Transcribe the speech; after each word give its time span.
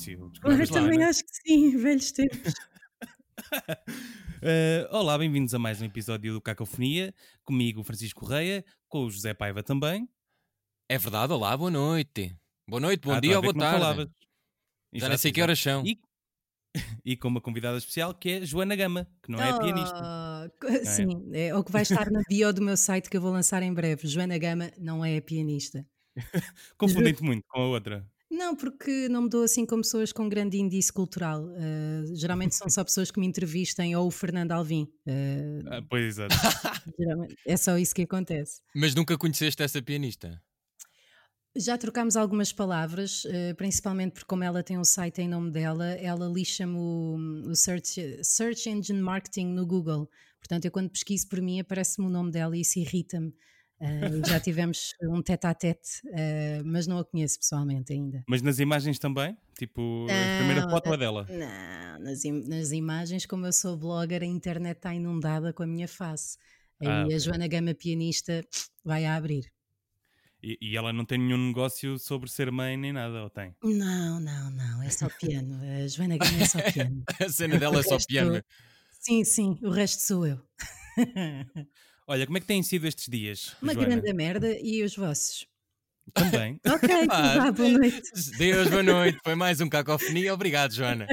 início. 0.00 0.32
Eu 0.44 0.66
também 0.68 1.02
acho 1.04 1.24
que 1.24 1.30
sim, 1.32 1.76
velhos 1.78 2.12
tempos. 2.12 2.54
Uh, 4.42 4.88
olá, 4.90 5.18
bem-vindos 5.18 5.54
a 5.54 5.58
mais 5.58 5.80
um 5.82 5.84
episódio 5.84 6.32
do 6.32 6.40
Cacofonia. 6.40 7.14
Comigo, 7.44 7.82
Francisco 7.82 8.20
Correia, 8.20 8.64
com 8.88 9.04
o 9.04 9.10
José 9.10 9.34
Paiva 9.34 9.62
também. 9.62 10.08
É 10.88 10.98
verdade, 10.98 11.32
olá, 11.32 11.56
boa 11.56 11.70
noite. 11.70 12.36
Boa 12.68 12.80
noite, 12.80 13.02
bom 13.02 13.12
Ah, 13.12 13.20
dia 13.20 13.32
estou 13.32 13.46
ou 13.48 13.54
boa 13.54 13.70
não 13.70 13.80
tarde. 13.80 14.10
Já 14.94 15.08
nem 15.08 15.18
sei 15.18 15.32
que 15.32 15.42
horas 15.42 15.58
são. 15.58 15.84
E, 15.84 16.00
e 17.04 17.16
com 17.16 17.28
uma 17.28 17.40
convidada 17.40 17.78
especial 17.78 18.14
que 18.14 18.30
é 18.30 18.46
Joana 18.46 18.74
Gama, 18.76 19.06
que 19.22 19.30
não 19.30 19.40
é 19.40 19.58
pianista. 19.58 20.00
Ah, 20.02 20.48
co- 20.60 20.84
Sim, 20.84 21.30
é 21.32 21.54
o 21.54 21.62
que 21.62 21.72
vai 21.72 21.82
estar 21.82 22.10
na 22.10 22.22
bio 22.28 22.52
do 22.52 22.62
meu 22.62 22.76
site 22.76 23.10
que 23.10 23.16
eu 23.16 23.20
vou 23.20 23.32
lançar 23.32 23.62
em 23.62 23.72
breve. 23.72 24.06
Joana 24.08 24.38
Gama 24.38 24.70
não 24.78 25.04
é 25.04 25.20
pianista. 25.20 25.86
Confundem-te 26.76 27.22
muito 27.22 27.44
com 27.48 27.60
a 27.60 27.66
outra. 27.66 28.08
Não, 28.30 28.54
porque 28.54 29.08
não 29.08 29.22
me 29.22 29.28
dou 29.28 29.42
assim 29.42 29.66
com 29.66 29.76
pessoas 29.78 30.12
com 30.12 30.28
grande 30.28 30.56
índice 30.56 30.92
cultural. 30.92 31.48
Ah, 31.56 32.04
geralmente 32.14 32.54
são 32.54 32.68
só 32.70 32.84
pessoas 32.84 33.10
que 33.10 33.18
me 33.18 33.26
entrevistem 33.26 33.96
ou 33.96 34.06
o 34.06 34.10
Fernando 34.10 34.52
Alvim. 34.52 34.88
Ah, 35.66 35.78
Ah, 35.78 35.82
pois 35.88 36.04
exato. 36.06 36.34
geralmente 36.98 37.36
é 37.44 37.56
só 37.56 37.76
isso 37.76 37.94
que 37.94 38.02
acontece. 38.02 38.60
Mas 38.74 38.94
nunca 38.94 39.18
conheceste 39.18 39.62
essa 39.62 39.82
pianista? 39.82 40.40
Já 41.56 41.76
trocámos 41.76 42.16
algumas 42.16 42.52
palavras, 42.52 43.24
eh, 43.26 43.54
principalmente 43.54 44.12
porque 44.12 44.26
como 44.26 44.44
ela 44.44 44.62
tem 44.62 44.78
um 44.78 44.84
site 44.84 45.20
em 45.20 45.28
nome 45.28 45.50
dela, 45.50 45.84
ela 45.94 46.28
lixa-me 46.28 46.76
o, 46.76 47.16
o 47.48 47.56
search, 47.56 48.20
search 48.22 48.70
Engine 48.70 49.00
Marketing 49.00 49.46
no 49.48 49.66
Google. 49.66 50.08
Portanto, 50.38 50.66
eu 50.66 50.70
quando 50.70 50.90
pesquiso 50.90 51.28
por 51.28 51.40
mim 51.42 51.58
aparece-me 51.58 52.06
o 52.06 52.10
nome 52.10 52.30
dela 52.30 52.56
e 52.56 52.60
isso 52.60 52.78
irrita-me. 52.78 53.34
Eh, 53.80 54.22
já 54.24 54.38
tivemos 54.40 54.94
um 55.02 55.22
tete-a-tete, 55.22 56.02
eh, 56.12 56.62
mas 56.64 56.86
não 56.86 56.98
a 56.98 57.04
conheço 57.04 57.38
pessoalmente 57.38 57.92
ainda. 57.92 58.26
Mas 58.26 58.42
nas 58.42 58.58
imagens 58.58 58.98
também? 58.98 59.36
Tipo, 59.58 60.24
a 60.24 60.28
primeira 60.36 60.62
Não, 60.62 60.70
foto 60.70 60.92
é 60.94 60.96
dela. 60.96 61.26
Não, 61.28 61.98
nas, 62.00 62.24
im- 62.24 62.46
nas 62.48 62.72
imagens, 62.72 63.26
como 63.26 63.46
eu 63.46 63.52
sou 63.52 63.76
blogger, 63.76 64.22
a 64.22 64.26
internet 64.26 64.76
está 64.78 64.94
inundada 64.94 65.52
com 65.52 65.62
a 65.62 65.66
minha 65.66 65.88
face. 65.88 66.36
Aí 66.80 66.88
Ah, 66.88 67.04
a 67.12 67.18
ok. 67.18 67.18
Joana 67.18 67.46
Gama 67.48 67.74
pianista 67.74 68.42
vai 68.84 69.04
a 69.06 69.16
abrir. 69.16 69.52
E, 70.42 70.58
e 70.60 70.76
ela 70.76 70.92
não 70.92 71.04
tem 71.04 71.18
nenhum 71.18 71.48
negócio 71.48 71.98
sobre 71.98 72.30
ser 72.30 72.50
mãe 72.50 72.76
nem 72.76 72.92
nada, 72.92 73.22
ou 73.22 73.30
tem? 73.30 73.54
Não, 73.62 74.18
não, 74.20 74.50
não, 74.50 74.82
é 74.82 74.88
só 74.90 75.08
piano. 75.10 75.60
A 75.62 75.86
Joana 75.86 76.16
Gama 76.18 76.38
é 76.40 76.44
só 76.44 76.62
piano. 76.62 77.06
A 77.20 77.28
cena 77.28 77.58
dela 77.58 77.80
é 77.80 77.82
só 77.82 77.98
piano. 77.98 78.42
Sim, 78.90 79.24
sim, 79.24 79.58
o 79.62 79.70
resto 79.70 80.02
sou 80.02 80.26
eu. 80.26 80.40
Olha, 82.10 82.26
como 82.26 82.38
é 82.38 82.40
que 82.40 82.46
têm 82.48 82.60
sido 82.60 82.88
estes 82.88 83.06
dias? 83.08 83.54
Uma 83.62 83.72
Joana? 83.72 83.88
grande 83.88 84.12
merda 84.12 84.58
e 84.60 84.82
os 84.82 84.96
vossos. 84.96 85.46
Também. 86.12 86.60
Ok, 86.66 86.88
Ah, 87.08 87.36
vá, 87.36 87.52
boa 87.52 87.68
noite. 87.68 88.02
Deus, 88.36 88.68
boa 88.68 88.82
noite. 88.82 89.20
Foi 89.22 89.36
mais 89.36 89.60
um 89.60 89.68
cacofonia. 89.68 90.34
Obrigado, 90.34 90.74
Joana. 90.74 91.06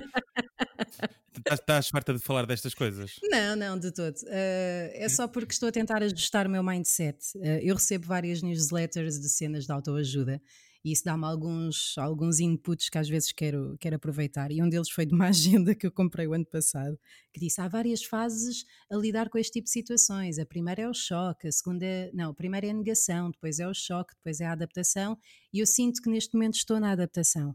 Estás, 1.37 1.59
estás 1.59 1.89
farta 1.89 2.15
de 2.15 2.19
falar 2.19 2.47
destas 2.47 2.73
coisas? 2.73 3.11
Não, 3.29 3.55
não, 3.55 3.77
de 3.77 3.91
todo. 3.91 4.15
Uh, 4.23 4.89
é 4.93 5.07
só 5.07 5.27
porque 5.27 5.53
estou 5.53 5.69
a 5.69 5.71
tentar 5.71 6.01
ajustar 6.01 6.47
o 6.47 6.49
meu 6.49 6.63
mindset. 6.63 7.19
Uh, 7.35 7.59
eu 7.61 7.75
recebo 7.75 8.07
várias 8.07 8.41
newsletters 8.41 9.19
de 9.19 9.29
cenas 9.29 9.67
de 9.67 9.71
autoajuda 9.71 10.41
e 10.87 10.93
isso 10.93 11.03
dá-me 11.03 11.25
alguns, 11.25 11.97
alguns 11.97 12.39
inputs 12.39 12.87
que 12.87 12.97
às 12.97 13.09
vezes 13.09 13.33
quero, 13.33 13.75
quero 13.77 13.97
aproveitar. 13.97 14.53
E 14.53 14.63
um 14.63 14.69
deles 14.69 14.89
foi 14.89 15.05
de 15.05 15.13
uma 15.13 15.27
agenda 15.27 15.75
que 15.75 15.85
eu 15.85 15.91
comprei 15.91 16.25
o 16.25 16.31
ano 16.31 16.45
passado, 16.45 16.97
que 17.33 17.41
disse 17.41 17.59
há 17.59 17.67
várias 17.67 18.05
fases 18.05 18.63
a 18.89 18.95
lidar 18.95 19.29
com 19.29 19.37
este 19.37 19.51
tipo 19.51 19.65
de 19.65 19.71
situações. 19.71 20.39
A 20.39 20.45
primeira 20.45 20.83
é 20.83 20.87
o 20.87 20.93
choque, 20.93 21.45
a 21.45 21.51
segunda 21.51 21.85
é, 21.85 22.09
não, 22.13 22.29
a 22.29 22.33
primeira 22.33 22.67
é 22.67 22.69
a 22.69 22.73
negação, 22.73 23.29
depois 23.31 23.59
é 23.59 23.67
o 23.67 23.73
choque, 23.73 24.15
depois 24.15 24.39
é 24.39 24.45
a 24.45 24.53
adaptação. 24.53 25.17
E 25.51 25.59
eu 25.59 25.65
sinto 25.65 26.01
que 26.01 26.09
neste 26.09 26.33
momento 26.35 26.55
estou 26.55 26.79
na 26.79 26.91
adaptação. 26.91 27.49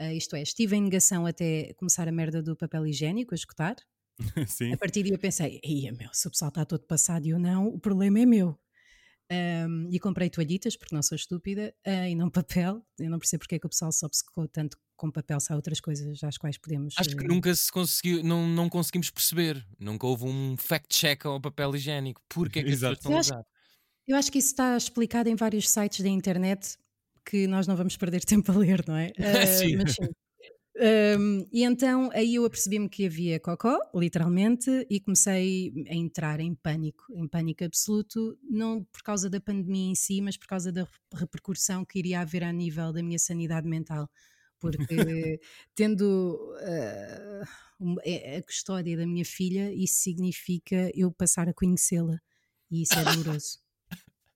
Uh, 0.00 0.12
isto 0.12 0.36
é, 0.36 0.42
estive 0.42 0.76
em 0.76 0.82
negação 0.82 1.26
até 1.26 1.72
começar 1.74 2.06
a 2.06 2.12
merda 2.12 2.40
do 2.40 2.54
papel 2.54 2.86
higiênico 2.86 3.34
a 3.34 3.36
escutar. 3.36 3.74
Sim. 4.46 4.72
A 4.72 4.76
partir 4.76 5.02
daí 5.02 5.10
eu 5.10 5.18
pensei, 5.18 5.60
ia 5.64 5.92
meu, 5.92 6.10
se 6.12 6.28
o 6.28 6.30
pessoal 6.30 6.50
está 6.50 6.64
todo 6.64 6.86
passado 6.86 7.26
e 7.26 7.30
eu 7.30 7.40
não, 7.40 7.66
o 7.66 7.80
problema 7.80 8.20
é 8.20 8.26
meu. 8.26 8.56
Um, 9.30 9.88
e 9.90 9.98
comprei 10.00 10.30
toalhitas, 10.30 10.74
porque 10.76 10.94
não 10.94 11.02
sou 11.02 11.14
estúpida, 11.16 11.74
ah, 11.84 12.08
e 12.08 12.14
não 12.14 12.30
papel. 12.32 12.82
Eu 12.98 13.10
não 13.10 13.18
percebo 13.18 13.40
porque 13.40 13.56
é 13.56 13.58
que 13.58 13.66
o 13.66 13.68
pessoal 13.68 13.92
se 13.92 14.04
obcecou 14.04 14.48
tanto 14.48 14.76
com 14.96 15.10
papel, 15.10 15.38
se 15.38 15.52
há 15.52 15.56
outras 15.56 15.80
coisas 15.80 16.24
às 16.24 16.36
quais 16.38 16.56
podemos. 16.58 16.94
Acho 16.98 17.16
que 17.16 17.24
eh, 17.24 17.28
nunca 17.28 17.54
se 17.54 17.70
conseguiu, 17.70 18.22
não, 18.24 18.48
não 18.48 18.68
conseguimos 18.68 19.10
perceber. 19.10 19.64
Nunca 19.78 20.06
houve 20.06 20.24
um 20.24 20.56
fact-check 20.56 21.26
ao 21.26 21.40
papel 21.40 21.76
higiênico. 21.76 22.20
Porquê 22.28 22.60
é 22.60 22.62
que 22.64 22.70
as 22.70 22.76
pessoas 22.80 22.96
estão 22.98 23.12
a 23.12 23.14
Eu 23.14 23.20
acho- 23.20 23.30
usar? 23.34 23.44
Eu 24.08 24.16
acho 24.16 24.32
que 24.32 24.38
isso 24.38 24.48
está 24.48 24.76
explicado 24.76 25.28
em 25.28 25.36
vários 25.36 25.68
sites 25.68 26.00
da 26.00 26.08
internet 26.08 26.78
que 27.24 27.46
nós 27.46 27.66
não 27.66 27.76
vamos 27.76 27.96
perder 27.96 28.24
tempo 28.24 28.50
a 28.50 28.56
ler, 28.56 28.82
não 28.88 28.96
é? 28.96 29.12
Ah, 29.44 29.46
Sim. 29.46 29.76
mas 29.76 29.92
sim. 29.94 30.08
Um, 30.80 31.44
e 31.52 31.64
então 31.64 32.08
aí 32.12 32.36
eu 32.36 32.44
apercebi-me 32.44 32.88
que 32.88 33.04
havia 33.06 33.40
cocó, 33.40 33.78
literalmente, 33.92 34.86
e 34.88 35.00
comecei 35.00 35.72
a 35.90 35.94
entrar 35.94 36.38
em 36.38 36.54
pânico, 36.54 37.04
em 37.10 37.26
pânico 37.26 37.64
absoluto, 37.64 38.38
não 38.48 38.84
por 38.84 39.02
causa 39.02 39.28
da 39.28 39.40
pandemia 39.40 39.90
em 39.90 39.94
si, 39.96 40.20
mas 40.20 40.36
por 40.36 40.46
causa 40.46 40.70
da 40.70 40.86
repercussão 41.14 41.84
que 41.84 41.98
iria 41.98 42.20
haver 42.20 42.44
a 42.44 42.52
nível 42.52 42.92
da 42.92 43.02
minha 43.02 43.18
sanidade 43.18 43.68
mental. 43.68 44.08
Porque 44.60 45.40
tendo 45.74 46.54
a 46.60 47.68
a 48.38 48.42
custódia 48.42 48.96
da 48.96 49.06
minha 49.06 49.24
filha, 49.24 49.72
isso 49.72 50.02
significa 50.02 50.90
eu 50.94 51.12
passar 51.12 51.48
a 51.48 51.54
conhecê-la. 51.54 52.20
E 52.70 52.82
isso 52.82 52.98
é 52.98 53.04
doloroso. 53.04 53.67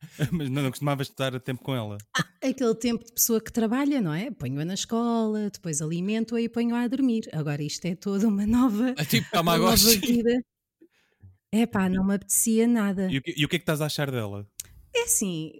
Mas 0.33 0.51
não, 0.51 0.63
não 0.63 0.71
costumavas 0.71 1.09
estar 1.09 1.35
a 1.35 1.41
tempo 1.41 1.63
com 1.63 1.75
ela. 1.75 1.99
Aquele 2.43 2.75
tempo 2.75 3.05
de 3.05 3.13
pessoa 3.13 3.41
que 3.41 3.53
trabalha, 3.53 4.01
não 4.01 4.13
é? 4.13 4.31
Ponho-a 4.31 4.65
na 4.65 4.75
escola, 4.75 5.49
depois 5.51 5.81
alimento-a 5.81 6.41
e 6.41 6.49
ponho-a 6.49 6.83
a 6.83 6.89
dormir. 6.89 7.29
Agora 7.33 7.63
isto 7.63 7.85
é 7.87 7.95
toda 7.95 8.27
uma 8.27 8.47
nova, 8.47 8.95
É 8.99 9.05
tipo 9.05 9.27
uma 9.39 9.57
nova 9.57 9.77
vida. 9.77 10.43
É 11.53 11.67
pá, 11.67 11.89
não 11.89 12.05
me 12.05 12.15
apetecia 12.15 12.67
nada. 12.67 13.11
E 13.11 13.19
o, 13.19 13.23
que, 13.23 13.35
e 13.37 13.45
o 13.45 13.49
que 13.49 13.57
é 13.57 13.59
que 13.59 13.63
estás 13.63 13.81
a 13.81 13.87
achar 13.87 14.11
dela? 14.11 14.47
É 14.95 15.03
assim, 15.05 15.53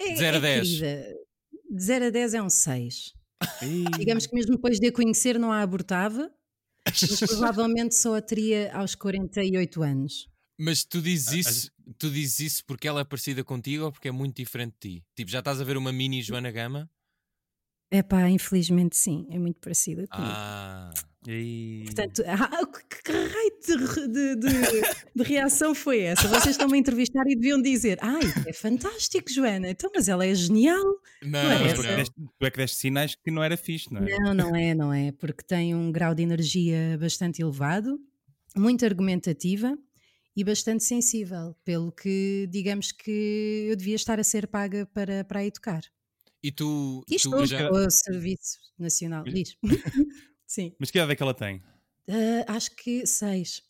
é, 0.00 0.12
De 0.12 0.16
zero 0.16 0.36
a 0.36 0.38
é 0.38 0.40
dez. 0.40 0.68
querida. 0.68 1.22
De 1.70 1.82
0 1.82 2.04
a 2.06 2.10
10 2.10 2.34
é 2.34 2.42
um 2.42 2.50
6. 2.50 3.14
Ih, 3.62 3.84
Digamos 3.98 4.26
que 4.26 4.34
mesmo 4.34 4.52
depois 4.52 4.78
de 4.78 4.88
a 4.88 4.92
conhecer 4.92 5.38
não 5.38 5.50
a 5.50 5.62
abortava, 5.62 6.30
mas 6.86 7.00
provavelmente 7.26 7.94
só 7.94 8.16
a 8.16 8.20
teria 8.20 8.74
aos 8.76 8.94
48 8.94 9.82
anos. 9.82 10.28
Mas 10.64 10.84
tu 10.84 11.02
dizes 11.02 11.32
isso, 11.44 11.72
tu 11.98 12.08
dizes 12.08 12.38
isso 12.38 12.64
porque 12.64 12.86
ela 12.86 13.00
é 13.00 13.04
parecida 13.04 13.42
contigo 13.42 13.86
ou 13.86 13.90
porque 13.90 14.06
é 14.06 14.12
muito 14.12 14.36
diferente 14.36 14.74
de 14.80 14.98
ti? 15.00 15.04
Tipo, 15.16 15.28
já 15.28 15.40
estás 15.40 15.60
a 15.60 15.64
ver 15.64 15.76
uma 15.76 15.92
mini 15.92 16.22
Joana 16.22 16.52
Gama? 16.52 16.88
É 17.90 18.00
pá, 18.00 18.28
infelizmente 18.30 18.96
sim, 18.96 19.26
é 19.28 19.40
muito 19.40 19.60
parecida 19.60 20.06
comigo. 20.06 20.32
Ah, 20.32 20.90
ih. 21.26 21.82
Portanto, 21.86 22.22
ah, 22.30 22.64
que, 22.66 23.02
que 23.02 23.10
raio 23.12 23.52
de, 23.66 24.06
de- 24.08 24.36
de- 24.36 24.82
de 25.16 25.22
reação 25.24 25.74
foi 25.74 26.02
essa? 26.02 26.28
Vocês 26.28 26.54
estão-me 26.54 26.76
a 26.76 26.78
entrevistar 26.78 27.24
e 27.26 27.34
deviam 27.34 27.60
dizer: 27.60 27.98
Ai, 28.00 28.20
é 28.46 28.52
fantástico, 28.52 29.32
Joana, 29.32 29.68
então, 29.68 29.90
mas 29.92 30.08
ela 30.08 30.24
é 30.24 30.32
genial. 30.32 30.84
não, 31.24 31.40
é 31.40 31.58
Mas 31.58 31.72
tu, 31.74 31.82
é 31.82 31.88
que 31.88 31.96
deste, 31.96 32.14
tu 32.14 32.46
é 32.46 32.50
que 32.52 32.56
deste 32.58 32.76
sinais 32.76 33.14
que 33.16 33.30
não 33.32 33.42
era 33.42 33.56
fixe, 33.56 33.92
não 33.92 34.00
é? 34.00 34.16
Não, 34.16 34.32
não 34.32 34.54
é, 34.56 34.74
não 34.76 34.92
é, 34.92 35.10
porque 35.10 35.42
tem 35.42 35.74
um 35.74 35.90
grau 35.90 36.14
de 36.14 36.22
energia 36.22 36.96
bastante 37.00 37.42
elevado, 37.42 37.98
muito 38.56 38.84
argumentativa 38.84 39.76
e 40.36 40.42
bastante 40.44 40.84
sensível, 40.84 41.54
pelo 41.64 41.92
que 41.92 42.48
digamos 42.50 42.92
que 42.92 43.66
eu 43.68 43.76
devia 43.76 43.96
estar 43.96 44.18
a 44.18 44.24
ser 44.24 44.46
paga 44.46 44.86
para, 44.86 45.24
para 45.24 45.40
a 45.40 45.44
educar. 45.44 45.82
E 46.42 46.50
tu, 46.50 47.04
E 47.08 47.16
tu 47.16 47.46
já, 47.46 47.70
o 47.70 47.90
Serviço 47.90 48.58
Nacional, 48.78 49.24
diz. 49.24 49.56
Sim, 50.46 50.74
Mas 50.78 50.90
que 50.90 50.98
idade 50.98 51.12
é 51.12 51.16
que 51.16 51.22
ela 51.22 51.34
tem? 51.34 51.62
Ah, 52.08 52.56
acho 52.56 52.74
que 52.76 53.06
seis. 53.06 53.62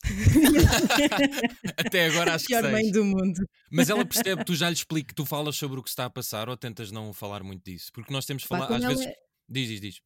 até 1.77 2.07
agora 2.07 2.35
acho 2.35 2.47
que 2.49 2.55
Pior 2.55 2.71
mãe 2.73 2.83
seis. 2.85 2.93
do 2.93 3.05
mundo. 3.05 3.47
Mas 3.71 3.91
ela 3.91 4.05
percebe, 4.05 4.45
tu 4.45 4.55
já 4.55 4.69
lhe 4.69 4.75
explico, 4.75 5.15
tu 5.15 5.25
falas 5.27 5.57
sobre 5.57 5.79
o 5.79 5.83
que 5.83 5.91
está 5.91 6.07
a 6.07 6.11
passar 6.11 6.49
ou 6.49 6.57
tentas 6.57 6.91
não 6.91 7.13
falar 7.13 7.43
muito 7.43 7.63
disso? 7.65 7.91
Porque 7.93 8.13
nós 8.13 8.25
temos 8.25 8.45
como 8.47 8.63
às 8.63 8.71
ela 8.71 8.89
vezes. 8.89 9.07
Diz, 9.49 9.69
diz, 9.69 9.81
diz. 9.81 10.01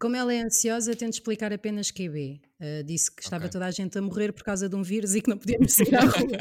Como 0.00 0.16
ela 0.16 0.32
é 0.32 0.40
ansiosa, 0.40 0.96
tento 0.96 1.12
explicar 1.12 1.52
apenas 1.52 1.90
QB. 1.90 2.40
Uh, 2.58 2.84
disse 2.84 3.14
que 3.14 3.22
estava 3.22 3.44
Ok. 3.44 3.52
toda 3.52 3.66
a 3.66 3.70
gente 3.70 3.98
a 3.98 4.02
morrer 4.02 4.32
por 4.32 4.42
causa 4.42 4.68
de 4.68 4.74
um 4.74 4.82
vírus 4.82 5.14
e 5.14 5.20
que 5.20 5.28
não 5.28 5.36
podíamos 5.38 5.72
sair 5.74 5.94
à 5.94 6.00
rua. 6.04 6.38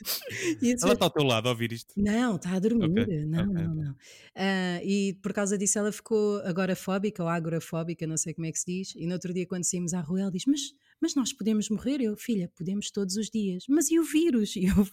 Disse, 0.60 0.82
Ela 0.82 0.94
está 0.94 1.04
ao 1.04 1.10
teu 1.10 1.22
lado 1.22 1.46
a 1.46 1.50
ouvir 1.50 1.72
isto. 1.72 1.92
Não, 1.96 2.36
está 2.36 2.52
a 2.54 2.58
dormir. 2.58 3.02
Ok, 3.02 3.24
Não, 3.26 3.42
ok, 3.44 3.52
não, 3.54 3.74
não. 3.74 3.96
Ah, 4.34 4.80
e 4.82 5.12
por 5.22 5.32
causa 5.32 5.58
disso 5.58 5.78
ela 5.78 5.92
ficou 5.92 6.38
agorafóbica 6.38 7.22
ou 7.22 7.28
agorafóbica, 7.28 8.06
não 8.06 8.16
sei 8.16 8.32
como 8.32 8.46
é 8.46 8.52
que 8.52 8.58
se 8.58 8.66
diz. 8.66 8.94
E 8.96 9.06
no 9.06 9.12
outro 9.12 9.32
dia, 9.34 9.46
quando 9.46 9.64
saímos 9.64 9.92
à 9.92 10.00
rua, 10.00 10.22
ela 10.22 10.30
diz: 10.30 10.44
Mas, 10.46 10.60
mas 11.00 11.14
nós 11.14 11.32
podemos 11.34 11.68
morrer? 11.68 12.00
Eu, 12.00 12.16
filha, 12.16 12.50
podemos 12.56 12.90
todos 12.90 13.16
os 13.16 13.28
dias. 13.28 13.64
Mas 13.68 13.90
e 13.90 13.98
o 13.98 14.04
vírus? 14.04 14.54
E 14.60 14.64
eu, 14.66 14.86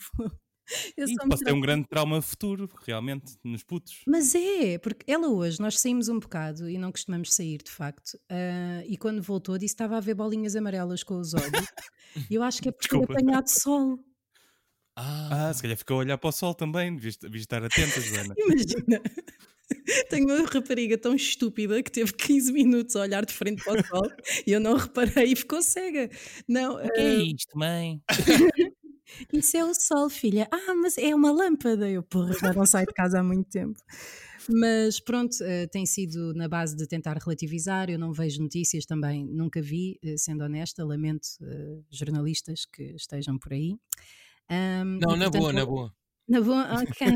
eu 0.97 1.07
me 1.07 1.15
posso 1.29 1.43
ter 1.43 1.53
um 1.53 1.59
grande 1.61 1.87
trauma 1.87 2.21
futuro, 2.21 2.69
realmente, 2.85 3.37
nos 3.43 3.63
putos. 3.63 4.01
Mas 4.07 4.35
é, 4.35 4.77
porque 4.77 5.09
ela 5.11 5.27
hoje, 5.29 5.59
nós 5.61 5.79
saímos 5.79 6.09
um 6.09 6.19
bocado 6.19 6.69
e 6.69 6.77
não 6.77 6.91
costumamos 6.91 7.33
sair 7.33 7.61
de 7.63 7.71
facto. 7.71 8.17
ah, 8.29 8.83
e 8.85 8.97
quando 8.97 9.21
voltou, 9.21 9.57
disse 9.57 9.73
que 9.73 9.83
estava 9.83 9.97
a 9.97 9.99
ver 9.99 10.13
bolinhas 10.15 10.55
amarelas 10.55 11.03
com 11.03 11.19
os 11.19 11.33
olhos. 11.33 11.67
E 12.29 12.35
eu 12.35 12.43
acho 12.43 12.61
que 12.61 12.69
é 12.69 12.71
por 12.71 12.79
ter 12.81 12.87
Desculpa. 12.89 13.13
apanhado 13.13 13.47
sol. 13.49 13.99
Ah, 14.95 15.49
Ah, 15.49 15.53
se 15.53 15.61
calhar 15.61 15.77
ficou 15.77 15.97
a 15.97 15.99
olhar 15.99 16.17
para 16.17 16.29
o 16.29 16.31
sol 16.31 16.53
também. 16.55 16.95
Devias, 16.95 17.17
estar 17.35 17.63
atenta, 17.63 18.01
Joana. 18.01 18.33
Imagina. 18.37 19.01
Tenho 20.09 20.25
uma 20.27 20.45
rapariga 20.49 20.97
tão 20.97 21.13
estúpida 21.13 21.83
que 21.83 21.91
teve 21.91 22.13
15 22.13 22.53
minutos 22.53 22.95
a 22.95 23.01
olhar 23.01 23.25
de 23.25 23.33
frente 23.33 23.61
para 23.63 23.81
o 23.81 23.85
sol 23.85 24.09
e 24.45 24.51
eu 24.53 24.59
não 24.61 24.77
reparei 24.77 25.33
e 25.33 25.35
ficou 25.35 25.61
cega. 25.61 26.09
Não, 26.47 26.75
O 26.77 26.89
que 26.89 27.01
é 27.01 27.09
ah, 27.09 27.13
isto, 27.15 27.57
mãe? 27.57 28.01
Isso 29.31 29.57
é 29.57 29.65
o 29.65 29.73
sol, 29.73 30.09
filha. 30.09 30.47
Ah, 30.51 30.75
mas 30.75 30.97
é 30.97 31.13
uma 31.13 31.31
lâmpada. 31.31 31.89
Eu, 31.89 32.03
porra, 32.03 32.33
já 32.33 32.53
não 32.53 32.65
saio 32.65 32.87
de 32.87 32.93
casa 32.93 33.19
há 33.19 33.23
muito 33.23 33.49
tempo. 33.49 33.79
Mas 34.49 34.99
pronto, 34.99 35.35
eh, 35.43 35.67
tem 35.67 35.85
sido 35.85 36.33
na 36.33 36.47
base 36.47 36.75
de 36.75 36.87
tentar 36.87 37.17
relativizar. 37.17 37.89
Eu 37.89 37.99
não 37.99 38.13
vejo 38.13 38.41
notícias 38.41 38.85
também, 38.85 39.25
nunca 39.25 39.61
vi, 39.61 39.99
eh, 40.01 40.15
sendo 40.17 40.43
honesta. 40.43 40.85
Lamento 40.85 41.27
eh, 41.41 41.79
jornalistas 41.91 42.65
que 42.65 42.95
estejam 42.95 43.37
por 43.37 43.51
aí. 43.51 43.75
Ahm, 44.49 44.99
Não, 45.01 45.15
e, 45.15 45.19
na 45.19 45.25
portanto, 45.25 45.41
boa, 45.41 45.53
na 45.53 45.65
boa. 45.65 45.93
Na 46.27 46.41
boa, 46.41 46.67
ok. 46.83 47.07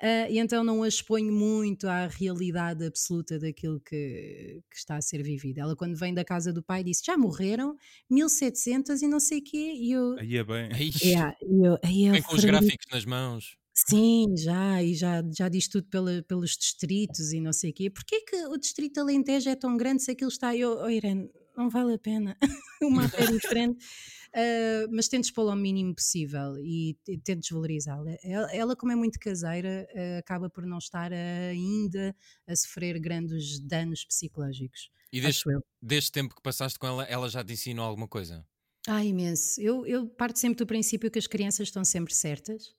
Ah, 0.00 0.30
e 0.30 0.38
então 0.38 0.62
não 0.62 0.82
a 0.82 0.88
exponho 0.88 1.32
muito 1.32 1.88
à 1.88 2.06
realidade 2.06 2.84
absoluta 2.84 3.38
daquilo 3.38 3.80
que, 3.80 4.62
que 4.70 4.76
está 4.76 4.96
a 4.96 5.02
ser 5.02 5.22
vivido. 5.22 5.58
Ela, 5.58 5.74
quando 5.76 5.96
vem 5.96 6.14
da 6.14 6.24
casa 6.24 6.52
do 6.52 6.62
pai, 6.62 6.84
disse: 6.84 7.02
Já 7.04 7.16
morreram 7.16 7.76
1700 8.10 9.02
e 9.02 9.08
não 9.08 9.20
sei 9.20 9.38
o 9.38 9.44
quê. 9.44 9.72
E 9.74 9.92
eu. 9.92 10.16
Aí 10.18 10.36
é 10.36 10.44
bem. 10.44 10.68
Yeah, 11.02 11.34
e 11.42 11.66
eu, 11.66 11.78
aí 11.82 12.06
eu 12.06 12.12
Vem 12.12 12.22
com 12.22 12.34
os 12.36 12.44
gráficos 12.44 12.86
nas 12.92 13.04
mãos. 13.04 13.56
Sim, 13.74 14.34
já, 14.36 14.82
e 14.82 14.94
já, 14.94 15.22
já 15.34 15.48
diz 15.48 15.66
tudo 15.66 15.86
pela- 15.88 16.22
pelos 16.24 16.56
distritos 16.56 17.32
e 17.32 17.40
não 17.40 17.52
sei 17.54 17.70
o 17.70 17.74
quê. 17.74 17.88
Porquê 17.90 18.20
que 18.20 18.36
o 18.46 18.58
distrito 18.58 18.94
de 18.94 19.00
Alentejo 19.00 19.48
é 19.48 19.56
tão 19.56 19.76
grande 19.76 20.02
se 20.02 20.10
aquilo 20.10 20.28
está. 20.30 20.54
Eu, 20.54 20.78
oh, 20.82 20.90
Irene, 20.90 21.30
não 21.56 21.70
vale 21.70 21.94
a 21.94 21.98
pena. 21.98 22.36
o 22.82 22.90
mapa 22.90 23.16
é 23.16 23.26
diferente. 23.26 23.84
Ah, 24.34 24.86
mas 24.90 25.08
tento 25.08 25.24
expô-lo 25.24 25.50
ao 25.50 25.56
mínimo 25.56 25.94
possível 25.94 26.56
e 26.58 26.94
te- 27.04 27.18
tento 27.18 27.40
desvalorizá-la. 27.40 28.16
Ela, 28.22 28.54
ela, 28.54 28.76
como 28.76 28.92
é 28.92 28.96
muito 28.96 29.18
caseira, 29.18 29.86
ah, 29.94 30.18
acaba 30.18 30.48
por 30.50 30.64
não 30.66 30.78
estar 30.78 31.12
ainda 31.12 32.14
a 32.46 32.56
sofrer 32.56 32.98
grandes 33.00 33.58
danos 33.60 34.04
psicológicos. 34.04 34.90
E 35.12 35.20
eu. 35.52 35.62
desde 35.80 36.10
tempo 36.12 36.34
que 36.34 36.42
passaste 36.42 36.78
com 36.78 36.86
ela, 36.86 37.04
ela 37.04 37.28
já 37.28 37.44
te 37.44 37.52
ensinou 37.52 37.84
alguma 37.84 38.08
coisa? 38.08 38.46
Ah, 38.88 39.04
imenso. 39.04 39.60
Eu, 39.60 39.86
eu 39.86 40.08
parto 40.08 40.38
sempre 40.38 40.58
do 40.58 40.66
princípio 40.66 41.10
que 41.10 41.18
as 41.18 41.26
crianças 41.26 41.68
estão 41.68 41.84
sempre 41.84 42.12
certas, 42.14 42.74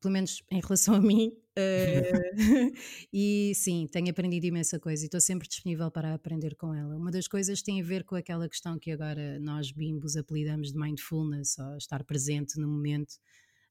pelo 0.00 0.12
menos 0.12 0.42
em 0.50 0.60
relação 0.60 0.94
a 0.94 1.00
mim. 1.00 1.32
eh, 1.56 2.32
e 3.12 3.52
sim, 3.54 3.86
tenho 3.90 4.10
aprendido 4.10 4.44
imensa 4.46 4.78
coisa 4.78 5.04
e 5.04 5.06
estou 5.06 5.20
sempre 5.20 5.48
disponível 5.48 5.90
para 5.90 6.14
aprender 6.14 6.54
com 6.56 6.74
ela. 6.74 6.96
Uma 6.96 7.10
das 7.10 7.26
coisas 7.28 7.62
tem 7.62 7.80
a 7.80 7.84
ver 7.84 8.04
com 8.04 8.14
aquela 8.14 8.48
questão 8.48 8.78
que 8.78 8.90
agora 8.90 9.38
nós 9.40 9.72
bimbos 9.72 10.16
apelidamos 10.16 10.72
de 10.72 10.78
mindfulness, 10.78 11.58
ou 11.58 11.76
estar 11.76 12.04
presente 12.04 12.58
no 12.60 12.68
momento. 12.68 13.14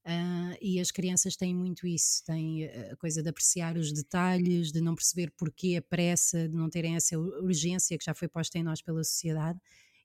Ah, 0.08 0.56
e 0.62 0.80
as 0.80 0.92
crianças 0.92 1.36
têm 1.36 1.56
muito 1.56 1.88
isso, 1.88 2.24
têm 2.26 2.66
a 2.66 2.96
coisa 2.96 3.24
de 3.24 3.30
apreciar 3.30 3.76
os 3.76 3.92
detalhes, 3.92 4.72
de 4.72 4.80
não 4.80 4.94
perceber 4.96 5.32
porquê 5.36 5.78
a 5.78 5.82
pressa, 5.82 6.48
de 6.48 6.56
não 6.56 6.70
terem 6.70 6.96
essa 6.96 7.18
ur- 7.20 7.44
urgência 7.44 7.98
que 7.98 8.06
já 8.06 8.14
foi 8.14 8.28
posta 8.28 8.58
em 8.60 8.64
nós 8.64 8.82
pela 8.84 9.04
sociedade. 9.04 9.60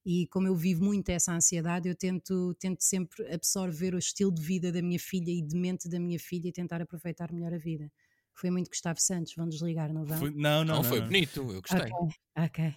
E 0.04 0.26
como 0.28 0.46
eu 0.46 0.54
vivo 0.54 0.82
muito 0.84 1.08
essa 1.10 1.32
ansiedade, 1.32 1.88
eu 1.88 1.94
tento, 1.94 2.54
tento 2.58 2.82
sempre 2.82 3.32
absorver 3.32 3.94
o 3.94 3.98
estilo 3.98 4.32
de 4.32 4.40
vida 4.42 4.72
da 4.72 4.80
minha 4.80 4.98
filha 4.98 5.30
e 5.30 5.42
de 5.42 5.54
mente 5.56 5.88
da 5.88 6.00
minha 6.00 6.18
filha 6.18 6.48
e 6.48 6.52
tentar 6.52 6.80
aproveitar 6.80 7.30
melhor 7.32 7.52
a 7.52 7.58
vida. 7.58 7.92
Foi 8.32 8.50
muito 8.50 8.70
Gustavo 8.70 8.98
Santos, 9.00 9.34
vão 9.34 9.46
desligar, 9.48 9.92
não 9.92 10.04
vão? 10.04 10.18
Foi- 10.18 10.30
não, 10.30 10.64
não, 10.64 10.76
Não, 10.76 10.82
não. 10.82 10.88
foi 10.88 11.00
não. 11.00 11.06
bonito, 11.06 11.40
eu 11.52 11.60
gostei. 11.60 11.92
Ok, 11.92 12.14
ok. 12.36 12.74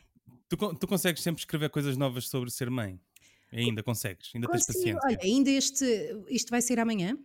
Tu, 0.50 0.76
tu 0.76 0.88
consegues 0.88 1.24
sempre 1.24 1.40
escrever 1.42 1.70
coisas 1.70 1.96
novas 1.96 2.28
sobre 2.28 2.52
ser 2.52 2.70
mãe? 2.70 3.00
Ainda 3.52 3.82
consegues? 3.84 4.32
Ainda 4.36 4.48
tens 4.50 4.66
Consigo. 4.66 5.00
paciência? 5.00 5.08
Olha, 5.08 5.20
ainda 5.22 5.50
este, 5.50 5.86
isto 6.30 6.50
vai 6.50 6.62
ser 6.62 6.80
amanhã. 6.80 7.18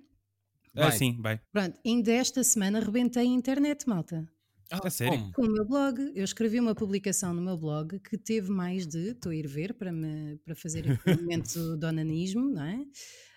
Ah, 0.77 0.83
Vai. 0.83 0.93
sim, 0.93 1.17
vai. 1.21 1.41
Pronto, 1.51 1.81
ainda 1.85 2.13
esta 2.13 2.45
semana 2.45 2.79
rebentei 2.81 3.23
a 3.23 3.27
internet, 3.27 3.89
malta. 3.89 4.31
Ah, 4.71 4.83
A 4.85 4.91
sério? 4.91 5.35
Com 5.35 5.43
o 5.47 5.51
meu 5.51 5.65
blog, 5.65 6.13
eu 6.15 6.25
escrevi 6.25 6.61
uma 6.61 6.75
publicação 6.75 7.33
no 7.35 7.41
meu 7.43 7.57
blog 7.57 7.99
que 8.01 8.19
teve 8.19 8.51
mais 8.51 8.87
de, 8.87 9.11
estou 9.13 9.31
a 9.33 9.35
ir 9.35 9.47
ver 9.47 9.75
para, 9.75 9.93
me, 9.93 10.37
para 10.45 10.55
fazer 10.55 10.87
aqui 10.89 11.09
um 11.09 11.15
momento 11.23 11.77
de 11.77 11.87
onanismo, 11.87 12.51
não 12.51 12.63
é? 12.65 12.87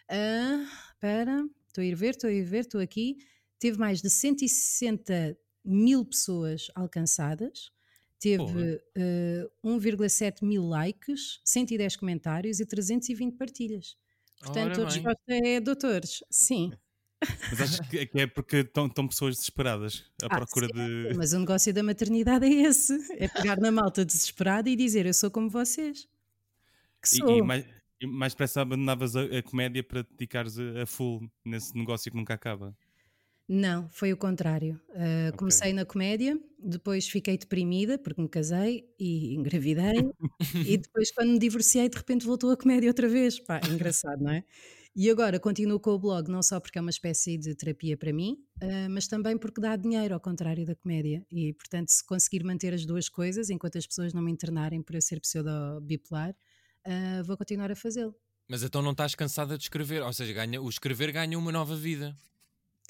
Ah, 0.10 0.66
Espera, 0.94 1.44
estou 1.68 1.82
a 1.82 1.86
ir 1.86 1.96
ver, 1.96 2.12
estou 2.12 2.30
a 2.30 2.34
ir 2.34 2.44
ver, 2.44 2.60
estou 2.62 2.82
aqui. 2.82 3.18
Teve 3.60 3.78
mais 3.78 4.02
de 4.02 4.10
160 4.10 5.38
mil 5.64 6.06
pessoas 6.06 6.68
alcançadas, 6.76 7.72
teve 8.20 8.54
Porra. 8.54 8.72
ah, 8.98 9.50
1,7 9.64 10.44
mil 10.46 10.64
likes, 10.68 11.40
110 11.46 11.96
comentários 11.96 12.60
e 12.60 12.66
320 12.66 13.38
partilhas. 13.38 13.96
Portanto, 14.40 14.82
a 14.82 14.86
resposta 14.86 15.22
é 15.30 15.60
doutores, 15.60 16.24
sim. 16.32 16.76
Mas 17.50 17.62
achas 17.62 17.80
que 17.88 18.10
é 18.14 18.28
porque 18.28 18.58
estão 18.58 18.88
estão 18.88 19.08
pessoas 19.08 19.36
desesperadas 19.36 20.06
à 20.24 20.26
Ah, 20.26 20.38
procura 20.38 20.68
sim, 20.68 20.74
de. 20.74 21.16
Mas 21.16 21.34
o 21.34 21.40
negócio 21.40 21.74
da 21.74 21.84
maternidade 21.84 22.46
é 22.46 22.64
esse: 22.64 22.94
é 23.18 23.28
pegar 23.28 23.60
na 23.60 23.72
malta 23.72 24.04
desesperada 24.04 24.70
e 24.70 24.76
dizer 24.76 25.06
eu 25.06 25.14
sou 25.14 25.30
como 25.30 25.50
vocês. 25.50 26.08
Que 27.02 27.10
sou. 27.10 27.38
e 27.38 27.42
mais, 27.42 27.66
e 28.00 28.08
mais 28.08 28.34
depressa 28.34 28.62
abandonavas 28.62 29.16
a, 29.16 29.24
a 29.24 29.44
comédia 29.44 29.84
para 29.84 30.04
te 30.04 30.12
dedicares 30.12 30.58
a, 30.58 30.84
a 30.84 30.86
full 30.86 31.30
nesse 31.46 31.76
negócio 31.78 32.12
que 32.12 32.18
nunca 32.18 32.34
acaba. 32.34 32.76
Não, 33.48 33.90
foi 33.90 34.14
o 34.14 34.18
contrário. 34.18 34.80
Uh, 34.92 35.28
Ok. 35.28 35.38
Comecei 35.40 35.74
na 35.74 35.84
comédia, 35.84 36.40
depois 36.58 37.10
fiquei 37.10 37.38
deprimida 37.38 37.98
porque 37.98 38.22
me 38.22 38.30
casei 38.30 38.86
e 38.98 39.36
engravidei, 39.36 40.10
e 40.66 40.78
depois, 40.78 41.12
quando 41.12 41.32
me 41.32 41.40
divorciei, 41.40 41.90
de 41.90 41.98
repente 41.98 42.26
voltou 42.26 42.50
a 42.52 42.58
comédia 42.58 42.90
outra 42.90 43.10
vez. 43.10 43.40
Pá, 43.40 43.60
é 43.64 43.68
engraçado, 43.74 44.24
não 44.24 44.32
é? 44.32 44.46
E 44.94 45.10
agora 45.10 45.40
continuo 45.40 45.80
com 45.80 45.92
o 45.92 46.00
blog, 46.00 46.30
não 46.30 46.44
só 46.44 46.60
porque 46.60 46.78
é 46.78 46.82
uma 46.82 46.90
espécie 46.90 47.38
de 47.38 47.56
terapia 47.56 47.96
para 47.96 48.12
mim, 48.12 48.38
uh, 48.62 48.90
mas 48.90 49.08
também 49.08 49.38
porque 49.38 49.62
dá 49.62 49.76
dinheiro, 49.78 50.14
ao 50.14 50.20
contrário 50.20 50.66
da 50.66 50.76
comédia. 50.76 51.26
E, 51.32 51.54
portanto, 51.54 51.90
se 51.90 52.06
conseguir 52.06 52.44
manter 52.44 52.74
as 52.74 52.86
duas 52.86 53.08
coisas, 53.08 53.50
enquanto 53.50 53.78
as 53.78 53.88
pessoas 53.88 54.14
não 54.14 54.22
me 54.22 54.32
internarem 54.32 54.82
por 54.82 54.94
eu 54.96 55.02
ser 55.02 55.22
pseudo-bipolar, 55.22 56.36
uh, 56.86 57.24
vou 57.24 57.38
continuar 57.38 57.72
a 57.72 57.76
fazê-lo. 57.76 58.14
Mas 58.50 58.64
então 58.64 58.82
não 58.82 58.92
estás 58.92 59.16
cansada 59.16 59.58
de 59.58 59.64
escrever, 59.64 60.02
ou 60.02 60.12
seja, 60.12 60.34
ganha, 60.34 60.62
o 60.62 60.68
escrever 60.68 61.14
ganha 61.14 61.40
uma 61.40 61.54
nova 61.54 61.74
vida. 61.74 62.14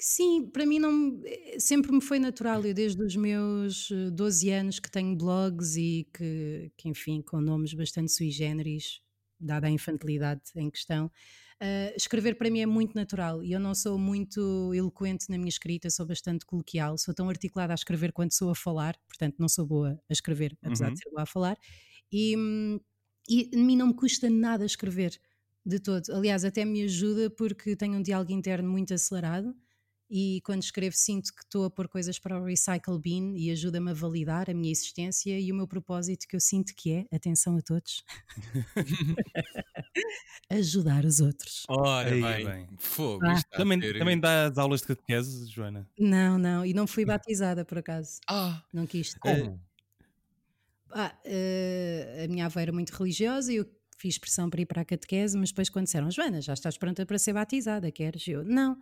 Sim, 0.00 0.46
para 0.46 0.66
mim 0.66 0.80
não, 0.80 1.20
eh, 1.24 1.60
sempre 1.60 1.92
me 1.92 2.00
foi 2.00 2.18
natural. 2.18 2.64
Eu 2.64 2.74
desde 2.74 3.00
os 3.00 3.14
meus 3.14 3.88
eh, 3.92 4.10
12 4.10 4.50
anos 4.50 4.80
que 4.80 4.90
tenho 4.90 5.16
blogs 5.16 5.76
e 5.76 6.08
que, 6.12 6.72
que, 6.76 6.88
enfim, 6.88 7.22
com 7.22 7.40
nomes 7.40 7.72
bastante 7.72 8.10
sui 8.10 8.28
generis, 8.28 9.00
dada 9.42 9.66
a 9.66 9.70
infantilidade 9.70 10.42
em 10.56 10.70
questão, 10.70 11.10
eh, 11.60 11.94
escrever 11.96 12.36
para 12.36 12.50
mim 12.50 12.60
é 12.60 12.66
muito 12.66 12.94
natural 12.94 13.42
e 13.44 13.52
eu 13.52 13.60
não 13.60 13.74
sou 13.74 13.98
muito 13.98 14.72
eloquente 14.74 15.26
na 15.30 15.36
minha 15.38 15.48
escrita, 15.48 15.90
sou 15.90 16.06
bastante 16.06 16.44
coloquial, 16.46 16.98
sou 16.98 17.14
tão 17.14 17.28
articulada 17.28 17.72
a 17.72 17.76
escrever 17.76 18.12
quanto 18.12 18.34
sou 18.34 18.50
a 18.50 18.54
falar, 18.54 18.96
portanto 19.08 19.36
não 19.38 19.48
sou 19.48 19.66
boa 19.66 19.92
a 20.08 20.12
escrever, 20.12 20.56
apesar 20.64 20.90
Uhum. 20.90 20.92
de 20.92 21.00
ser 21.00 21.10
boa 21.10 21.22
a 21.22 21.26
falar, 21.26 21.56
e, 22.12 22.36
e 23.28 23.50
a 23.54 23.56
mim 23.58 23.76
não 23.76 23.88
me 23.88 23.94
custa 23.94 24.28
nada 24.30 24.64
escrever, 24.64 25.18
de 25.64 25.78
todo. 25.78 26.02
Aliás, 26.12 26.44
até 26.44 26.64
me 26.64 26.82
ajuda 26.82 27.30
porque 27.30 27.76
tenho 27.76 27.94
um 27.98 28.02
diálogo 28.02 28.32
interno 28.32 28.68
muito 28.70 28.92
acelerado 28.94 29.54
e 30.12 30.42
quando 30.42 30.62
escrevo 30.62 30.94
sinto 30.96 31.32
que 31.34 31.42
estou 31.42 31.64
a 31.64 31.70
pôr 31.70 31.88
coisas 31.88 32.18
para 32.18 32.38
o 32.38 32.44
recycle 32.44 32.98
bin 33.00 33.34
e 33.36 33.50
ajuda-me 33.50 33.90
a 33.92 33.94
validar 33.94 34.50
a 34.50 34.54
minha 34.54 34.70
existência 34.70 35.40
e 35.40 35.50
o 35.50 35.54
meu 35.54 35.66
propósito 35.66 36.28
que 36.28 36.36
eu 36.36 36.40
sinto 36.40 36.74
que 36.76 36.92
é, 36.92 37.16
atenção 37.16 37.56
a 37.56 37.62
todos, 37.62 38.04
ajudar 40.50 41.04
os 41.04 41.20
outros. 41.20 41.68
Ora 41.68 42.08
Aí, 42.10 42.20
bem, 42.20 42.44
bem. 42.44 42.76
fogo. 42.78 43.24
Ah. 43.26 43.42
Também, 43.56 43.80
também 43.96 44.18
dás 44.20 44.58
aulas 44.58 44.80
de 44.82 44.88
catequese, 44.88 45.46
Joana? 45.50 45.88
Não, 45.98 46.38
não, 46.38 46.64
e 46.66 46.72
não 46.74 46.86
fui 46.86 47.04
batizada 47.04 47.64
por 47.64 47.78
acaso, 47.78 48.20
Ah, 48.28 48.64
não 48.72 48.86
quis. 48.86 49.14
como? 49.18 49.60
Ah, 50.90 51.18
eh, 51.24 52.24
a 52.24 52.28
minha 52.28 52.46
avó 52.46 52.60
era 52.60 52.72
muito 52.72 52.90
religiosa 52.90 53.52
e 53.52 53.56
eu 53.56 53.66
fiz 53.98 54.18
pressão 54.18 54.50
para 54.50 54.60
ir 54.60 54.66
para 54.66 54.82
a 54.82 54.84
catequese, 54.84 55.36
mas 55.38 55.50
depois 55.50 55.70
quando 55.70 55.86
disseram, 55.86 56.10
Joana, 56.10 56.40
já 56.42 56.52
estás 56.52 56.76
pronta 56.76 57.06
para 57.06 57.18
ser 57.18 57.32
batizada, 57.32 57.90
queres? 57.90 58.26
Eu, 58.28 58.44
não. 58.44 58.78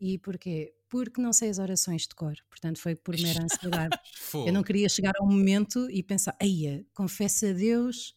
E 0.00 0.18
porquê? 0.18 0.72
Porque 0.88 1.20
não 1.20 1.32
sei 1.32 1.50
as 1.50 1.58
orações 1.58 2.02
de 2.02 2.14
cor, 2.14 2.34
portanto 2.48 2.80
foi 2.80 2.96
por 2.96 3.16
mera 3.20 3.42
ansiedade. 3.44 3.96
Eu 4.34 4.52
não 4.52 4.62
queria 4.62 4.88
chegar 4.88 5.12
a 5.18 5.22
um 5.24 5.28
momento 5.30 5.88
e 5.90 6.02
pensar, 6.02 6.36
eia, 6.40 6.84
confessa 6.94 7.50
a 7.50 7.52
Deus, 7.52 8.14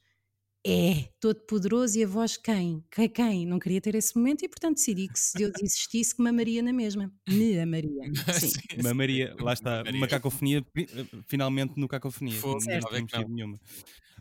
é 0.65 1.09
todo 1.19 1.41
poderoso 1.45 1.99
e 1.99 2.03
a 2.05 2.07
voz 2.07 2.37
quem? 2.37 2.83
Quem? 2.89 3.09
Quem? 3.09 3.45
Não 3.45 3.59
queria 3.59 3.81
ter 3.81 3.95
esse 3.95 4.15
momento 4.17 4.45
e 4.45 4.47
portanto 4.49 4.77
decidi 4.77 5.09
que 5.09 5.19
se 5.19 5.37
Deus 5.37 5.51
existisse 5.61 6.15
que 6.15 6.23
me 6.23 6.29
amaria 6.29 6.63
na 6.63 6.71
mesma. 6.71 7.11
Me 7.27 7.59
amaria. 7.59 8.09
Sim. 8.39 8.47
Sim, 8.47 8.59
Uma 8.79 8.93
Maria, 8.93 9.35
lá 9.39 9.51
está, 9.53 9.83
Maria. 9.83 9.97
uma 9.99 10.07
cacofonia, 10.07 10.65
eh, 10.77 10.85
finalmente 11.27 11.73
no 11.77 11.87
cacofonia. 11.87 12.39
Fogo, 12.39 12.59
não 12.65 12.79
temos 12.89 13.11
Não. 13.11 13.19
tido 13.19 13.29
nenhuma. 13.29 13.59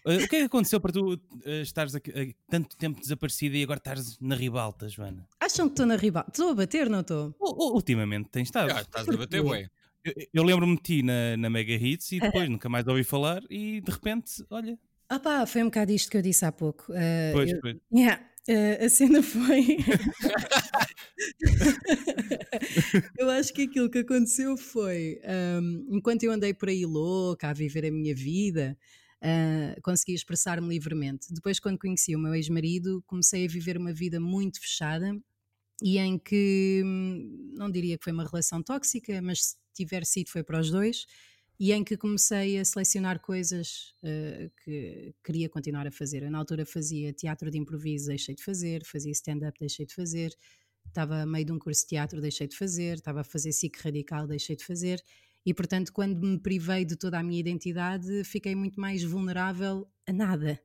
Eh, 0.05 0.17
o 0.17 0.29
que 0.29 0.37
é 0.37 0.39
que 0.41 0.45
aconteceu 0.45 0.81
para 0.81 0.93
tu 0.93 1.19
eh, 1.45 1.63
estares 1.63 1.95
aqui, 1.95 2.11
eh, 2.15 2.35
tanto 2.51 2.77
tempo 2.77 3.01
desaparecida 3.01 3.57
e 3.57 3.63
agora 3.63 3.79
estás 3.79 4.19
na 4.21 4.35
ribalta, 4.35 4.89
Joana? 4.89 5.27
Acham 5.41 5.67
que 5.69 5.73
estou 5.73 5.87
na 5.87 5.97
rival? 5.97 6.25
Estou 6.29 6.51
a 6.51 6.55
bater, 6.55 6.91
não 6.91 7.01
estou? 7.01 7.35
Ultimamente 7.41 8.29
tens 8.31 8.49
estado. 8.49 8.73
Ah, 8.73 8.81
estás 8.81 9.09
a 9.09 9.17
bater, 9.17 9.41
ué. 9.41 9.69
Eu, 10.05 10.13
eu 10.35 10.43
lembro-me 10.43 10.77
de 10.77 10.83
ti 10.83 11.03
na, 11.03 11.37
na 11.37 11.49
Mega 11.49 11.73
Hits 11.75 12.11
e 12.13 12.21
depois 12.21 12.49
nunca 12.51 12.69
mais 12.69 12.87
ouvi 12.89 13.05
falar 13.05 13.41
e 13.49 13.81
de 13.81 13.91
repente, 13.93 14.45
olha, 14.51 14.77
Ah 15.09 15.21
pá, 15.21 15.47
foi 15.47 15.63
um 15.63 15.67
bocado 15.67 15.93
isto 15.93 16.11
que 16.11 16.17
eu 16.17 16.23
disse 16.23 16.45
há 16.45 16.51
pouco. 16.51 16.93
Uh, 16.93 17.33
pois, 17.33 17.53
eu- 17.53 17.61
pois. 17.61 17.77
Yeah, 17.95 18.29
Uh, 18.49 18.87
a 18.87 18.89
cena 18.89 19.23
foi. 19.23 19.77
eu 23.17 23.31
acho 23.31 23.55
que 23.55 23.63
aquilo 23.63 23.89
que 23.89 23.99
aconteceu 23.99 24.57
foi, 24.57 25.21
um, 25.61 25.87
enquanto 25.91 26.25
eu 26.25 26.33
andei 26.33 26.53
por 26.53 26.69
aí 26.69 26.85
louca 26.85 27.51
a 27.51 27.53
viver 27.53 27.87
a 27.87 27.91
minha 27.93 28.13
vida, 28.13 28.77
uh, 29.23 29.81
consegui 29.83 30.15
expressar-me 30.15 30.69
livremente. 30.69 31.33
Depois, 31.33 31.61
quando 31.61 31.79
conheci 31.79 32.15
o 32.15 32.19
meu 32.19 32.35
ex-marido, 32.35 33.03
comecei 33.07 33.45
a 33.45 33.49
viver 33.49 33.77
uma 33.77 33.93
vida 33.93 34.19
muito 34.21 34.61
fechada 34.61 35.17
e 35.83 35.99
em 35.99 36.19
que 36.19 36.83
hum, 36.85 37.53
não 37.55 37.71
diria 37.71 37.97
que 37.97 38.05
foi 38.05 38.13
uma 38.13 38.25
relação 38.25 38.63
tóxica, 38.63 39.21
mas 39.23 39.41
se 39.43 39.57
tiver 39.75 40.05
sido, 40.05 40.29
foi 40.29 40.43
para 40.43 40.61
os 40.61 40.71
dois 40.71 41.07
e 41.59 41.73
em 41.73 41.85
que 41.85 41.97
comecei 41.97 42.59
a 42.59 42.65
selecionar 42.65 43.21
coisas 43.21 43.95
uh, 44.03 44.51
que 44.65 45.15
queria 45.25 45.49
continuar 45.49 45.87
a 45.87 45.93
fazer. 45.93 46.25
Eu, 46.25 46.31
na 46.31 46.39
altura 46.39 46.67
fazia 46.67 47.13
teatro 47.13 47.51
de 47.51 47.59
improviso, 47.59 48.09
deixei 48.09 48.35
de 48.35 48.43
fazer, 48.43 48.85
fazia 48.85 49.13
stand-up, 49.13 49.57
deixei 49.61 49.87
de 49.87 49.95
fazer, 49.95 50.37
estava 50.89 51.23
a 51.23 51.27
meio 51.27 51.45
de 51.45 51.53
um 51.53 51.59
curso 51.59 51.83
de 51.83 51.89
teatro, 51.89 52.21
deixei 52.21 52.49
de 52.49 52.57
fazer, 52.57 52.95
estava 52.95 53.21
a 53.21 53.25
fazer 53.25 53.53
SIC 53.53 53.77
radical, 53.81 54.27
deixei 54.27 54.57
de 54.57 54.65
fazer. 54.65 55.03
E 55.45 55.53
portanto, 55.53 55.93
quando 55.93 56.21
me 56.21 56.39
privei 56.39 56.85
de 56.85 56.97
toda 56.97 57.19
a 57.19 57.23
minha 57.23 57.41
identidade, 57.41 58.25
fiquei 58.25 58.55
muito 58.55 58.81
mais 58.81 59.03
vulnerável 59.03 59.89
a 60.07 60.13
nada. 60.13 60.61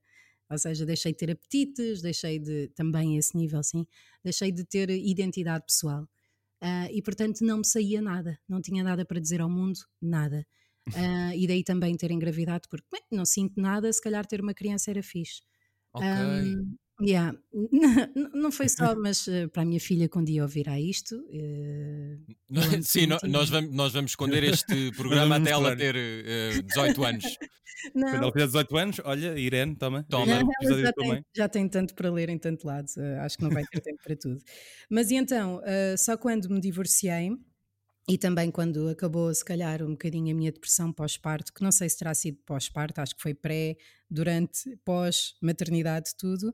Ou 0.50 0.58
seja, 0.58 0.86
deixei 0.86 1.12
de 1.12 1.18
ter 1.18 1.32
apetites, 1.32 2.02
deixei 2.02 2.40
de, 2.40 2.70
também 2.70 3.18
esse 3.18 3.36
nível, 3.36 3.62
sim, 3.64 3.86
deixei 4.24 4.52
de 4.52 4.64
ter 4.64 4.90
identidade 4.90 5.66
pessoal. 5.66 6.04
Uh, 6.64 6.90
e 6.92 7.02
portanto 7.04 7.42
não 7.42 7.60
me 7.60 7.68
saía 7.68 8.02
nada, 8.02 8.40
não 8.48 8.62
tinha 8.62 8.84
nada 8.84 9.06
para 9.06 9.20
dizer 9.20 9.42
ao 9.42 9.50
mundo, 9.50 9.80
nada. 10.02 10.46
Uh, 10.88 11.34
e 11.36 11.46
daí 11.48 11.64
também 11.64 11.96
ter 11.98 12.12
engravidado, 12.12 12.68
porque 12.70 12.88
bem, 12.92 13.02
não 13.12 13.26
sinto 13.26 13.60
nada, 13.60 13.92
se 13.92 14.02
calhar 14.02 14.26
ter 14.26 14.42
uma 14.42 14.54
criança 14.54 14.90
era 14.90 15.04
fixe. 15.04 15.42
Ok. 15.94 16.08
Um, 16.08 16.78
yeah. 17.02 17.38
não 18.34 18.52
foi 18.52 18.70
só, 18.70 18.96
mas 19.00 19.28
uh, 19.28 19.50
para 19.50 19.64
a 19.64 19.66
minha 19.66 19.80
filha 19.80 20.10
um 20.16 20.24
dia 20.24 20.42
ouvirá 20.44 20.80
isto. 20.80 21.16
Uh, 21.16 22.82
Sim, 22.84 23.08
nós, 23.28 23.50
vamos, 23.50 23.72
nós 23.72 23.94
vamos 23.94 24.12
esconder 24.12 24.44
este 24.46 24.92
programa 24.92 25.38
até 25.38 25.52
ela 25.52 25.76
ter 25.76 25.96
uh, 25.96 26.64
18 26.64 27.04
anos. 27.04 27.38
Não. 27.94 28.10
Quando 28.10 28.24
ela 28.24 28.32
tiver 28.32 28.46
18 28.48 28.78
anos, 28.78 29.02
olha, 29.04 29.40
Irene, 29.40 29.76
toma. 29.76 30.04
Toma. 30.10 30.26
Já, 30.62 30.94
tem, 30.94 31.26
já 31.36 31.50
tem 31.50 31.70
tanto 31.70 31.94
para 31.94 32.12
ler 32.12 32.30
em 32.30 32.38
tanto 32.38 32.66
lado, 32.66 32.88
uh, 32.98 33.22
acho 33.22 33.38
que 33.38 33.44
não 33.44 33.52
vai 33.52 33.64
ter 33.66 33.80
tempo 33.82 34.00
para 34.04 34.16
tudo. 34.16 34.42
Mas 34.90 35.12
e 35.12 35.16
então, 35.16 35.62
só 35.98 36.18
quando 36.18 36.50
me 36.50 36.60
divorciei, 36.60 37.32
e 38.10 38.18
também 38.18 38.50
quando 38.50 38.88
acabou, 38.88 39.34
se 39.34 39.44
calhar, 39.44 39.84
um 39.84 39.92
bocadinho 39.92 40.34
a 40.34 40.38
minha 40.38 40.52
depressão 40.52 40.94
pós-parto, 40.94 41.54
que 41.54 41.62
não 41.62 41.72
sei 41.74 41.90
se 41.90 41.98
terá 41.98 42.14
sido 42.14 42.38
pós-parto, 42.46 43.02
acho 43.02 43.14
que 43.14 43.22
foi 43.22 43.34
pré, 43.34 43.76
durante, 44.10 44.78
pós-maternidade, 44.86 46.16
tudo, 46.18 46.54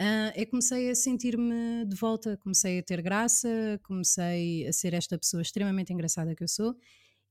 uh, 0.00 0.32
eu 0.34 0.46
comecei 0.48 0.90
a 0.90 0.94
sentir-me 0.94 1.84
de 1.86 1.96
volta, 1.96 2.36
comecei 2.38 2.78
a 2.78 2.82
ter 2.82 3.02
graça, 3.02 3.48
comecei 3.82 4.66
a 4.66 4.72
ser 4.72 4.94
esta 4.94 5.18
pessoa 5.18 5.42
extremamente 5.42 5.92
engraçada 5.92 6.34
que 6.34 6.44
eu 6.44 6.48
sou. 6.48 6.74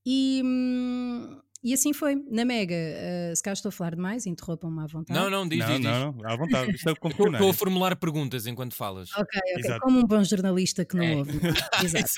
E, 0.05 0.41
hum, 0.43 1.39
e 1.63 1.73
assim 1.73 1.93
foi. 1.93 2.15
Na 2.29 2.43
Mega, 2.43 2.75
uh, 2.75 3.35
se 3.35 3.43
cá 3.43 3.53
estou 3.53 3.69
a 3.69 3.71
falar 3.71 3.95
demais, 3.95 4.25
interrompam-me 4.25 4.81
à 4.81 4.87
vontade. 4.87 5.19
Não, 5.19 5.29
não, 5.29 5.47
diz, 5.47 5.59
não, 5.59 5.67
diz, 5.67 5.77
diz. 5.77 5.85
Não, 5.85 6.11
não, 6.11 6.29
à 6.29 6.35
vontade. 6.35 6.71
Isto 6.71 6.89
é 6.89 6.93
Estou 7.31 7.49
a 7.49 7.53
formular 7.53 7.95
perguntas 7.95 8.47
enquanto 8.47 8.73
falas. 8.73 9.11
Ok, 9.11 9.39
ok. 9.39 9.59
Exato. 9.59 9.81
Como 9.81 9.99
um 9.99 10.03
bom 10.05 10.23
jornalista 10.23 10.83
que 10.83 10.95
não 10.95 11.03
é. 11.03 11.15
ouve. 11.15 11.31
Exato. 11.83 12.13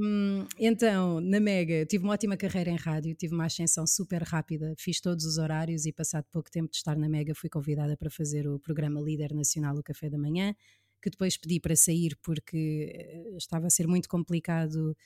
um, 0.00 0.46
então, 0.58 1.20
na 1.20 1.40
Mega, 1.40 1.84
tive 1.84 2.04
uma 2.04 2.14
ótima 2.14 2.36
carreira 2.36 2.70
em 2.70 2.76
rádio, 2.76 3.14
tive 3.14 3.34
uma 3.34 3.44
ascensão 3.44 3.86
super 3.86 4.22
rápida, 4.22 4.74
fiz 4.78 5.00
todos 5.00 5.26
os 5.26 5.36
horários 5.36 5.84
e, 5.84 5.92
passado 5.92 6.24
pouco 6.30 6.50
tempo 6.50 6.70
de 6.70 6.76
estar 6.76 6.96
na 6.96 7.08
Mega, 7.08 7.34
fui 7.34 7.50
convidada 7.50 7.96
para 7.96 8.10
fazer 8.10 8.48
o 8.48 8.58
programa 8.58 9.00
Líder 9.00 9.34
Nacional, 9.34 9.76
o 9.76 9.82
Café 9.82 10.08
da 10.08 10.16
Manhã, 10.16 10.54
que 11.02 11.10
depois 11.10 11.36
pedi 11.36 11.60
para 11.60 11.76
sair 11.76 12.16
porque 12.22 12.90
eh, 12.94 13.36
estava 13.36 13.66
a 13.66 13.70
ser 13.70 13.86
muito 13.86 14.08
complicado 14.08 14.96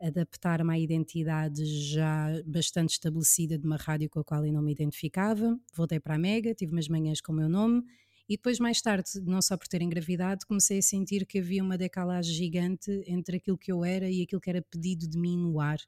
adaptar-me 0.00 0.72
à 0.72 0.78
identidade 0.78 1.64
já 1.64 2.28
bastante 2.46 2.90
estabelecida 2.90 3.58
de 3.58 3.66
uma 3.66 3.76
rádio 3.76 4.08
com 4.08 4.20
a 4.20 4.24
qual 4.24 4.44
eu 4.44 4.52
não 4.52 4.62
me 4.62 4.72
identificava. 4.72 5.58
Voltei 5.74 6.00
para 6.00 6.14
a 6.14 6.18
Mega, 6.18 6.54
tive 6.54 6.72
umas 6.72 6.88
manhãs 6.88 7.20
com 7.20 7.32
o 7.32 7.36
meu 7.36 7.48
nome 7.48 7.84
e 8.30 8.36
depois, 8.36 8.60
mais 8.60 8.80
tarde, 8.80 9.10
não 9.24 9.42
só 9.42 9.56
por 9.56 9.66
ter 9.66 9.82
engravidado, 9.82 10.46
comecei 10.46 10.78
a 10.78 10.82
sentir 10.82 11.26
que 11.26 11.40
havia 11.40 11.64
uma 11.64 11.76
decalagem 11.76 12.32
gigante 12.32 13.02
entre 13.04 13.38
aquilo 13.38 13.58
que 13.58 13.72
eu 13.72 13.84
era 13.84 14.08
e 14.08 14.22
aquilo 14.22 14.40
que 14.40 14.48
era 14.48 14.62
pedido 14.62 15.08
de 15.08 15.18
mim 15.18 15.36
no 15.36 15.58
ar. 15.58 15.80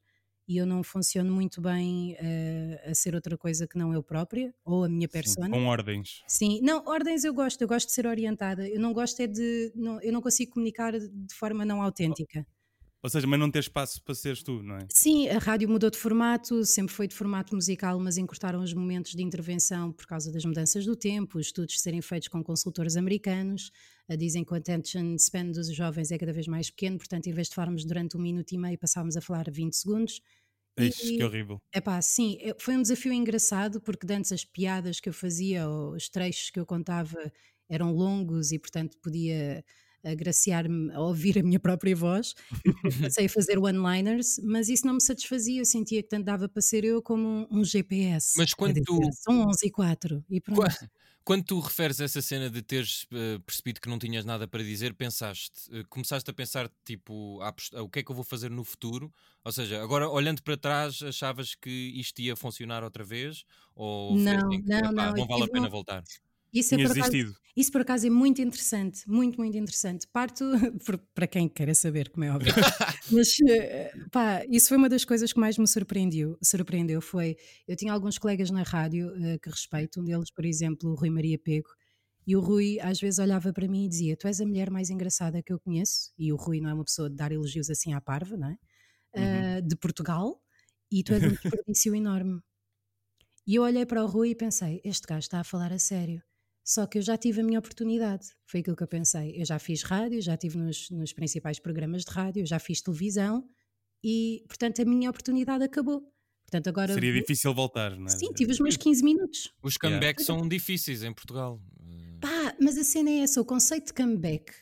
E 0.48 0.56
eu 0.56 0.66
não 0.66 0.82
funciono 0.82 1.32
muito 1.32 1.62
bem 1.62 2.14
uh, 2.14 2.90
a 2.90 2.94
ser 2.96 3.14
outra 3.14 3.38
coisa 3.38 3.64
que 3.68 3.78
não 3.78 3.94
eu 3.94 4.02
própria 4.02 4.52
ou 4.64 4.82
a 4.82 4.88
minha 4.88 5.08
persona. 5.08 5.46
Sim, 5.46 5.52
com 5.52 5.66
ordens. 5.66 6.24
Sim, 6.26 6.60
não, 6.62 6.84
ordens 6.84 7.22
eu 7.22 7.32
gosto, 7.32 7.62
eu 7.62 7.68
gosto 7.68 7.86
de 7.86 7.94
ser 7.94 8.08
orientada. 8.08 8.68
Eu 8.68 8.80
não 8.80 8.92
gosto 8.92 9.20
é 9.20 9.28
de. 9.28 9.70
Não, 9.76 10.00
eu 10.00 10.12
não 10.12 10.20
consigo 10.20 10.50
comunicar 10.50 10.98
de 10.98 11.34
forma 11.34 11.64
não 11.64 11.80
autêntica. 11.80 12.44
Oh 12.44 12.61
ou 13.02 13.10
seja, 13.10 13.26
mas 13.26 13.38
não 13.40 13.50
ter 13.50 13.58
espaço 13.58 14.00
para 14.02 14.14
seres 14.14 14.42
tu, 14.42 14.62
não 14.62 14.76
é? 14.76 14.86
Sim, 14.90 15.28
a 15.28 15.38
rádio 15.38 15.68
mudou 15.68 15.90
de 15.90 15.98
formato, 15.98 16.64
sempre 16.64 16.94
foi 16.94 17.08
de 17.08 17.14
formato 17.14 17.54
musical, 17.54 17.98
mas 17.98 18.16
encurtaram 18.16 18.62
os 18.62 18.72
momentos 18.72 19.12
de 19.12 19.22
intervenção 19.22 19.92
por 19.92 20.06
causa 20.06 20.30
das 20.30 20.44
mudanças 20.44 20.84
do 20.84 20.94
tempo, 20.94 21.38
os 21.38 21.46
estudos 21.46 21.80
serem 21.80 22.00
feitos 22.00 22.28
com 22.28 22.42
consultores 22.44 22.96
americanos, 22.96 23.72
dizem 24.16 24.44
que 24.44 24.52
o 24.52 24.56
attention 24.56 25.16
span 25.16 25.46
dos 25.46 25.74
jovens 25.74 26.10
é 26.12 26.18
cada 26.18 26.32
vez 26.32 26.46
mais 26.46 26.70
pequeno, 26.70 26.98
portanto, 26.98 27.26
em 27.26 27.32
vez 27.32 27.48
de 27.48 27.54
falarmos 27.54 27.84
durante 27.84 28.16
um 28.16 28.20
minuto 28.20 28.52
e 28.52 28.58
meio, 28.58 28.78
passávamos 28.78 29.16
a 29.16 29.20
falar 29.20 29.50
20 29.50 29.74
segundos. 29.74 30.20
Ixi, 30.78 31.16
que 31.18 31.24
horrível. 31.24 31.60
É 31.72 31.80
pá, 31.80 32.00
sim, 32.00 32.38
foi 32.58 32.76
um 32.76 32.82
desafio 32.82 33.12
engraçado, 33.12 33.80
porque 33.80 34.10
antes 34.12 34.32
as 34.32 34.44
piadas 34.44 35.00
que 35.00 35.08
eu 35.08 35.12
fazia, 35.12 35.68
ou 35.68 35.94
os 35.94 36.08
trechos 36.08 36.50
que 36.50 36.60
eu 36.60 36.64
contava, 36.64 37.32
eram 37.68 37.92
longos 37.92 38.52
e, 38.52 38.58
portanto, 38.58 38.96
podia 38.98 39.64
agraciar-me 40.04 40.92
a 40.92 41.00
ouvir 41.00 41.38
a 41.38 41.42
minha 41.42 41.60
própria 41.60 41.94
voz 41.94 42.34
comecei 43.12 43.26
a 43.26 43.28
fazer 43.28 43.58
one-liners, 43.58 44.40
mas 44.42 44.68
isso 44.68 44.86
não 44.86 44.94
me 44.94 45.02
satisfazia, 45.02 45.60
eu 45.60 45.64
sentia 45.64 46.02
que 46.02 46.08
tanto 46.08 46.24
dava 46.24 46.48
para 46.48 46.62
ser 46.62 46.84
eu 46.84 47.02
como 47.02 47.46
um, 47.50 47.60
um 47.60 47.64
GPS. 47.64 48.36
Mas 48.36 48.54
quando 48.54 48.74
dizer, 48.74 48.84
tu... 48.84 49.00
São 49.12 49.46
11 49.48 49.66
e 49.66 49.70
4 49.70 50.24
e 50.30 50.40
pronto. 50.40 50.60
Quando, 50.60 50.90
quando 51.24 51.44
tu 51.44 51.60
referes 51.60 52.00
essa 52.00 52.20
cena 52.20 52.50
de 52.50 52.62
teres 52.62 53.04
uh, 53.04 53.40
percebido 53.40 53.80
que 53.80 53.88
não 53.88 53.98
tinhas 53.98 54.24
nada 54.24 54.46
para 54.46 54.62
dizer, 54.62 54.94
pensaste, 54.94 55.70
uh, 55.70 55.86
começaste 55.88 56.28
a 56.30 56.34
pensar 56.34 56.70
tipo, 56.84 57.40
o 57.74 57.88
que 57.88 58.00
é 58.00 58.02
que 58.02 58.10
eu 58.10 58.14
vou 58.14 58.24
fazer 58.24 58.50
no 58.50 58.64
futuro? 58.64 59.12
Ou 59.44 59.52
seja, 59.52 59.82
agora 59.82 60.08
olhando 60.08 60.42
para 60.42 60.56
trás, 60.56 61.02
achavas 61.02 61.54
que 61.54 61.70
isto 61.70 62.20
ia 62.20 62.36
funcionar 62.36 62.84
outra 62.84 63.04
vez? 63.04 63.44
Ou 63.74 64.16
não, 64.16 64.38
não, 64.38 64.48
que, 64.48 64.62
não, 64.62 64.92
não, 64.92 65.12
não 65.12 65.26
vale 65.26 65.44
a 65.44 65.48
pena 65.48 65.68
voltar? 65.68 66.04
Isso, 66.52 66.74
é 66.74 66.78
por 66.78 66.92
acaso, 66.92 67.36
isso 67.56 67.72
por 67.72 67.80
acaso 67.80 68.06
é 68.06 68.10
muito 68.10 68.42
interessante, 68.42 69.08
muito, 69.08 69.38
muito 69.38 69.56
interessante. 69.56 70.06
Parto, 70.06 70.44
para 71.14 71.26
quem 71.26 71.48
queira 71.48 71.74
saber, 71.74 72.10
como 72.10 72.24
é 72.24 72.30
óbvio, 72.30 72.52
mas 73.10 73.28
eh, 73.48 73.92
pá, 74.10 74.44
isso 74.50 74.68
foi 74.68 74.76
uma 74.76 74.88
das 74.88 75.04
coisas 75.04 75.32
que 75.32 75.40
mais 75.40 75.56
me 75.56 75.66
surpreendeu. 75.66 76.36
surpreendeu 76.42 77.00
foi, 77.00 77.36
eu 77.66 77.74
tinha 77.74 77.92
alguns 77.92 78.18
colegas 78.18 78.50
na 78.50 78.62
rádio 78.62 79.08
uh, 79.08 79.38
que 79.40 79.48
respeito, 79.48 80.00
um 80.00 80.04
deles, 80.04 80.30
por 80.30 80.44
exemplo, 80.44 80.90
o 80.90 80.94
Rui 80.94 81.08
Maria 81.08 81.38
Pego, 81.38 81.70
e 82.26 82.36
o 82.36 82.40
Rui 82.40 82.78
às 82.80 83.00
vezes 83.00 83.18
olhava 83.18 83.52
para 83.52 83.66
mim 83.66 83.84
e 83.84 83.88
dizia: 83.88 84.16
Tu 84.16 84.26
és 84.26 84.40
a 84.40 84.46
mulher 84.46 84.70
mais 84.70 84.90
engraçada 84.90 85.42
que 85.42 85.52
eu 85.52 85.58
conheço. 85.58 86.12
E 86.16 86.32
o 86.32 86.36
Rui 86.36 86.60
não 86.60 86.70
é 86.70 86.74
uma 86.74 86.84
pessoa 86.84 87.10
de 87.10 87.16
dar 87.16 87.32
elogios 87.32 87.68
assim 87.68 87.92
à 87.94 88.00
parva, 88.00 88.36
não 88.36 88.48
é? 88.48 88.52
Uh, 89.14 89.60
uhum. 89.60 89.66
De 89.66 89.76
Portugal, 89.76 90.40
e 90.90 91.02
tu 91.02 91.12
és 91.14 91.22
um 91.24 91.30
desperdício 91.34 91.94
enorme. 91.94 92.40
E 93.46 93.56
eu 93.56 93.62
olhei 93.62 93.84
para 93.84 94.04
o 94.04 94.06
Rui 94.06 94.30
e 94.30 94.34
pensei: 94.36 94.80
Este 94.84 95.06
gajo 95.06 95.20
está 95.20 95.40
a 95.40 95.44
falar 95.44 95.72
a 95.72 95.78
sério. 95.78 96.22
Só 96.64 96.86
que 96.86 96.98
eu 96.98 97.02
já 97.02 97.16
tive 97.16 97.40
a 97.40 97.44
minha 97.44 97.58
oportunidade, 97.58 98.28
foi 98.46 98.60
aquilo 98.60 98.76
que 98.76 98.82
eu 98.82 98.88
pensei. 98.88 99.40
Eu 99.40 99.44
já 99.44 99.58
fiz 99.58 99.82
rádio, 99.82 100.20
já 100.22 100.34
estive 100.34 100.58
nos, 100.58 100.90
nos 100.90 101.12
principais 101.12 101.58
programas 101.58 102.04
de 102.04 102.12
rádio, 102.12 102.46
já 102.46 102.58
fiz 102.58 102.80
televisão 102.80 103.44
e, 104.02 104.44
portanto, 104.46 104.80
a 104.80 104.84
minha 104.84 105.10
oportunidade 105.10 105.64
acabou. 105.64 106.02
Portanto, 106.44 106.68
agora 106.68 106.92
Seria 106.92 107.12
difícil 107.12 107.54
voltar, 107.54 107.96
não 107.96 108.06
é? 108.06 108.10
Sim, 108.10 108.32
tive 108.32 108.52
os 108.52 108.60
meus 108.60 108.76
15 108.76 109.02
minutos. 109.02 109.52
Os 109.62 109.76
comebacks 109.76 110.26
yeah. 110.26 110.40
são 110.40 110.48
difíceis 110.48 111.02
em 111.02 111.12
Portugal. 111.12 111.60
Pá, 112.20 112.54
mas 112.60 112.76
a 112.76 112.84
cena 112.84 113.10
é 113.10 113.18
essa: 113.20 113.40
o 113.40 113.44
conceito 113.44 113.86
de 113.86 113.94
comeback 113.94 114.52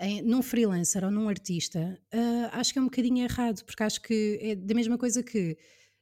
em, 0.00 0.22
num 0.22 0.42
freelancer 0.42 1.04
ou 1.04 1.10
num 1.10 1.28
artista, 1.28 1.98
uh, 2.12 2.48
acho 2.52 2.72
que 2.72 2.78
é 2.78 2.82
um 2.82 2.86
bocadinho 2.86 3.24
errado, 3.24 3.64
porque 3.64 3.82
acho 3.82 4.00
que 4.02 4.38
é 4.42 4.54
da 4.54 4.74
mesma 4.74 4.98
coisa 4.98 5.22
que 5.22 5.56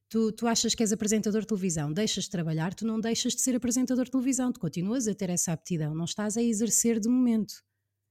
Tu, 0.09 0.33
tu 0.33 0.47
achas 0.47 0.75
que 0.75 0.83
és 0.83 0.93
apresentador 0.93 1.41
de 1.41 1.49
televisão, 1.49 1.93
deixas 1.93 2.25
de 2.25 2.31
trabalhar, 2.31 2.73
tu 2.75 2.87
não 2.87 3.01
deixas 3.01 3.35
de 3.35 3.41
ser 3.41 3.57
apresentador 3.57 4.05
de 4.05 4.11
televisão, 4.11 4.53
tu 4.53 4.61
continuas 4.61 5.09
a 5.09 5.15
ter 5.15 5.31
essa 5.31 5.53
aptidão, 5.53 5.95
não 5.95 6.05
estás 6.05 6.37
a 6.37 6.43
exercer 6.43 7.01
de 7.01 7.09
momento. 7.09 7.55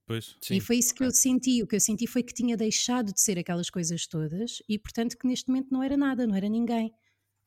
Pois, 0.06 0.36
sim. 0.42 0.56
E 0.56 0.62
foi 0.62 0.78
isso 0.78 0.94
que 0.94 1.04
eu 1.04 1.12
senti. 1.12 1.64
O 1.64 1.68
que 1.68 1.76
eu 1.76 1.80
senti 1.80 2.06
foi 2.06 2.22
que 2.22 2.34
tinha 2.34 2.56
deixado 2.56 3.12
de 3.12 3.20
ser 3.20 3.40
aquelas 3.40 3.70
coisas 3.70 4.06
todas 4.06 4.62
e, 4.70 4.78
portanto, 4.78 5.18
que 5.18 5.28
neste 5.28 5.50
momento 5.50 5.70
não 5.72 5.82
era 5.82 5.98
nada, 5.98 6.28
não 6.28 6.36
era 6.36 6.48
ninguém. 6.48 6.94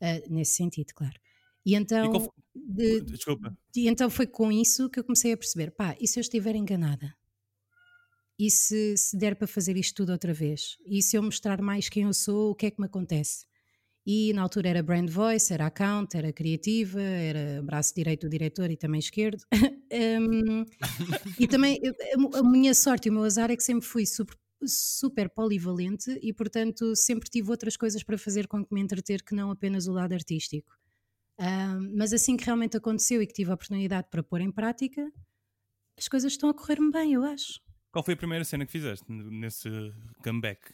Uh, 0.00 0.32
nesse 0.32 0.54
sentido, 0.54 0.92
claro. 0.94 1.18
E 1.64 1.74
então. 1.74 2.32
E 2.54 2.60
de, 2.60 3.00
Desculpa. 3.02 3.56
E 3.76 3.88
então 3.88 4.08
foi 4.08 4.26
com 4.26 4.50
isso 4.50 4.88
que 4.88 4.98
eu 4.98 5.04
comecei 5.04 5.32
a 5.32 5.36
perceber: 5.36 5.70
pá, 5.72 5.96
e 6.00 6.08
se 6.08 6.18
eu 6.18 6.22
estiver 6.22 6.54
enganada? 6.56 7.14
E 8.38 8.50
se, 8.50 8.96
se 8.96 9.18
der 9.18 9.34
para 9.34 9.48
fazer 9.48 9.76
isto 9.76 9.96
tudo 9.96 10.12
outra 10.12 10.32
vez? 10.32 10.78
E 10.86 11.02
se 11.02 11.16
eu 11.16 11.22
mostrar 11.22 11.60
mais 11.60 11.88
quem 11.88 12.04
eu 12.04 12.14
sou, 12.14 12.52
o 12.52 12.54
que 12.54 12.66
é 12.66 12.70
que 12.70 12.80
me 12.80 12.86
acontece? 12.86 13.47
E 14.10 14.32
na 14.32 14.40
altura 14.40 14.70
era 14.70 14.82
brand 14.82 15.10
voice, 15.10 15.52
era 15.52 15.66
account, 15.66 16.16
era 16.16 16.32
criativa, 16.32 16.98
era 16.98 17.60
braço 17.62 17.94
direito 17.94 18.22
do 18.22 18.30
diretor 18.30 18.70
e 18.70 18.76
também 18.78 19.00
esquerdo. 19.00 19.44
um, 19.92 20.64
e 21.38 21.46
também 21.46 21.78
a, 22.34 22.42
minha 22.42 22.72
sorte 22.72 23.08
e 23.08 23.10
o 23.10 23.12
meu 23.12 23.24
azar 23.24 23.50
é 23.50 23.56
que 23.56 23.62
sempre 23.62 23.86
fui 23.86 24.06
super, 24.06 24.34
super 24.64 25.28
polivalente 25.28 26.18
e, 26.22 26.32
portanto, 26.32 26.96
sempre 26.96 27.28
tive 27.28 27.50
outras 27.50 27.76
coisas 27.76 28.02
para 28.02 28.16
fazer 28.16 28.46
com 28.48 28.64
que 28.64 28.72
me 28.72 28.80
entreter 28.80 29.22
que 29.22 29.34
não 29.34 29.50
apenas 29.50 29.86
o 29.86 29.92
lado 29.92 30.14
artístico. 30.14 30.74
Um, 31.38 31.94
mas 31.94 32.14
assim 32.14 32.34
que 32.34 32.46
realmente 32.46 32.78
aconteceu 32.78 33.20
e 33.20 33.26
que 33.26 33.34
tive 33.34 33.50
a 33.50 33.54
oportunidade 33.54 34.08
para 34.10 34.22
pôr 34.22 34.40
em 34.40 34.50
prática, 34.50 35.06
as 35.98 36.08
coisas 36.08 36.32
estão 36.32 36.48
a 36.48 36.54
correr-me 36.54 36.90
bem, 36.90 37.12
eu 37.12 37.24
acho. 37.24 37.60
Qual 37.92 38.02
foi 38.02 38.14
a 38.14 38.16
primeira 38.16 38.42
cena 38.42 38.64
que 38.64 38.72
fizeste 38.72 39.04
nesse 39.12 39.68
comeback? 40.24 40.72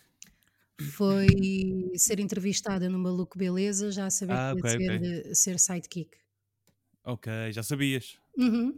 Foi 0.81 1.27
ser 1.97 2.19
entrevistada 2.19 2.89
no 2.89 2.99
Maluco 2.99 3.39
Beleza, 3.39 3.93
já 3.93 4.07
a 4.07 4.11
saber 4.11 4.33
Ah, 4.35 4.53
que 4.53 4.59
ia 4.59 4.61
ok, 4.61 4.71
ser, 4.71 4.97
ok. 4.97 5.09
eh, 5.31 5.35
ser 5.35 5.59
sidekick. 5.61 6.11
Ok, 7.05 7.33
já 7.53 7.63
sabias. 7.63 8.17
Uhum. 8.37 8.75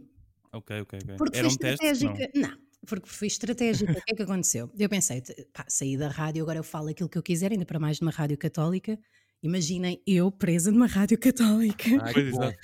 Ok, 0.53 0.81
ok, 0.81 0.99
ok. 1.03 1.15
Porque 1.17 1.37
Era 1.37 1.49
fui 1.49 1.55
um 1.55 1.57
teste? 1.57 1.83
Não. 1.85 1.91
estratégica. 2.13 2.31
Não. 2.35 2.57
porque 2.85 3.09
fui 3.09 3.27
estratégica. 3.27 3.91
o 3.91 3.95
que 3.95 4.11
é 4.11 4.15
que 4.15 4.23
aconteceu? 4.23 4.71
Eu 4.77 4.87
pensei, 4.89 5.21
pá, 5.51 5.65
saí 5.67 5.97
da 5.97 6.07
rádio, 6.09 6.43
agora 6.43 6.59
eu 6.59 6.63
falo 6.63 6.89
aquilo 6.89 7.09
que 7.09 7.17
eu 7.17 7.23
quiser, 7.23 7.51
ainda 7.51 7.65
para 7.65 7.79
mais 7.79 7.99
numa 7.99 8.11
rádio 8.11 8.37
católica. 8.37 8.97
Imaginem 9.41 10.01
eu 10.05 10.31
presa 10.31 10.71
numa 10.71 10.87
rádio 10.87 11.17
católica. 11.17 11.89
Pois, 12.13 12.27
exato. 12.27 12.57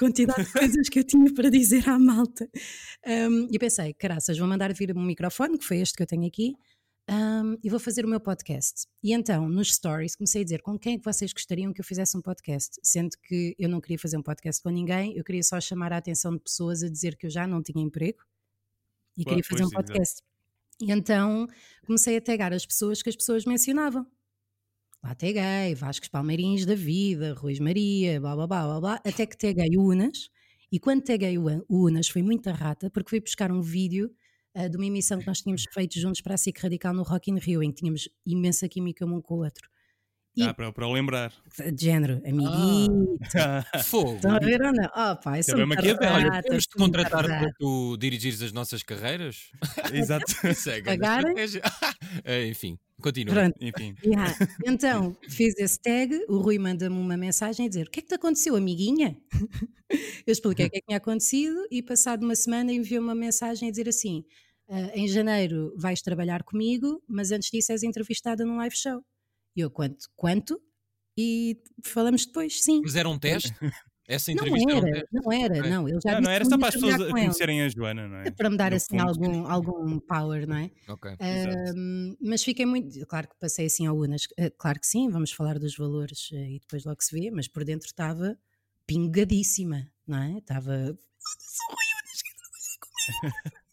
quantidade 0.00 0.44
de 0.44 0.52
coisas 0.52 0.88
que 0.88 0.98
eu 0.98 1.04
tinha 1.04 1.32
para 1.34 1.50
dizer 1.50 1.88
à 1.88 1.98
malta. 1.98 2.48
Um, 3.06 3.48
e 3.50 3.54
eu 3.54 3.60
pensei, 3.60 3.92
caraças, 3.94 4.38
vou 4.38 4.48
mandar 4.48 4.72
vir 4.72 4.96
um 4.96 5.02
microfone, 5.04 5.58
que 5.58 5.64
foi 5.64 5.78
este 5.78 5.96
que 5.96 6.02
eu 6.02 6.06
tenho 6.06 6.26
aqui, 6.26 6.54
um, 7.10 7.56
e 7.62 7.70
vou 7.70 7.80
fazer 7.80 8.04
o 8.04 8.08
meu 8.08 8.20
podcast. 8.20 8.86
E 9.02 9.12
então, 9.12 9.48
nos 9.48 9.72
stories, 9.74 10.14
comecei 10.14 10.42
a 10.42 10.44
dizer 10.44 10.60
com 10.60 10.78
quem 10.78 10.94
é 10.94 10.98
que 10.98 11.04
vocês 11.04 11.32
gostariam 11.32 11.72
que 11.72 11.80
eu 11.80 11.84
fizesse 11.84 12.16
um 12.16 12.20
podcast, 12.20 12.78
sendo 12.82 13.16
que 13.22 13.56
eu 13.58 13.68
não 13.68 13.80
queria 13.80 13.98
fazer 13.98 14.18
um 14.18 14.22
podcast 14.22 14.62
com 14.62 14.68
ninguém, 14.68 15.16
eu 15.16 15.24
queria 15.24 15.42
só 15.42 15.60
chamar 15.60 15.92
a 15.92 15.96
atenção 15.96 16.32
de 16.32 16.40
pessoas 16.40 16.82
a 16.82 16.88
dizer 16.88 17.16
que 17.16 17.26
eu 17.26 17.30
já 17.30 17.46
não 17.46 17.62
tinha 17.62 17.82
emprego 17.82 18.18
e 19.16 19.24
Claro, 19.24 19.42
queria 19.42 19.44
fazer 19.48 19.64
um 19.64 19.70
podcast. 19.70 20.22
E 20.80 20.92
então 20.92 21.46
comecei 21.86 22.16
a 22.16 22.20
tagar 22.20 22.52
as 22.52 22.64
pessoas 22.64 23.02
que 23.02 23.08
as 23.08 23.16
pessoas 23.16 23.44
mencionavam. 23.44 24.06
Lá 25.02 25.14
taguei 25.14 25.74
Vascos 25.74 26.08
Palmeirinhos 26.08 26.66
da 26.66 26.74
vida, 26.74 27.32
Ruiz 27.34 27.58
Maria, 27.58 28.20
blá 28.20 28.34
blá 28.36 28.46
blá 28.46 28.64
blá 28.64 28.80
blá, 28.80 28.94
até 29.04 29.24
que 29.26 29.36
taguei 29.36 29.76
o 29.76 29.82
Unas. 29.82 30.28
E 30.70 30.78
quando 30.78 31.02
taguei 31.02 31.38
o 31.38 31.64
Unas 31.68 32.08
foi 32.08 32.22
muita 32.22 32.52
rata, 32.52 32.90
porque 32.90 33.08
fui 33.08 33.20
buscar 33.20 33.50
um 33.50 33.62
vídeo 33.62 34.14
ah, 34.58 34.68
de 34.68 34.76
uma 34.76 34.86
emissão 34.86 35.18
que 35.18 35.26
nós 35.26 35.40
tínhamos 35.40 35.64
feito 35.72 35.98
juntos 36.00 36.20
para 36.20 36.34
a 36.34 36.38
SIC 36.38 36.58
Radical 36.60 36.92
no 36.94 37.02
Rock 37.02 37.30
in 37.30 37.38
Rio, 37.38 37.62
em 37.62 37.70
que 37.70 37.78
tínhamos 37.80 38.08
imensa 38.26 38.68
química 38.68 39.04
um 39.06 39.20
com 39.20 39.34
o 39.36 39.44
outro. 39.44 39.68
E- 40.36 40.42
Ah, 40.42 40.54
para, 40.54 40.70
para 40.72 40.86
o 40.86 40.92
lembrar. 40.92 41.32
De 41.74 41.84
género, 41.84 42.20
amiguinho, 42.24 43.18
Fogo. 43.84 44.14
estão 44.16 44.36
a 44.36 44.38
ver 44.38 44.60
ou 44.62 44.72
não? 44.72 44.84
Oh 44.86 45.16
pá, 45.16 45.42
sou 45.42 45.54
Também 45.54 45.66
muito 45.66 45.78
maquiavélico. 45.78 46.14
Olha, 46.14 46.28
rata, 46.30 46.42
podemos 46.42 46.64
te 46.66 46.72
sou 46.72 46.80
muito 46.80 46.96
contratar 46.96 47.26
rata. 47.26 47.40
para 47.44 47.52
tu 47.58 47.96
dirigires 47.96 48.42
as 48.42 48.52
nossas 48.52 48.82
carreiras? 48.84 49.50
Exato. 49.92 50.24
Isso 50.46 50.70
é 50.70 50.82
Pagarem? 50.82 51.34
Eh, 52.24 52.46
Enfim, 52.46 52.78
continua. 53.00 53.34
Pronto, 53.34 53.56
Enfim. 53.60 53.94
Yeah. 54.04 54.36
Então, 54.64 55.16
fiz 55.28 55.54
esse 55.58 55.80
tag, 55.80 56.14
o 56.28 56.38
Rui 56.38 56.58
manda-me 56.58 56.96
uma 56.96 57.16
mensagem 57.16 57.66
a 57.66 57.68
dizer: 57.68 57.88
O 57.88 57.90
que 57.90 57.98
é 57.98 58.02
que 58.02 58.08
te 58.08 58.14
aconteceu, 58.14 58.54
amiguinha? 58.54 59.16
Eu 60.26 60.32
expliquei 60.32 60.66
o 60.66 60.70
que 60.70 60.76
é 60.76 60.80
que 60.80 60.86
tinha 60.86 60.98
acontecido 60.98 61.66
e, 61.70 61.82
passado 61.82 62.22
uma 62.22 62.36
semana, 62.36 62.72
enviou 62.72 63.02
uma 63.02 63.14
mensagem 63.14 63.66
a 63.68 63.70
dizer 63.72 63.88
assim: 63.88 64.24
"Ah, 64.68 64.90
Em 64.94 65.08
janeiro 65.08 65.74
vais 65.76 66.02
trabalhar 66.02 66.42
comigo, 66.44 67.02
mas 67.08 67.30
antes 67.32 67.50
disso 67.50 67.72
és 67.72 67.82
entrevistada 67.82 68.44
num 68.44 68.56
live 68.58 68.76
show. 68.76 69.02
E 69.56 69.60
eu, 69.60 69.70
quanto? 69.70 70.06
Quanto? 70.16 70.60
E 71.18 71.60
falamos 71.84 72.26
depois, 72.26 72.62
sim. 72.62 72.80
Mas 72.82 72.94
era 72.96 73.08
um 73.08 73.18
teste? 73.18 73.52
Essa 74.06 74.30
Não 74.32 74.42
entrevista 74.42 74.70
era 74.72 74.80
um 74.80 74.86
era, 74.86 74.92
teste? 75.00 75.08
não 75.12 75.32
era, 75.32 75.62
não. 75.70 75.88
Ele 75.88 75.98
já 76.02 76.14
Não, 76.14 76.20
não 76.22 76.30
era 76.30 76.44
que 76.44 76.50
só 76.50 76.58
para 76.58 76.68
as 76.68 76.74
pessoas 76.74 76.96
conhecerem 77.10 77.62
a 77.62 77.68
Joana, 77.68 78.08
não 78.08 78.16
é? 78.18 78.28
É 78.28 78.30
para 78.30 78.50
me 78.50 78.56
dar 78.56 78.72
No 78.72 78.76
assim 78.76 78.96
fundo. 78.98 79.10
algum, 79.10 79.46
algum 79.46 79.98
power, 80.00 80.46
não 80.48 80.56
é? 80.56 80.70
Ok. 80.88 81.10
Ahm, 81.20 82.16
mas 82.20 82.44
fiquei 82.44 82.64
muito. 82.66 83.04
Claro 83.06 83.28
que 83.28 83.36
passei 83.38 83.66
assim 83.66 83.86
ao 83.86 83.96
Unas. 83.98 84.28
eh, 84.38 84.50
Claro 84.50 84.80
que 84.80 84.86
sim, 84.86 85.10
vamos 85.10 85.32
falar 85.32 85.58
dos 85.58 85.76
valores 85.76 86.30
eh, 86.32 86.52
e 86.56 86.60
depois 86.60 86.84
logo 86.84 87.02
se 87.02 87.18
vê, 87.18 87.30
mas 87.30 87.48
por 87.48 87.64
dentro 87.64 87.86
estava 87.86 88.38
pingadíssima, 88.86 89.90
não 90.06 90.18
é? 90.22 90.38
Estava. 90.38 90.72
"Foda-se, 90.72 91.58
o 91.68 91.72
Rui 91.74 91.86
Unas 92.02 92.22
quer 92.22 92.34
trabalhar 92.36 92.78
comigo." 92.80 93.58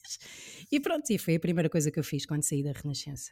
E 0.72 0.80
pronto, 0.80 1.10
e 1.12 1.18
foi 1.18 1.36
a 1.36 1.40
primeira 1.40 1.70
coisa 1.70 1.92
que 1.92 2.00
eu 2.00 2.04
fiz 2.04 2.26
quando 2.26 2.44
saí 2.44 2.64
da 2.64 2.72
Renascença. 2.72 3.32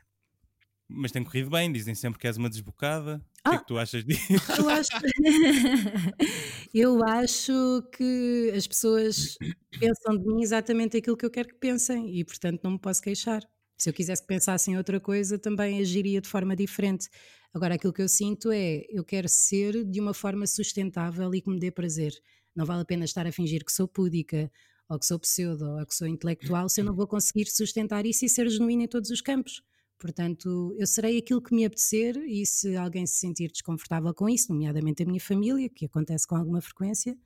Mas 0.87 1.11
tem 1.11 1.23
corrido 1.23 1.49
bem, 1.49 1.71
dizem 1.71 1.95
sempre 1.95 2.19
que 2.19 2.27
és 2.27 2.37
uma 2.37 2.49
desbocada. 2.49 3.15
O 3.45 3.49
que 3.49 3.55
é 3.55 3.57
Ah. 3.57 3.59
que 3.59 3.67
tu 3.67 3.77
achas 3.77 4.03
disso? 4.05 4.21
Eu 4.59 4.69
acho, 4.69 4.89
eu 6.73 7.03
acho 7.03 7.81
que 7.95 8.51
as 8.55 8.67
pessoas 8.67 9.37
pensam 9.79 10.17
de 10.17 10.25
mim 10.25 10.41
exatamente 10.43 10.97
aquilo 10.97 11.17
que 11.17 11.25
eu 11.25 11.31
quero 11.31 11.47
que 11.49 11.55
pensem 11.55 12.17
e, 12.17 12.23
portanto, 12.23 12.61
não 12.63 12.71
me 12.71 12.79
posso 12.79 13.01
queixar. 13.01 13.41
Se 13.77 13.89
eu 13.89 13.93
quisesse 13.93 14.21
que 14.21 14.27
pensassem 14.27 14.77
outra 14.77 14.99
coisa, 14.99 15.37
também 15.39 15.79
agiria 15.79 16.21
de 16.21 16.27
forma 16.29 16.55
diferente. 16.55 17.07
Agora, 17.53 17.75
aquilo 17.75 17.93
que 17.93 18.01
eu 18.01 18.09
sinto 18.09 18.51
é 18.51 18.83
eu 18.89 19.03
quero 19.03 19.27
ser 19.27 19.83
de 19.83 19.99
uma 19.99 20.13
forma 20.13 20.45
sustentável 20.47 21.33
e 21.33 21.41
que 21.41 21.49
me 21.49 21.59
dê 21.59 21.71
prazer. 21.71 22.13
Não 22.55 22.65
vale 22.65 22.81
a 22.81 22.85
pena 22.85 23.05
estar 23.05 23.25
a 23.25 23.31
fingir 23.31 23.63
que 23.65 23.71
sou 23.71 23.87
púdica 23.87 24.51
ou 24.93 24.99
que 24.99 25.05
sou 25.05 25.19
pseudo 25.19 25.65
ou 25.65 25.85
que 25.85 25.95
sou 25.95 26.07
intelectual 26.07 26.69
se 26.69 26.81
eu 26.81 26.85
não 26.85 26.95
vou 26.95 27.07
conseguir 27.07 27.47
sustentar 27.47 28.05
isso 28.05 28.25
e 28.25 28.29
ser 28.29 28.49
genuíno 28.49 28.83
em 28.83 28.87
todos 28.87 29.09
os 29.09 29.21
campos. 29.21 29.61
Portanto, 29.97 30.75
eu 30.77 30.85
serei 30.85 31.17
aquilo 31.17 31.41
que 31.41 31.55
me 31.55 31.63
apetecer 31.63 32.17
e 32.17 32.45
se 32.45 32.75
alguém 32.75 33.05
se 33.05 33.15
sentir 33.15 33.49
desconfortável 33.49 34.13
com 34.13 34.27
isso, 34.27 34.51
nomeadamente 34.51 35.01
a 35.01 35.05
minha 35.05 35.19
família, 35.19 35.69
que 35.69 35.85
acontece 35.85 36.27
com 36.27 36.35
alguma 36.35 36.59
frequência, 36.59 37.17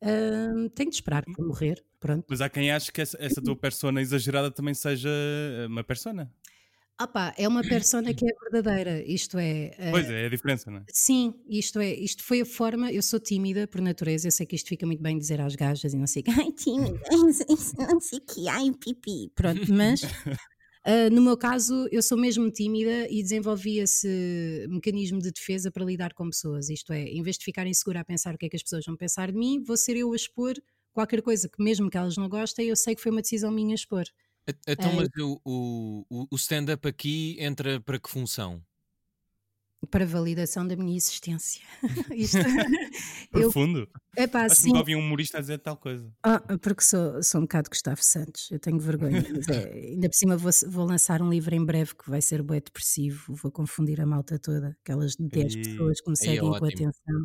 hum, 0.00 0.68
tenho 0.68 0.90
de 0.90 0.96
esperar 0.96 1.24
por 1.24 1.44
morrer. 1.44 1.84
Pronto. 1.98 2.24
Mas 2.28 2.40
há 2.40 2.48
quem 2.48 2.70
ache 2.70 2.92
que 2.92 3.00
essa, 3.00 3.16
essa 3.20 3.42
tua 3.42 3.56
persona 3.56 4.00
exagerada 4.00 4.50
também 4.50 4.74
seja 4.74 5.08
uma 5.68 5.82
persona. 5.82 6.32
Pá, 7.12 7.34
é 7.36 7.48
uma 7.48 7.62
persona 7.62 8.14
que 8.14 8.24
é 8.24 8.28
verdadeira, 8.50 9.02
isto 9.04 9.36
é. 9.36 9.74
eh, 9.76 9.90
Pois 9.90 10.08
é, 10.08 10.22
é 10.22 10.26
a 10.26 10.28
diferença, 10.28 10.70
não 10.70 10.78
é? 10.78 10.84
Sim, 10.92 11.34
isto 11.48 11.80
é, 11.80 11.92
isto 11.94 12.22
foi 12.22 12.42
a 12.42 12.46
forma, 12.46 12.92
eu 12.92 13.02
sou 13.02 13.18
tímida 13.18 13.66
por 13.66 13.80
natureza, 13.80 14.28
eu 14.28 14.32
sei 14.32 14.46
que 14.46 14.54
isto 14.54 14.68
fica 14.68 14.86
muito 14.86 15.02
bem 15.02 15.18
dizer 15.18 15.40
às 15.40 15.56
gajas 15.56 15.92
e 15.92 15.96
não 15.96 16.06
sei 16.06 16.22
o 16.22 16.24
que, 16.26 16.30
ai 16.30 16.52
tímida, 16.52 17.00
não 17.90 18.00
sei 18.00 18.18
o 18.18 18.22
que, 18.22 18.48
ai 18.48 18.70
pipi, 18.72 19.32
pronto, 19.34 19.72
mas 19.74 20.02
ah, 20.84 21.10
no 21.10 21.20
meu 21.22 21.36
caso 21.36 21.88
eu 21.90 22.02
sou 22.02 22.16
mesmo 22.16 22.48
tímida 22.52 23.08
e 23.10 23.20
desenvolvi 23.20 23.78
esse 23.80 24.66
mecanismo 24.68 25.18
de 25.20 25.32
defesa 25.32 25.72
para 25.72 25.84
lidar 25.84 26.14
com 26.14 26.30
pessoas, 26.30 26.68
isto 26.70 26.92
é, 26.92 27.02
em 27.02 27.22
vez 27.22 27.36
de 27.36 27.44
ficar 27.44 27.66
insegura 27.66 28.00
a 28.00 28.04
pensar 28.04 28.34
o 28.34 28.38
que 28.38 28.46
é 28.46 28.48
que 28.48 28.56
as 28.56 28.62
pessoas 28.62 28.84
vão 28.86 28.96
pensar 28.96 29.32
de 29.32 29.38
mim, 29.38 29.60
vou 29.60 29.76
ser 29.76 29.96
eu 29.96 30.12
a 30.12 30.16
expor 30.16 30.54
qualquer 30.92 31.20
coisa 31.20 31.48
que 31.48 31.60
mesmo 31.62 31.90
que 31.90 31.96
elas 31.96 32.16
não 32.16 32.28
gostem, 32.28 32.68
eu 32.68 32.76
sei 32.76 32.94
que 32.94 33.00
foi 33.02 33.10
uma 33.10 33.22
decisão 33.22 33.50
minha 33.50 33.74
expor. 33.74 34.04
Então, 34.66 34.92
Eh, 34.92 34.92
mas 34.92 35.08
o, 35.20 35.40
o- 36.10 36.26
o 36.30 36.36
stand-up 36.36 36.86
aqui 36.88 37.36
entra 37.40 37.80
para 37.80 37.98
que 38.00 38.08
função? 38.10 38.64
Para 39.90 40.06
validação 40.06 40.66
da 40.66 40.76
minha 40.76 40.96
existência. 40.96 41.60
Isto, 42.14 42.38
eu, 43.34 43.40
Profundo. 43.42 43.88
é 44.16 44.26
pá, 44.26 44.44
Acho 44.44 44.54
que 44.54 44.60
assim, 44.60 44.68
nunca 44.68 44.80
ouvi 44.80 44.96
um 44.96 45.00
humorista 45.00 45.38
a 45.38 45.40
dizer 45.40 45.58
tal 45.58 45.76
coisa. 45.76 46.10
Ah, 46.22 46.40
porque 46.62 46.82
sou, 46.82 47.22
sou 47.22 47.40
um 47.40 47.44
bocado 47.44 47.68
Gustavo 47.68 48.02
Santos, 48.02 48.50
eu 48.50 48.58
tenho 48.58 48.78
vergonha. 48.78 49.24
É, 49.50 49.90
ainda 49.90 50.08
por 50.08 50.14
cima 50.14 50.36
vou, 50.36 50.50
vou 50.68 50.86
lançar 50.86 51.20
um 51.20 51.28
livro 51.28 51.54
em 51.54 51.64
breve 51.64 51.94
que 51.94 52.08
vai 52.08 52.22
ser 52.22 52.42
bué 52.42 52.60
depressivo, 52.60 53.34
vou 53.34 53.50
confundir 53.50 54.00
a 54.00 54.06
malta 54.06 54.38
toda, 54.38 54.76
aquelas 54.82 55.16
10 55.16 55.54
Ih, 55.54 55.58
pessoas 55.62 56.00
que 56.00 56.08
me 56.08 56.14
é 56.14 56.16
seguem 56.16 56.58
com 56.58 56.64
atenção. 56.64 57.24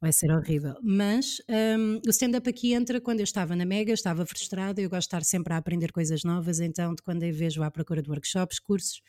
Vai 0.00 0.12
ser 0.12 0.30
horrível. 0.30 0.74
Mas 0.82 1.36
hum, 1.78 2.00
o 2.06 2.10
stand-up 2.10 2.48
aqui 2.48 2.72
entra 2.72 3.00
quando 3.00 3.20
eu 3.20 3.24
estava 3.24 3.54
na 3.54 3.66
Mega, 3.66 3.92
estava 3.92 4.24
frustrada, 4.24 4.80
eu 4.80 4.88
gosto 4.88 5.02
de 5.02 5.06
estar 5.16 5.24
sempre 5.24 5.52
a 5.52 5.58
aprender 5.58 5.92
coisas 5.92 6.24
novas, 6.24 6.60
então 6.60 6.94
de 6.94 7.02
quando 7.02 7.22
eu 7.22 7.34
vejo 7.34 7.62
à 7.62 7.70
procura 7.70 8.02
de 8.02 8.08
workshops, 8.08 8.58
cursos, 8.58 9.02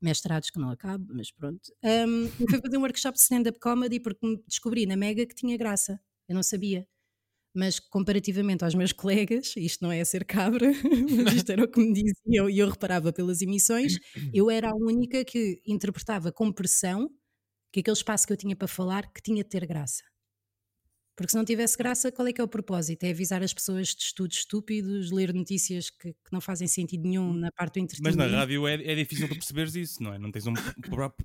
mestrados 0.00 0.50
que 0.50 0.58
não 0.58 0.70
acabo, 0.70 1.06
mas 1.14 1.30
pronto. 1.30 1.72
Hum, 1.82 2.24
eu 2.40 2.48
fui 2.48 2.60
fazer 2.60 2.76
um 2.78 2.82
workshop 2.82 3.16
de 3.16 3.22
stand-up 3.22 3.58
comedy 3.58 4.00
porque 4.00 4.40
descobri 4.46 4.86
na 4.86 4.96
Mega 4.96 5.26
que 5.26 5.34
tinha 5.34 5.56
graça. 5.56 6.00
Eu 6.28 6.34
não 6.34 6.42
sabia 6.42 6.86
mas 7.54 7.80
comparativamente 7.80 8.62
aos 8.62 8.74
meus 8.74 8.92
colegas, 8.94 9.54
isto 9.56 9.82
não 9.82 9.90
é 9.90 10.04
ser 10.04 10.24
cabra, 10.24 10.70
mas 11.24 11.34
isto 11.34 11.50
era 11.50 11.64
o 11.64 11.68
que 11.68 11.80
me 11.80 11.92
diziam 11.92 12.48
e 12.48 12.58
eu 12.58 12.68
reparava 12.68 13.12
pelas 13.12 13.42
emissões, 13.42 13.98
eu 14.32 14.50
era 14.50 14.70
a 14.70 14.74
única 14.74 15.24
que 15.24 15.60
interpretava 15.66 16.30
com 16.30 16.52
pressão 16.52 17.10
que 17.72 17.80
aquele 17.80 17.96
espaço 17.96 18.26
que 18.26 18.32
eu 18.32 18.36
tinha 18.36 18.56
para 18.56 18.68
falar 18.68 19.12
que 19.12 19.20
tinha 19.20 19.42
de 19.42 19.48
ter 19.48 19.66
graça. 19.66 20.02
Porque 21.18 21.32
se 21.32 21.36
não 21.36 21.44
tivesse 21.44 21.76
graça, 21.76 22.12
qual 22.12 22.28
é 22.28 22.32
que 22.32 22.40
é 22.40 22.44
o 22.44 22.46
propósito? 22.46 23.02
É 23.02 23.10
avisar 23.10 23.42
as 23.42 23.52
pessoas 23.52 23.88
de 23.88 24.02
estudos 24.04 24.36
estúpidos, 24.38 25.10
ler 25.10 25.34
notícias 25.34 25.90
que, 25.90 26.12
que 26.12 26.32
não 26.32 26.40
fazem 26.40 26.68
sentido 26.68 27.02
nenhum 27.08 27.32
na 27.34 27.50
parte 27.50 27.74
do 27.74 27.80
Mas 27.82 27.94
entretenimento. 27.98 28.30
na 28.30 28.38
rádio 28.38 28.68
é, 28.68 28.74
é 28.74 28.94
difícil 28.94 29.26
de 29.26 29.34
perceberes 29.34 29.74
isso, 29.74 30.00
não 30.00 30.14
é? 30.14 30.18
Não 30.20 30.30
tens 30.30 30.46
um, 30.46 30.54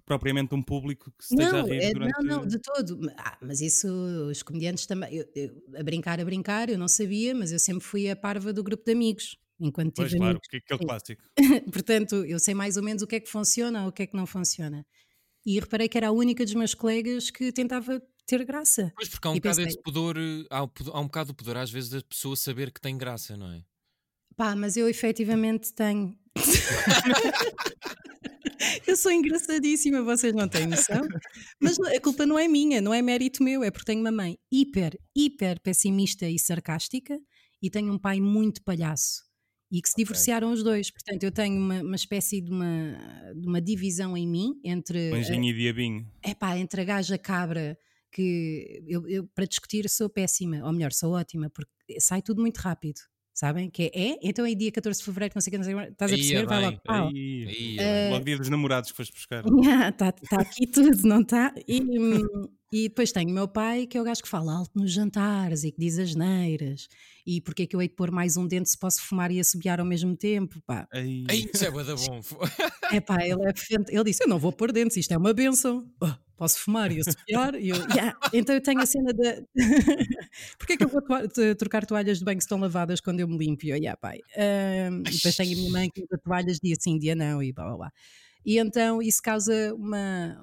propriamente 0.03 0.55
um 0.55 0.63
público 0.63 1.11
que 1.15 1.23
esteja 1.23 1.49
a 1.49 1.51
Não, 1.61 1.65
rir 1.67 1.77
é- 1.83 1.93
durante... 1.93 2.11
não, 2.23 2.37
não, 2.39 2.47
de 2.47 2.57
todo. 2.57 2.99
Ah, 3.17 3.37
mas 3.39 3.61
isso, 3.61 3.87
os 4.31 4.41
comediantes 4.41 4.87
também. 4.87 5.13
eu- 5.15 5.27
eu- 5.35 5.63
a 5.79 5.83
brincar, 5.83 6.19
a 6.19 6.25
brincar, 6.25 6.69
eu 6.69 6.77
não 6.79 6.87
sabia, 6.87 7.35
mas 7.35 7.51
eu 7.51 7.59
sempre 7.59 7.83
fui 7.83 8.09
a 8.09 8.15
parva 8.15 8.51
do 8.51 8.63
grupo 8.63 8.83
de 8.83 8.91
amigos. 8.93 9.37
Enquanto 9.59 9.93
Pois, 9.93 10.09
claro, 10.11 10.23
amigos. 10.25 10.41
porque 10.47 10.57
aquele 10.57 10.79
Sim. 10.79 10.85
clássico. 10.87 11.23
Portanto, 11.71 12.15
eu 12.25 12.39
sei 12.39 12.55
mais 12.55 12.77
ou 12.77 12.83
menos 12.83 13.03
o 13.03 13.07
que 13.07 13.17
é 13.17 13.19
que 13.19 13.29
funciona 13.29 13.83
ou 13.83 13.89
o 13.89 13.91
que 13.91 14.01
é 14.01 14.07
que 14.07 14.17
não 14.17 14.25
funciona. 14.25 14.83
E 15.45 15.59
reparei 15.59 15.87
que 15.87 15.97
era 15.97 16.07
a 16.07 16.11
única 16.11 16.43
dos 16.43 16.55
meus 16.55 16.73
colegas 16.73 17.29
que 17.29 17.51
tentava 17.51 18.01
ter 18.25 18.43
graça. 18.45 18.91
Pois, 18.95 19.09
porque 19.09 19.27
há 19.27 19.31
um 19.31 19.35
E 19.35 19.39
bocado 19.39 19.55
pensei- 19.57 19.69
esse 19.71 19.81
pudor, 19.81 20.17
eh, 20.17 20.45
há, 20.49 20.63
um 20.63 20.69
há 20.93 20.99
um 20.99 21.03
bocado 21.05 21.31
o 21.31 21.35
pudor 21.35 21.57
às 21.57 21.71
vezes 21.71 21.89
da 21.89 22.01
pessoa 22.01 22.35
saber 22.35 22.71
que 22.71 22.81
tem 22.81 22.97
graça, 22.97 23.35
não 23.37 23.51
é? 23.51 23.63
Pá, 24.35 24.55
mas 24.55 24.75
eu 24.77 24.87
efetivamente 24.89 25.73
tenho. 25.73 26.17
eu 28.87 28.95
sou 28.95 29.11
engraçadíssima, 29.11 30.01
vocês 30.03 30.33
não 30.33 30.47
têm 30.47 30.67
noção. 30.67 31.01
Mas 31.61 31.77
a 31.79 31.99
culpa 32.01 32.25
não 32.25 32.37
é 32.39 32.47
minha, 32.47 32.81
não 32.81 32.93
é 32.93 33.01
mérito 33.01 33.43
meu, 33.43 33.63
é 33.63 33.71
porque 33.71 33.85
tenho 33.85 34.01
uma 34.01 34.11
mãe 34.11 34.37
hiper, 34.51 34.97
hiper 35.15 35.59
pessimista 35.61 36.27
e 36.27 36.39
sarcástica 36.39 37.17
e 37.61 37.69
tenho 37.69 37.93
um 37.93 37.99
pai 37.99 38.19
muito 38.19 38.61
palhaço. 38.63 39.21
E 39.71 39.81
que 39.81 39.89
se 39.89 39.95
divorciaram 39.97 40.51
os 40.51 40.63
dois. 40.63 40.91
Portanto, 40.91 41.23
eu 41.23 41.31
tenho 41.31 41.57
uma, 41.57 41.81
uma 41.81 41.95
espécie 41.95 42.41
de 42.41 42.51
uma, 42.51 43.33
de 43.35 43.47
uma 43.47 43.59
divisão 43.61 44.15
em 44.15 44.27
mim 44.27 44.53
entre. 44.63 45.17
Engenho 45.17 45.45
e 45.45 45.53
diabinho. 45.53 46.07
É 46.21 46.35
pá, 46.35 46.55
entre 46.57 46.81
a 46.81 46.83
gaja 46.83 47.17
cabra 47.17 47.75
que 48.13 48.83
eu, 48.87 49.07
eu, 49.07 49.27
para 49.33 49.45
discutir 49.45 49.89
sou 49.89 50.07
péssima, 50.07 50.63
ou 50.63 50.71
melhor, 50.71 50.91
sou 50.91 51.13
ótima, 51.13 51.49
porque 51.49 51.99
sai 51.99 52.21
tudo 52.21 52.41
muito 52.41 52.57
rápido, 52.57 53.01
sabem? 53.33 53.69
Que 53.69 53.91
é, 53.93 54.11
é? 54.11 54.19
então 54.21 54.45
é 54.45 54.53
dia 54.53 54.71
14 54.71 54.99
de 54.99 55.05
fevereiro, 55.05 55.33
não 55.35 55.41
sei 55.41 55.49
o 55.49 55.51
que, 55.51 55.57
não 55.57 55.65
sei 55.65 55.75
o 55.75 55.77
que, 55.79 55.91
estás 55.91 56.11
a 56.11 56.13
é 56.13 56.17
perceber? 56.17 56.45
Vai 56.45 56.61
logo, 56.61 56.81
pau. 56.83 57.07
Aí, 57.07 57.45
Aí, 57.47 57.77
Eh, 57.79 58.09
Logo 58.11 58.23
dia 58.23 58.37
dos 58.37 58.49
namorados 58.49 58.91
que 58.91 58.97
foste 58.97 59.13
buscar. 59.13 59.43
Está 59.89 60.11
tá 60.11 60.39
aqui 60.39 60.67
tudo, 60.67 61.07
não 61.07 61.21
está? 61.21 61.53
E, 61.67 61.81
hum, 61.81 62.47
e 62.73 62.89
depois 62.89 63.11
tenho 63.11 63.29
o 63.29 63.33
meu 63.33 63.47
pai, 63.47 63.85
que 63.85 63.95
é 63.95 64.01
o 64.01 64.03
gajo 64.03 64.23
que 64.23 64.27
fala 64.27 64.51
alto 64.51 64.71
nos 64.73 64.91
jantares 64.91 65.63
e 65.63 65.71
que 65.71 65.79
diz 65.79 65.99
as 65.99 66.15
neiras. 66.15 66.87
E 67.23 67.39
porque 67.39 67.61
é 67.61 67.65
que 67.67 67.75
eu 67.75 67.81
hei 67.83 67.87
de 67.87 67.93
pôr 67.93 68.09
mais 68.09 68.35
um 68.35 68.47
dente 68.47 68.67
se 68.67 68.77
posso 68.79 68.99
fumar 69.03 69.29
e 69.29 69.39
assobiar 69.39 69.79
ao 69.79 69.85
mesmo 69.85 70.17
tempo? 70.17 70.59
Pá. 70.65 70.87
Aí. 70.91 71.23
Aí, 71.29 71.47
isso 71.53 71.63
é 71.63 71.69
bué 71.69 71.83
da 71.83 71.93
bom. 71.93 72.19
É 72.91 72.99
pá, 72.99 73.23
ele 73.23 73.43
é 73.45 73.53
Ele 73.89 74.03
disse: 74.03 74.23
Eu 74.23 74.27
não 74.27 74.39
vou 74.39 74.51
pôr 74.51 74.71
dentes, 74.71 74.97
isto 74.97 75.13
é 75.13 75.17
uma 75.17 75.35
benção. 75.35 75.87
Oh, 76.01 76.09
posso 76.35 76.57
fumar 76.61 76.91
e 76.91 76.99
assobiar? 76.99 77.53
E 77.53 77.69
eu, 77.69 77.75
"Yeah." 77.75 78.17
Então 78.33 78.55
eu 78.55 78.61
tenho 78.61 78.81
a 78.81 78.85
cena 78.87 79.13
de. 79.13 79.45
Porquê 80.57 80.73
é 80.73 80.77
que 80.77 80.83
eu 80.83 80.89
vou 80.89 81.01
trocar 81.55 81.85
toalhas 81.85 82.17
de 82.17 82.25
banho 82.25 82.37
que 82.39 82.43
estão 82.43 82.59
lavadas 82.59 82.99
quando 82.99 83.19
eu 83.19 83.27
me 83.27 83.37
limpo? 83.37 83.67
E 83.67 83.69
eu, 83.69 83.77
yeah, 83.77 83.95
pai. 83.95 84.17
E 84.35 85.11
depois 85.11 85.35
tenho 85.35 85.53
a 85.53 85.55
minha 85.55 85.71
mãe 85.71 85.89
que 85.91 86.01
usa 86.01 86.19
toalhas 86.23 86.57
dia 86.59 86.75
sim, 86.79 86.97
dia 86.97 87.13
não, 87.13 87.43
e 87.43 87.53
blá 87.53 87.65
blá 87.65 87.77
blá. 87.77 87.91
E 88.45 88.57
então 88.57 89.01
isso 89.01 89.21
causa 89.21 89.73
uma. 89.75 90.37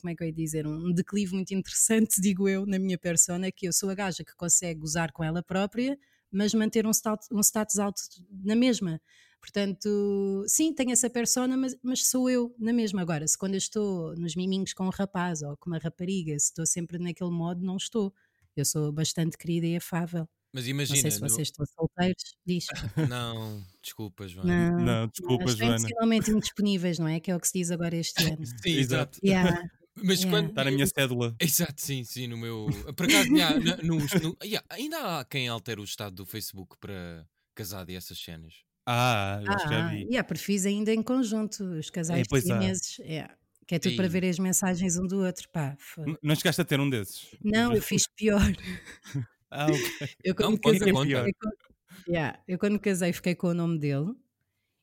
Como 0.00 0.10
é 0.10 0.14
que 0.14 0.22
eu 0.22 0.26
ia 0.26 0.32
dizer? 0.32 0.66
Um 0.66 0.92
declive 0.92 1.34
muito 1.34 1.52
interessante, 1.52 2.20
digo 2.22 2.48
eu, 2.48 2.64
na 2.66 2.78
minha 2.78 2.98
persona, 2.98 3.50
que 3.52 3.66
eu 3.68 3.72
sou 3.72 3.90
a 3.90 3.94
gaja 3.94 4.24
que 4.24 4.34
consegue 4.36 4.80
gozar 4.80 5.12
com 5.12 5.22
ela 5.24 5.42
própria, 5.42 5.98
mas 6.30 6.52
manter 6.54 6.86
um 6.86 6.90
status, 6.92 7.28
um 7.32 7.40
status 7.40 7.78
alto 7.78 8.00
na 8.44 8.54
mesma. 8.56 9.00
Portanto, 9.40 10.44
sim, 10.46 10.72
tenho 10.74 10.90
essa 10.90 11.08
persona, 11.08 11.56
mas, 11.56 11.76
mas 11.82 12.06
sou 12.06 12.28
eu 12.28 12.54
na 12.58 12.72
mesma. 12.72 13.00
Agora, 13.02 13.26
se 13.26 13.38
quando 13.38 13.54
eu 13.54 13.58
estou 13.58 14.14
nos 14.16 14.34
miminhos 14.34 14.72
com 14.74 14.84
um 14.86 14.90
rapaz 14.90 15.42
ou 15.42 15.56
com 15.56 15.70
uma 15.70 15.78
rapariga, 15.78 16.38
se 16.38 16.46
estou 16.46 16.66
sempre 16.66 16.98
naquele 16.98 17.30
modo, 17.30 17.64
não 17.64 17.76
estou. 17.76 18.12
Eu 18.56 18.64
sou 18.64 18.90
bastante 18.92 19.38
querida 19.38 19.66
e 19.66 19.76
afável. 19.76 20.28
Mas 20.52 20.64
Não 20.64 20.70
imagina. 20.70 21.00
sei 21.02 21.10
se 21.10 21.20
no- 21.20 21.28
vocês 21.28 21.48
estão 21.48 21.64
solteiros, 21.66 22.36
diz. 22.44 22.66
Não, 23.14 23.62
desculpa, 23.82 24.26
Joana. 24.26 24.70
Não, 24.72 24.84
Não, 24.84 25.06
desculpa, 25.08 25.46
Joana. 25.46 25.76
emocionalmente 25.76 26.30
indisponíveis, 26.30 26.98
não 26.98 27.06
é? 27.06 27.20
Que 27.20 27.30
é 27.30 27.36
o 27.36 27.40
que 27.40 27.46
se 27.46 27.58
diz 27.58 27.70
agora 27.70 27.94
este 27.96 28.14
ano. 28.40 28.44
Sim, 28.44 28.70
exato. 28.70 29.18
Yeah. 29.22 29.62
Mas 30.02 30.20
Yeah. 30.22 30.30
quando. 30.30 30.48
Está 30.50 30.64
na 30.64 30.70
minha 30.70 30.86
cédula. 30.86 31.34
Exato, 31.40 31.80
sim, 31.80 32.04
sim, 32.04 32.26
no 32.26 32.36
meu. 32.36 32.66
Por 32.96 33.06
acaso, 33.06 33.28
yeah, 33.34 33.58
no- 33.82 33.96
no- 33.98 34.36
yeah, 34.44 34.64
ainda 34.70 35.18
há 35.20 35.24
quem 35.24 35.48
altera 35.48 35.80
o 35.80 35.84
estado 35.84 36.14
do 36.16 36.26
Facebook 36.26 36.76
para 36.80 37.26
casado 37.54 37.90
e 37.90 37.94
essas 37.96 38.18
cenas. 38.18 38.54
Ah, 38.86 39.40
eu 39.44 39.52
acho 39.52 39.64
que 39.64 39.70
já 39.74 39.86
Ah, 39.86 39.90
vi. 39.90 40.06
e 40.10 40.16
há 40.16 40.24
perfis 40.24 40.64
ainda 40.64 40.92
em 40.94 41.02
conjunto, 41.02 41.62
os 41.64 41.90
casais 41.90 42.26
É, 42.32 42.40
chineses. 42.40 42.98
Yeah. 43.00 43.34
Que 43.66 43.74
é 43.74 43.78
tudo 43.78 43.96
para 43.96 44.08
ver 44.08 44.24
as 44.24 44.38
mensagens 44.38 44.96
um 44.96 45.06
do 45.06 45.22
outro. 45.24 45.46
Pá, 45.52 45.76
Não 46.22 46.34
chegaste 46.34 46.60
a 46.62 46.64
ter 46.64 46.80
um 46.80 46.88
desses? 46.88 47.26
Não, 47.44 47.74
eu 47.74 47.82
fiz 47.82 48.06
pior. 48.16 48.40
Ah, 49.50 49.66
ok. 49.66 50.08
Eu 50.22 50.34
quando, 50.34 50.50
Não, 50.50 50.56
conta, 50.58 50.78
casei, 50.78 50.92
conta. 50.92 51.06
fiquei 51.24 51.32
com- 51.32 52.12
Yeah, 52.12 52.38
eu 52.46 52.58
quando 52.58 52.72
me 52.74 52.78
casei 52.78 53.12
fiquei 53.14 53.34
com 53.34 53.48
o 53.48 53.54
nome 53.54 53.78
dele 53.78 54.12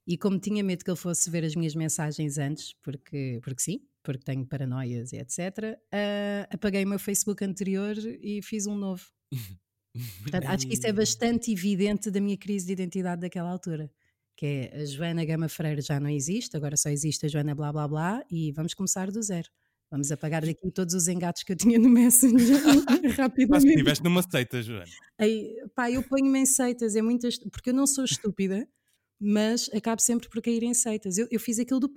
e 0.07 0.17
como 0.17 0.39
tinha 0.39 0.63
medo 0.63 0.83
que 0.83 0.89
ele 0.89 0.97
fosse 0.97 1.29
ver 1.29 1.43
as 1.45 1.55
minhas 1.55 1.75
mensagens 1.75 2.37
antes, 2.39 2.73
porque, 2.81 3.39
porque 3.43 3.61
sim, 3.61 3.79
porque 4.05 4.23
tenho 4.23 4.45
paranoias 4.45 5.11
e 5.11 5.17
etc., 5.17 5.77
ah, 5.91 6.47
apaguei 6.51 6.85
o 6.85 6.87
meu 6.87 6.99
Facebook 6.99 7.43
anterior 7.43 7.97
e 7.97 8.41
fiz 8.41 8.67
um 8.67 8.75
novo. 8.75 9.03
Portanto, 10.21 10.45
acho 10.45 10.67
que 10.67 10.73
isso 10.73 10.85
é 10.85 10.93
bastante 10.93 11.51
evidente 11.51 12.11
da 12.11 12.21
minha 12.21 12.37
crise 12.37 12.67
de 12.67 12.73
identidade 12.73 13.21
daquela 13.21 13.49
altura. 13.49 13.89
Que 14.37 14.45
é 14.45 14.81
a 14.81 14.85
Joana 14.85 15.23
Gama 15.23 15.47
Freire 15.47 15.81
já 15.81 15.99
não 15.99 16.09
existe, 16.09 16.55
agora 16.57 16.75
só 16.75 16.89
existe 16.89 17.25
a 17.25 17.29
Joana 17.29 17.55
blá 17.55 17.71
blá 17.71 17.87
blá 17.87 18.23
e 18.29 18.51
vamos 18.51 18.73
começar 18.73 19.09
do 19.09 19.21
zero. 19.21 19.49
Vamos 19.89 20.11
apagar 20.11 20.45
daqui 20.45 20.69
todos 20.71 20.93
os 20.93 21.07
engates 21.07 21.43
que 21.43 21.53
eu 21.53 21.55
tinha 21.55 21.79
no 21.79 21.87
Messenger 21.87 22.35
rapidamente. 23.15 23.69
estiveste 23.69 24.03
numa 24.03 24.21
seita, 24.21 24.61
Joana. 24.61 24.85
Aí, 25.17 25.55
pá, 25.73 25.89
eu 25.89 26.03
ponho-me 26.03 26.39
em 26.39 26.45
seitas, 26.45 26.95
é 26.95 27.01
muitas, 27.01 27.37
porque 27.37 27.69
eu 27.69 27.73
não 27.73 27.87
sou 27.87 28.03
estúpida, 28.03 28.67
mas 29.19 29.69
acabo 29.73 30.01
sempre 30.01 30.27
por 30.27 30.41
cair 30.41 30.63
em 30.63 30.73
seitas. 30.73 31.17
Eu, 31.17 31.27
eu 31.31 31.39
fiz 31.39 31.57
aquilo 31.59 31.79
do 31.79 31.87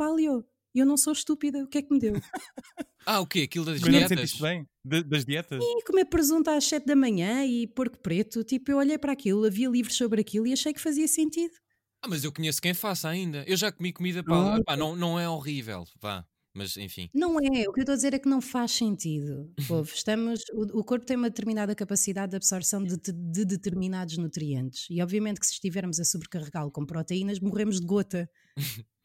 paleo, 0.73 0.83
eu 0.83 0.87
não 0.87 0.97
sou 0.97 1.13
estúpida, 1.13 1.63
o 1.65 1.67
que 1.69 1.79
é 1.79 1.83
que 1.83 1.93
me 1.93 1.99
deu? 2.01 2.13
Ah, 3.11 3.21
o 3.21 3.27
quê? 3.27 3.41
Aquilo 3.41 3.65
das 3.65 3.81
Mas 3.81 3.91
não 3.91 4.01
te 4.01 4.07
dietas? 4.07 4.19
sentiste 4.19 4.43
bem? 4.43 4.67
De- 4.85 5.03
das 5.03 5.25
dietas? 5.25 5.65
E 5.65 5.83
comer 5.85 6.05
presunto 6.05 6.51
às 6.51 6.63
7 6.65 6.85
da 6.85 6.95
manhã 6.95 7.43
e 7.47 7.67
porco 7.67 7.97
preto, 8.03 8.45
tipo, 8.45 8.71
eu 8.71 8.77
olhei 8.77 8.99
para 8.99 9.13
aquilo, 9.13 9.47
havia 9.47 9.67
livros 9.71 9.97
sobre 9.97 10.21
aquilo 10.21 10.47
e 10.47 10.53
achei 10.53 10.75
que 10.75 10.81
fazia 10.81 11.09
sentido. 11.09 11.55
Ah, 12.03 12.09
mas 12.09 12.23
eu 12.23 12.31
conheço 12.31 12.61
quem 12.61 12.75
faça 12.75 13.09
ainda. 13.09 13.45
Eu 13.47 13.57
já 13.57 13.73
comi 13.73 13.95
comida 13.95 14.23
pá, 14.23 14.29
Pronto. 14.29 14.65
pá, 14.65 14.77
não, 14.77 14.95
não 14.95 15.19
é 15.19 15.27
horrível, 15.27 15.85
vá. 16.03 16.23
Mas 16.55 16.77
enfim. 16.77 17.09
Não 17.15 17.41
é, 17.41 17.67
o 17.67 17.73
que 17.73 17.81
eu 17.81 17.83
estou 17.83 17.95
a 17.95 17.97
dizer 17.97 18.13
é 18.13 18.19
que 18.19 18.29
não 18.29 18.43
faz 18.43 18.73
sentido. 18.73 19.51
Ouve, 19.71 19.91
estamos, 19.95 20.43
o, 20.53 20.81
o 20.81 20.85
corpo 20.85 21.07
tem 21.07 21.17
uma 21.17 21.31
determinada 21.31 21.75
capacidade 21.75 22.33
de 22.33 22.37
absorção 22.37 22.85
de, 22.85 22.95
de- 22.99 23.13
de 23.13 23.45
determinados 23.47 24.19
nutrientes. 24.19 24.85
E 24.91 25.01
obviamente 25.01 25.41
que 25.41 25.47
se 25.47 25.55
estivermos 25.55 25.99
a 25.99 26.05
sobrecarregá-lo 26.05 26.71
com 26.71 26.85
proteínas, 26.85 27.41
morremos 27.41 27.81
de 27.81 27.87
gota. 27.87 28.29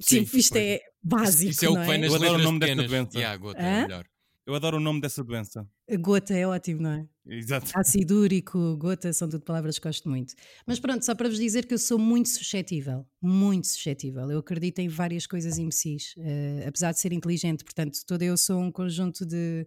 Sim, 0.00 0.24
Tipo, 0.24 0.36
isto 0.38 0.56
é 0.56 0.80
básico. 1.02 1.50
Isso 1.50 1.64
é 1.64 1.68
o 1.68 1.74
não 1.74 1.82
que 1.82 1.88
vem 1.88 1.98
nas 2.00 2.10
Eu 2.10 2.16
adoro 2.16 2.30
o 2.30 2.36
letras 2.36 2.44
nome 2.44 2.58
dessa 2.60 2.72
pequenas. 2.74 2.90
doença. 2.90 3.18
Yeah, 3.18 3.36
gota, 3.36 3.60
é 3.60 3.82
melhor. 3.82 4.04
Eu 4.46 4.54
adoro 4.54 4.76
o 4.78 4.80
nome 4.80 5.00
dessa 5.00 5.22
doença. 5.22 5.68
A 5.88 5.96
Gota 5.96 6.34
é 6.34 6.46
ótimo, 6.46 6.80
não 6.82 6.90
é? 6.92 7.06
Exato. 7.26 7.70
Acidúrico, 7.74 8.76
gota, 8.78 9.12
são 9.12 9.28
tudo 9.28 9.44
palavras 9.44 9.78
que 9.78 9.86
gosto 9.86 10.08
muito. 10.08 10.34
Mas 10.66 10.80
pronto, 10.80 11.04
só 11.04 11.14
para 11.14 11.28
vos 11.28 11.38
dizer 11.38 11.66
que 11.66 11.74
eu 11.74 11.78
sou 11.78 11.98
muito 11.98 12.28
suscetível, 12.30 13.06
muito 13.22 13.68
suscetível. 13.68 14.28
Eu 14.30 14.38
acredito 14.38 14.78
em 14.80 14.88
várias 14.88 15.26
coisas 15.26 15.58
imbecis, 15.58 16.14
eh, 16.18 16.64
apesar 16.66 16.90
de 16.92 16.98
ser 16.98 17.12
inteligente, 17.12 17.62
portanto, 17.62 17.98
toda 18.06 18.24
eu 18.24 18.36
sou 18.36 18.58
um 18.60 18.72
conjunto 18.72 19.24
de. 19.26 19.66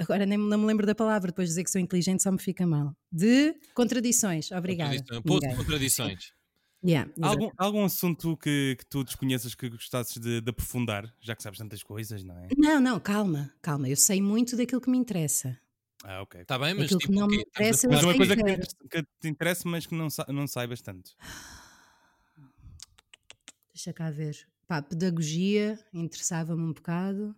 Agora 0.00 0.24
nem 0.24 0.38
não 0.38 0.58
me 0.58 0.66
lembro 0.66 0.86
da 0.86 0.94
palavra, 0.94 1.30
depois 1.30 1.48
de 1.48 1.52
dizer 1.52 1.64
que 1.64 1.70
sou 1.70 1.80
inteligente 1.80 2.22
só 2.22 2.32
me 2.32 2.40
fica 2.40 2.66
mal. 2.66 2.96
De 3.12 3.54
contradições, 3.74 4.50
obrigada. 4.50 4.96
Contradição- 4.96 5.22
Ponto 5.22 5.46
de 5.48 5.54
contradições. 5.56 6.32
Yeah. 6.84 7.10
Algum, 7.22 7.50
algum 7.56 7.84
assunto 7.84 8.36
que, 8.36 8.76
que 8.76 8.84
tu 8.86 9.04
desconheças 9.04 9.54
que 9.54 9.68
gostasses 9.68 10.18
de, 10.18 10.40
de 10.40 10.50
aprofundar, 10.50 11.14
já 11.20 11.36
que 11.36 11.42
sabes 11.42 11.58
tantas 11.58 11.82
coisas, 11.82 12.24
não 12.24 12.36
é? 12.36 12.48
Não, 12.56 12.80
não, 12.80 12.98
calma, 12.98 13.52
calma. 13.62 13.88
Eu 13.88 13.96
sei 13.96 14.20
muito 14.20 14.56
daquilo 14.56 14.80
que 14.80 14.90
me 14.90 14.98
interessa. 14.98 15.58
Ah, 16.04 16.22
ok. 16.22 16.40
Está 16.40 16.58
bem, 16.58 16.74
mas 16.74 16.86
Aquilo 16.86 16.98
tipo, 16.98 17.12
que 17.12 17.18
não 17.18 17.28
me 17.28 17.36
interessa, 17.36 17.88
Mas 17.88 18.02
uma 18.02 18.16
coisa 18.16 18.36
que 18.36 18.42
te, 18.42 18.76
que 18.90 19.02
te 19.20 19.28
interessa, 19.28 19.68
mas 19.68 19.86
que 19.86 19.94
não, 19.94 20.10
sa 20.10 20.26
não 20.28 20.46
saibas 20.48 20.80
tanto. 20.82 21.12
Deixa 23.72 23.92
cá 23.92 24.10
ver. 24.10 24.36
Pá, 24.66 24.82
pedagogia 24.82 25.78
interessava-me 25.94 26.62
um 26.62 26.72
bocado. 26.72 27.36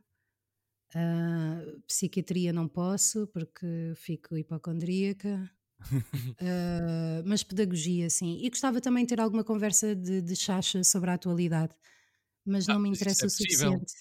Ah, 0.95 1.61
psiquiatria 1.87 2.53
não 2.53 2.67
posso 2.67 3.27
porque 3.27 3.93
fico 3.97 4.39
hipocondríaca. 4.39 5.51
Ah, 6.41 7.23
mas 7.25 7.43
pedagogia, 7.43 8.11
sim. 8.11 8.39
E 8.43 8.49
gostava 8.51 8.81
também 8.81 9.05
de 9.05 9.11
ter 9.11 9.21
alguma 9.21 9.45
conversa 9.45 9.95
de, 9.95 10.21
de 10.23 10.37
chacha 10.37 10.83
sobre 10.85 11.11
a 11.11 11.15
atualidade. 11.15 11.75
Mas 12.47 12.69
Ah, 12.69 12.75
não 12.75 12.81
me 12.81 12.91
mas 12.91 13.01
isso 13.01 13.03
interessa 13.03 13.25
é 13.25 13.29
o 13.29 13.31
suficiente. 13.31 13.95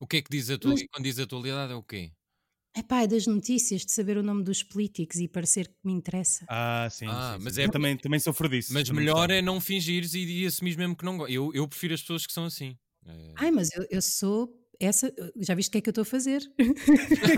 O 0.00 0.06
que 0.06 0.18
é 0.18 0.22
que 0.22 0.30
diz 0.30 0.50
a 0.50 0.54
Mas- 0.54 0.56
atualidade? 0.56 0.88
Quando 0.92 1.04
diz 1.04 1.18
atualidade 1.18 1.72
é 1.72 1.76
o 1.76 1.82
quê? 1.82 2.12
É 2.74 2.82
pá, 2.82 3.02
é 3.02 3.06
das 3.06 3.26
notícias, 3.26 3.84
de 3.86 3.92
saber 3.92 4.18
o 4.18 4.22
nome 4.22 4.44
dos 4.44 4.62
políticos 4.62 5.16
e 5.18 5.26
parecer 5.26 5.68
que 5.68 5.74
me 5.84 5.92
interessa. 5.92 6.44
Ah, 6.48 6.88
sim. 6.90 7.06
Ah, 7.08 7.36
sim, 7.38 7.44
mas 7.44 7.54
sim. 7.54 7.62
é- 7.62 7.66
Eu 7.66 7.70
também, 7.70 7.96
também 7.96 8.20
sofro 8.20 8.48
disso. 8.48 8.72
Mas 8.74 8.90
melhor 8.90 9.30
é 9.30 9.40
não 9.40 9.60
fingires 9.60 10.14
e, 10.14 10.24
e 10.42 10.46
assumires 10.46 10.76
mesmo 10.76 10.94
que 10.96 11.04
não 11.04 11.16
gostas. 11.16 11.34
Eu, 11.34 11.52
eu 11.54 11.66
prefiro 11.66 11.94
as 11.94 12.00
pessoas 12.02 12.26
que 12.26 12.32
são 12.32 12.44
assim. 12.44 12.76
É, 13.06 13.32
Ai, 13.36 13.50
mas 13.50 13.70
eu, 13.74 13.86
eu 13.90 14.02
sou 14.02 14.48
essa. 14.80 15.12
Já 15.36 15.54
viste 15.54 15.68
o 15.68 15.72
que 15.72 15.78
é 15.78 15.80
que 15.80 15.88
eu 15.88 15.92
estou 15.92 16.02
a 16.02 16.04
fazer? 16.04 16.40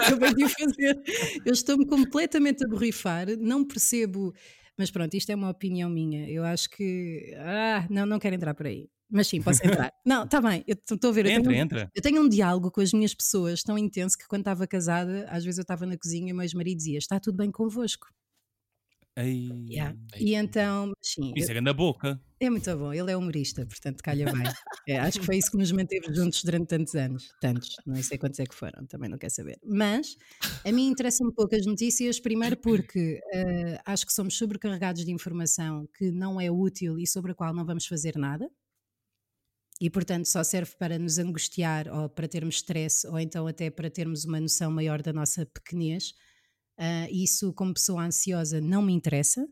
Acabei 0.01 0.35
de 0.35 0.45
o 0.45 0.49
fazer. 0.49 1.03
Eu 1.45 1.53
estou-me 1.53 1.87
completamente 1.87 2.65
a 2.65 2.69
borrifar, 2.69 3.27
não 3.39 3.65
percebo. 3.65 4.33
Mas 4.77 4.91
pronto, 4.91 5.15
isto 5.15 5.31
é 5.31 5.35
uma 5.35 5.51
opinião 5.51 5.91
minha. 5.91 6.29
Eu 6.29 6.45
acho 6.45 6.71
que. 6.71 7.35
Ah, 7.39 7.87
não, 7.91 8.07
não 8.07 8.19
quero 8.19 8.37
entrar 8.37 8.55
por 8.55 8.67
aí. 8.67 8.89
Mas 9.11 9.27
sim, 9.27 9.41
posso 9.41 9.67
entrar. 9.67 9.91
não, 10.05 10.25
está 10.25 10.41
bem, 10.41 10.63
eu 10.67 10.77
estou 10.91 11.11
a 11.11 11.13
ver. 11.13 11.25
eu 11.27 11.33
Entra, 11.33 11.43
tenho 11.51 11.57
um- 11.57 11.63
entra. 11.65 11.91
Eu 11.95 12.03
tenho 12.03 12.23
um 12.23 12.29
diálogo 12.29 12.71
com 12.71 12.81
as 12.81 12.93
minhas 12.93 13.15
pessoas 13.15 13.63
tão 13.63 13.79
intenso 13.79 14.17
que 14.19 14.27
quando 14.29 14.43
estava 14.43 14.67
casada, 14.67 15.27
às 15.31 15.45
vezes 15.45 15.59
eu 15.59 15.63
estava 15.63 15.87
na 15.87 15.97
cozinha 15.97 16.29
e 16.29 16.33
o 16.33 16.37
meu 16.37 16.45
ex-marido 16.45 16.77
dizia: 16.77 16.99
Está 16.99 17.19
tudo 17.19 17.37
bem 17.39 17.51
convosco? 17.51 18.07
Ei. 19.19 19.67
Yeah. 19.69 19.97
Ei. 20.15 20.29
E 20.29 20.35
então, 20.35 20.93
sim. 21.03 21.33
Isso 21.37 21.51
é 21.51 21.55
grande 21.55 21.73
boca. 21.73 22.21
É 22.41 22.49
muito 22.49 22.77
bom, 22.77 22.93
ele 22.93 23.11
é 23.11 23.17
humorista, 23.17 23.67
portanto 23.67 24.01
calha 24.01 24.33
bem. 24.33 24.45
É, 24.87 24.97
acho 25.01 25.19
que 25.19 25.27
foi 25.27 25.39
isso 25.39 25.51
que 25.51 25.57
nos 25.57 25.73
manteve 25.73 26.15
juntos 26.15 26.45
durante 26.45 26.69
tantos 26.69 26.95
anos. 26.95 27.35
Tantos, 27.41 27.75
não 27.85 28.01
sei 28.01 28.17
quantos 28.17 28.39
é 28.39 28.47
que 28.47 28.55
foram, 28.55 28.87
também 28.87 29.11
não 29.11 29.19
quer 29.19 29.29
saber. 29.29 29.59
Mas 29.65 30.17
a 30.65 30.71
mim 30.71 30.87
interessam 30.87 31.27
um 31.27 31.33
pouco 31.33 31.57
as 31.57 31.67
notícias, 31.67 32.21
primeiro 32.21 32.57
porque 32.57 33.21
uh, 33.35 33.81
acho 33.85 34.07
que 34.07 34.13
somos 34.13 34.39
sobrecarregados 34.39 35.05
de 35.05 35.11
informação 35.11 35.89
que 35.99 36.13
não 36.13 36.41
é 36.41 36.49
útil 36.49 36.97
e 36.99 37.07
sobre 37.07 37.33
a 37.33 37.35
qual 37.35 37.53
não 37.53 37.67
vamos 37.67 37.87
fazer 37.87 38.17
nada. 38.17 38.49
E 39.81 39.91
portanto 39.91 40.27
só 40.27 40.45
serve 40.45 40.77
para 40.79 40.99
nos 40.99 41.19
angustiar 41.19 41.89
ou 41.89 42.09
para 42.09 42.29
termos 42.29 42.57
stress 42.57 43.07
ou 43.07 43.19
então 43.19 43.47
até 43.47 43.69
para 43.69 43.91
termos 43.91 44.25
uma 44.25 44.41
noção 44.41 44.71
maior 44.71 45.03
da 45.03 45.13
nossa 45.13 45.45
pequenez. 45.45 46.15
Uh, 46.79 47.11
isso, 47.11 47.53
como 47.55 47.75
pessoa 47.75 48.05
ansiosa, 48.05 48.61
não 48.61 48.81
me 48.81 48.93
interessa. 48.93 49.47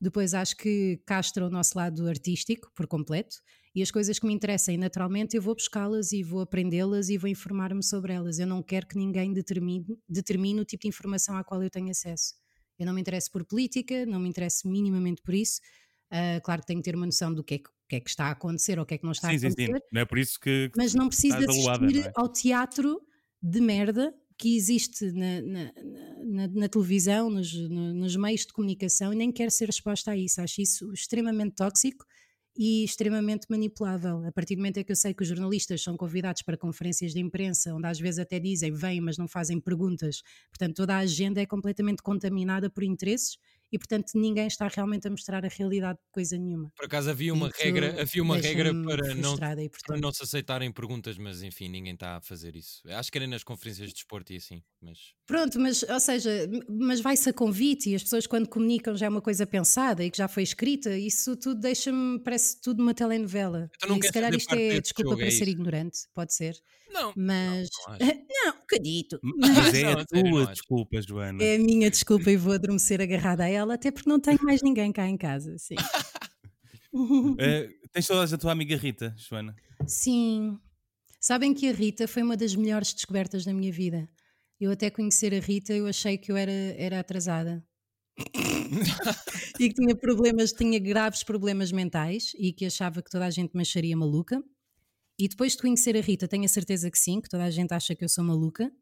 Depois 0.00 0.34
acho 0.34 0.56
que 0.56 1.00
castra 1.06 1.46
o 1.46 1.50
nosso 1.50 1.78
lado 1.78 2.08
artístico 2.08 2.72
por 2.74 2.88
completo 2.88 3.36
e 3.74 3.82
as 3.82 3.90
coisas 3.90 4.18
que 4.18 4.26
me 4.26 4.34
interessem 4.34 4.76
naturalmente 4.76 5.36
eu 5.36 5.42
vou 5.42 5.54
buscá-las 5.54 6.12
e 6.12 6.22
vou 6.22 6.40
aprendê-las 6.40 7.08
e 7.08 7.16
vou 7.16 7.30
informar-me 7.30 7.82
sobre 7.82 8.12
elas. 8.12 8.38
Eu 8.38 8.46
não 8.46 8.62
quero 8.62 8.86
que 8.86 8.98
ninguém 8.98 9.32
determine, 9.32 9.86
determine 10.08 10.60
o 10.60 10.64
tipo 10.64 10.82
de 10.82 10.88
informação 10.88 11.36
à 11.36 11.44
qual 11.44 11.62
eu 11.62 11.70
tenho 11.70 11.90
acesso. 11.90 12.34
Eu 12.78 12.84
não 12.84 12.92
me 12.92 13.00
interesso 13.00 13.30
por 13.30 13.44
política, 13.44 14.04
não 14.04 14.18
me 14.18 14.28
interesso 14.28 14.68
minimamente 14.68 15.22
por 15.22 15.34
isso. 15.34 15.60
Uh, 16.10 16.42
claro 16.42 16.60
que 16.60 16.66
tenho 16.66 16.80
que 16.80 16.84
ter 16.84 16.96
uma 16.96 17.06
noção 17.06 17.32
do 17.32 17.42
que 17.42 17.54
é 17.54 17.58
que, 17.58 17.70
que, 17.88 17.96
é 17.96 18.00
que 18.00 18.10
está 18.10 18.26
a 18.26 18.30
acontecer 18.32 18.78
ou 18.78 18.82
o 18.82 18.86
que 18.86 18.94
é 18.94 18.98
que 18.98 19.04
não 19.04 19.12
está 19.12 19.28
sim, 19.28 19.34
a 19.34 19.38
acontecer. 19.38 19.66
Sim, 19.66 19.72
sim. 19.72 19.80
Não 19.92 20.00
é 20.02 20.04
por 20.04 20.18
isso 20.18 20.38
que. 20.38 20.70
Mas 20.76 20.92
não 20.92 21.08
preciso 21.08 21.36
assistir 21.36 21.80
não 21.80 22.00
é? 22.00 22.12
ao 22.14 22.28
teatro 22.28 23.00
de 23.40 23.60
merda 23.60 24.12
que 24.38 24.56
existe 24.56 25.12
na, 25.12 25.42
na, 25.42 25.72
na, 26.24 26.48
na 26.48 26.68
televisão, 26.68 27.30
nos, 27.30 27.52
nos, 27.52 28.16
meios 28.16 28.46
de 28.46 28.52
comunicação, 28.52 29.12
e 29.12 29.16
nem 29.16 29.32
quero 29.32 29.50
ser 29.50 29.68
exposta 29.68 30.12
a 30.12 30.16
isso. 30.16 30.40
Acho 30.40 30.60
isso 30.60 30.92
extremamente 30.92 31.54
tóxico 31.54 32.04
e 32.56 32.84
extremamente 32.84 33.46
manipulável. 33.48 34.24
A 34.26 34.32
partir 34.32 34.56
do 34.56 34.58
momento 34.58 34.78
em 34.78 34.84
que 34.84 34.92
eu 34.92 34.96
sei 34.96 35.14
que 35.14 35.22
os 35.22 35.28
jornalistas 35.28 35.82
são 35.82 35.96
convidados 35.96 36.42
para 36.42 36.56
conferências 36.56 37.12
de 37.12 37.20
imprensa, 37.20 37.74
onde 37.74 37.86
às 37.86 37.98
vezes 37.98 38.18
até 38.18 38.38
dizem 38.38 38.72
vêm, 38.72 39.00
mas 39.00 39.16
não 39.16 39.26
fazem 39.26 39.58
perguntas, 39.60 40.22
portanto, 40.50 40.76
toda 40.76 40.94
a 40.94 40.98
agenda 40.98 41.40
é 41.40 41.46
completamente 41.46 42.02
contaminada 42.02 42.68
por 42.68 42.82
interesses 42.82 43.38
e 43.72 43.78
portanto 43.78 44.12
ninguém 44.14 44.46
está 44.46 44.68
realmente 44.68 45.08
a 45.08 45.10
mostrar 45.10 45.44
a 45.44 45.48
realidade 45.48 45.98
de 45.98 46.10
coisa 46.12 46.36
nenhuma. 46.36 46.70
Por 46.76 46.84
acaso 46.84 47.10
havia 47.10 47.32
uma 47.32 47.50
regra, 47.56 48.02
havia 48.02 48.22
uma 48.22 48.36
regra 48.36 48.70
para 48.72 49.14
não, 49.14 49.34
e, 49.34 49.70
para 49.86 49.98
não 49.98 50.12
se 50.12 50.22
aceitarem 50.22 50.70
perguntas, 50.70 51.16
mas 51.16 51.42
enfim, 51.42 51.68
ninguém 51.68 51.94
está 51.94 52.16
a 52.16 52.20
fazer 52.20 52.54
isso. 52.54 52.82
Acho 52.88 53.10
que 53.10 53.18
era 53.18 53.26
nas 53.26 53.42
conferências 53.42 53.88
de 53.88 53.94
desporto 53.94 54.32
e 54.32 54.36
assim, 54.36 54.62
mas... 54.80 54.98
Pronto, 55.26 55.58
mas 55.58 55.82
ou 55.82 56.00
seja, 56.00 56.30
mas 56.68 57.00
vai-se 57.00 57.28
a 57.28 57.32
convite 57.32 57.90
e 57.90 57.94
as 57.94 58.02
pessoas 58.02 58.26
quando 58.26 58.48
comunicam 58.48 58.96
já 58.96 59.06
é 59.06 59.08
uma 59.08 59.22
coisa 59.22 59.46
pensada 59.46 60.04
e 60.04 60.10
que 60.10 60.18
já 60.18 60.28
foi 60.28 60.42
escrita, 60.42 60.96
isso 60.96 61.36
tudo 61.36 61.60
deixa-me, 61.60 62.18
parece 62.20 62.60
tudo 62.60 62.82
uma 62.82 62.92
telenovela. 62.92 63.70
Então, 63.82 63.96
e 63.96 64.02
se 64.02 64.12
calhar 64.12 64.34
isto 64.34 64.54
é 64.54 64.80
desculpa 64.80 65.16
para 65.16 65.26
é 65.26 65.30
ser 65.30 65.48
ignorante, 65.48 66.00
pode 66.14 66.34
ser. 66.34 66.54
Não, 66.92 67.12
mas 67.16 67.68
não, 67.88 67.96
não, 68.44 68.54
cadito. 68.68 69.18
Mas 69.22 69.74
é 69.74 69.92
a 69.92 70.04
tua 70.04 70.46
desculpa, 70.46 71.00
Joana. 71.00 71.42
É 71.42 71.56
a 71.56 71.58
minha 71.58 71.90
desculpa 71.90 72.30
e 72.30 72.36
vou 72.36 72.52
adormecer 72.52 73.00
agarrada 73.00 73.44
a 73.44 73.48
ela, 73.48 73.61
até 73.70 73.90
porque 73.90 74.08
não 74.08 74.20
tenho 74.20 74.38
mais 74.42 74.62
ninguém 74.62 74.92
cá 74.92 75.08
em 75.08 75.16
casa. 75.16 75.56
Sim. 75.58 75.76
uh, 76.92 77.36
tens 77.92 78.06
saudades 78.06 78.30
da 78.30 78.38
tua 78.38 78.52
amiga 78.52 78.76
Rita, 78.76 79.14
Joana? 79.16 79.54
Sim. 79.86 80.58
Sabem 81.20 81.54
que 81.54 81.68
a 81.68 81.72
Rita 81.72 82.08
foi 82.08 82.22
uma 82.22 82.36
das 82.36 82.54
melhores 82.54 82.92
descobertas 82.92 83.44
da 83.44 83.52
minha 83.54 83.72
vida. 83.72 84.08
Eu 84.60 84.72
até 84.72 84.90
conhecer 84.90 85.34
a 85.34 85.40
Rita, 85.40 85.72
eu 85.72 85.86
achei 85.86 86.18
que 86.18 86.32
eu 86.32 86.36
era, 86.36 86.52
era 86.52 87.00
atrasada. 87.00 87.64
e 89.58 89.68
que 89.68 89.74
tinha 89.74 89.96
problemas, 89.96 90.52
tinha 90.52 90.78
graves 90.78 91.22
problemas 91.22 91.72
mentais 91.72 92.32
e 92.36 92.52
que 92.52 92.66
achava 92.66 93.02
que 93.02 93.10
toda 93.10 93.26
a 93.26 93.30
gente 93.30 93.54
me 93.54 93.62
acharia 93.62 93.96
maluca. 93.96 94.42
E 95.18 95.28
depois 95.28 95.52
de 95.52 95.58
conhecer 95.58 95.96
a 95.96 96.00
Rita, 96.00 96.26
tenho 96.26 96.44
a 96.44 96.48
certeza 96.48 96.90
que 96.90 96.98
sim, 96.98 97.20
que 97.20 97.28
toda 97.28 97.44
a 97.44 97.50
gente 97.50 97.72
acha 97.72 97.94
que 97.94 98.04
eu 98.04 98.08
sou 98.08 98.24
maluca, 98.24 98.72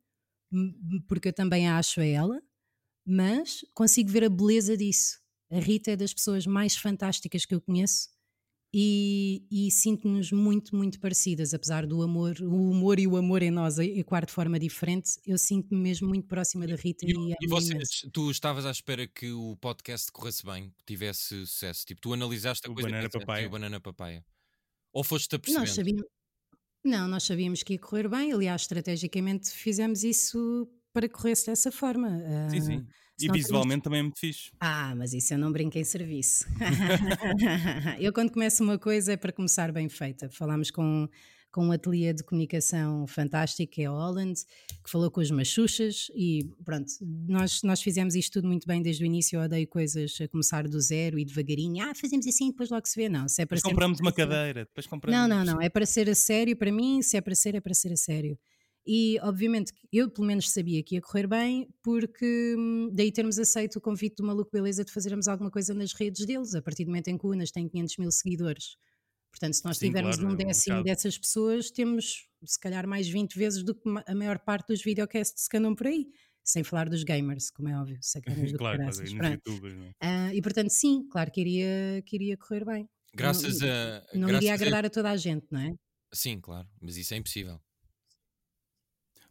porque 1.09 1.29
eu 1.29 1.33
também 1.33 1.69
a 1.69 1.79
acho 1.79 2.01
a 2.01 2.05
ela, 2.05 2.41
mas 3.07 3.65
consigo 3.75 4.11
ver 4.11 4.25
a 4.25 4.29
beleza 4.29 4.77
disso. 4.77 5.19
A 5.51 5.59
Rita 5.59 5.91
é 5.91 5.97
das 5.97 6.15
pessoas 6.15 6.47
mais 6.47 6.77
fantásticas 6.77 7.45
que 7.45 7.55
eu 7.55 7.61
conheço 7.61 8.09
e, 8.73 9.45
e 9.51 9.71
sinto-nos 9.71 10.31
muito, 10.31 10.77
muito 10.77 11.01
parecidas, 11.01 11.53
apesar 11.53 11.87
do 11.87 12.03
amor, 12.03 12.37
o 12.41 12.71
humor 12.71 13.01
e 13.01 13.07
o 13.07 13.17
amor 13.17 13.43
em 13.43 13.51
nós 13.51 13.79
ecoar 13.81 14.25
de 14.25 14.33
forma 14.33 14.61
diferente, 14.61 15.19
eu 15.27 15.37
sinto-me 15.37 15.81
mesmo 15.81 16.09
muito 16.09 16.29
próxima 16.29 16.69
da 16.69 16.77
Rita 16.77 17.05
e, 17.05 17.11
e, 17.11 17.35
e 17.41 17.49
vocês, 17.49 18.07
tu 18.13 18.31
estavas 18.31 18.65
à 18.65 18.71
espera 18.71 19.09
que 19.09 19.33
o 19.33 19.57
podcast 19.57 20.13
corresse 20.13 20.47
bem, 20.47 20.73
tivesse 20.87 21.45
sucesso, 21.47 21.85
tipo, 21.85 22.01
tu 22.01 22.13
analisaste 22.13 22.69
a 22.69 22.71
o 22.71 22.75
coisa 22.75 22.89
banana 22.89 23.11
papaya. 23.11 23.47
o 23.47 23.51
banana 23.51 23.81
papaya. 23.81 24.25
Ou 24.93 25.03
foste 25.03 25.35
a 25.35 25.39
perceber? 25.39 25.59
Nós 25.59 25.71
sabíamos, 25.75 26.05
não, 26.85 27.09
nós 27.09 27.25
sabíamos 27.25 27.65
que 27.65 27.73
ia 27.73 27.79
correr 27.79 28.09
bem, 28.09 28.33
aliás, 28.33 28.63
estrategicamente 28.63 29.51
fizemos 29.51 30.05
isso 30.05 30.69
para 30.93 31.09
que 31.09 31.15
corresse 31.15 31.47
dessa 31.47 31.71
forma. 31.71 32.09
Sim, 32.51 32.59
ah, 32.59 32.61
sim. 32.61 32.87
E 33.21 33.31
visualmente 33.31 33.83
também 33.83 34.01
é 34.01 34.03
muito 34.03 34.19
fixe. 34.19 34.51
Ah, 34.59 34.95
mas 34.97 35.13
isso 35.13 35.35
eu 35.35 35.39
não 35.39 35.53
brinco 35.53 35.77
em 35.77 35.85
serviço. 35.85 36.47
eu, 38.01 38.13
quando 38.13 38.33
começo 38.33 38.63
uma 38.63 38.79
coisa, 38.79 39.13
é 39.13 39.17
para 39.17 39.33
começar 39.33 39.71
bem 39.73 39.89
feita. 39.89 40.29
Falámos 40.31 40.71
com 40.71 41.09
com 41.51 41.67
um 41.67 41.73
ateliê 41.73 42.13
de 42.13 42.23
comunicação 42.23 43.07
fantástico, 43.07 43.73
que 43.73 43.83
é 43.83 43.87
a 43.87 43.91
Holland, 43.91 44.41
que 44.85 44.91
falou 44.91 45.11
com 45.11 45.21
os 45.21 45.31
machuchas 45.31 46.07
e 46.15 46.49
pronto, 46.65 46.91
nós, 47.01 47.63
nós 47.63 47.83
fizemos 47.83 48.15
isto 48.15 48.35
tudo 48.35 48.49
muito 48.49 48.67
bem 48.67 48.81
desde 48.81 49.03
o 49.03 49.07
início. 49.07 49.37
Eu 49.37 49.43
odeio 49.43 49.67
coisas 49.67 50.17
a 50.21 50.29
começar 50.29 50.69
do 50.69 50.81
zero 50.81 51.19
e 51.19 51.25
devagarinho. 51.25 51.85
Ah, 51.85 51.95
fazemos 51.95 52.27
assim, 52.27 52.51
depois 52.51 52.71
logo 52.71 52.87
se 52.87 53.01
vê. 53.01 53.09
Não, 53.09 53.29
se 53.29 53.43
é 53.43 53.47
para 53.47 53.57
depois 53.57 53.63
ser 53.63 53.69
compramos 53.69 54.01
uma 54.01 54.13
cadeira, 54.13 54.65
depois 54.65 54.87
compramos. 54.87 55.21
Não, 55.21 55.29
não, 55.29 55.45
não. 55.45 55.61
É 55.61 55.69
para 55.69 55.85
ser 55.85 56.09
a 56.09 56.15
sério 56.15 56.57
para 56.57 56.71
mim. 56.71 57.03
Se 57.03 57.17
é 57.17 57.21
para 57.21 57.35
ser, 57.35 57.55
é 57.55 57.61
para 57.61 57.75
ser 57.75 57.93
a 57.93 57.97
sério. 57.97 58.39
E 58.93 59.21
obviamente 59.23 59.73
eu 59.93 60.11
pelo 60.11 60.27
menos 60.27 60.51
sabia 60.51 60.83
que 60.83 60.97
ia 60.97 61.01
correr 61.01 61.29
bem, 61.29 61.69
porque 61.81 62.57
hum, 62.59 62.91
daí 62.93 63.13
termos 63.13 63.39
aceito 63.39 63.77
o 63.77 63.81
convite 63.81 64.17
do 64.17 64.25
Maluco 64.25 64.51
Beleza 64.51 64.85
de 64.85 64.91
fazermos 64.91 65.29
alguma 65.29 65.49
coisa 65.49 65.73
nas 65.73 65.93
redes 65.93 66.27
deles, 66.27 66.57
a 66.57 66.61
partir 66.61 66.85
do 66.85 66.89
momento 66.89 67.07
em 67.07 67.17
que 67.17 67.25
o 67.25 67.31
Unas 67.31 67.53
tem 67.53 67.69
500 67.69 67.99
mil 67.99 68.11
seguidores. 68.11 68.77
Portanto, 69.31 69.55
se 69.55 69.65
nós 69.65 69.79
Sim, 69.79 69.87
tivermos 69.87 70.17
claro, 70.17 70.31
um 70.31 70.35
é 70.35 70.45
décimo 70.45 70.79
é 70.79 70.83
dessas 70.83 71.17
pessoas, 71.17 71.71
temos 71.71 72.27
se 72.45 72.59
calhar 72.59 72.85
mais 72.85 73.09
20 73.09 73.33
vezes 73.39 73.63
do 73.63 73.77
que 73.77 73.83
a 74.09 74.13
maior 74.13 74.41
parte 74.41 74.67
dos 74.67 74.83
videocasts 74.83 75.47
que 75.47 75.57
andam 75.57 75.73
por 75.73 75.87
aí. 75.87 76.09
Sem 76.43 76.65
falar 76.65 76.89
dos 76.89 77.05
gamers, 77.05 77.49
como 77.49 77.69
é 77.69 77.79
óbvio, 77.79 77.99
sacanas 78.01 78.51
do 78.51 78.59
claro, 78.59 78.79
caraças. 78.79 79.13
YouTubers, 79.13 79.75
uh, 80.03 80.35
e 80.35 80.43
portanto, 80.43 80.71
sim, 80.71 81.07
claro 81.09 81.31
que 81.31 81.41
iria, 81.41 82.03
que 82.05 82.17
iria 82.17 82.37
correr 82.37 82.65
bem. 82.65 82.89
Graças 83.15 83.61
não, 83.61 83.69
a. 83.69 84.03
Não 84.15 84.27
graças 84.27 84.43
iria 84.43 84.55
agradar 84.55 84.85
a... 84.85 84.89
a... 84.89 84.91
toda 84.91 85.11
a 85.13 85.17
gente, 85.17 85.47
não 85.49 85.61
é? 85.61 85.75
Sim, 86.13 86.41
claro, 86.41 86.67
mas 86.81 86.97
isso 86.97 87.15
é 87.15 87.19
impossível. 87.19 87.61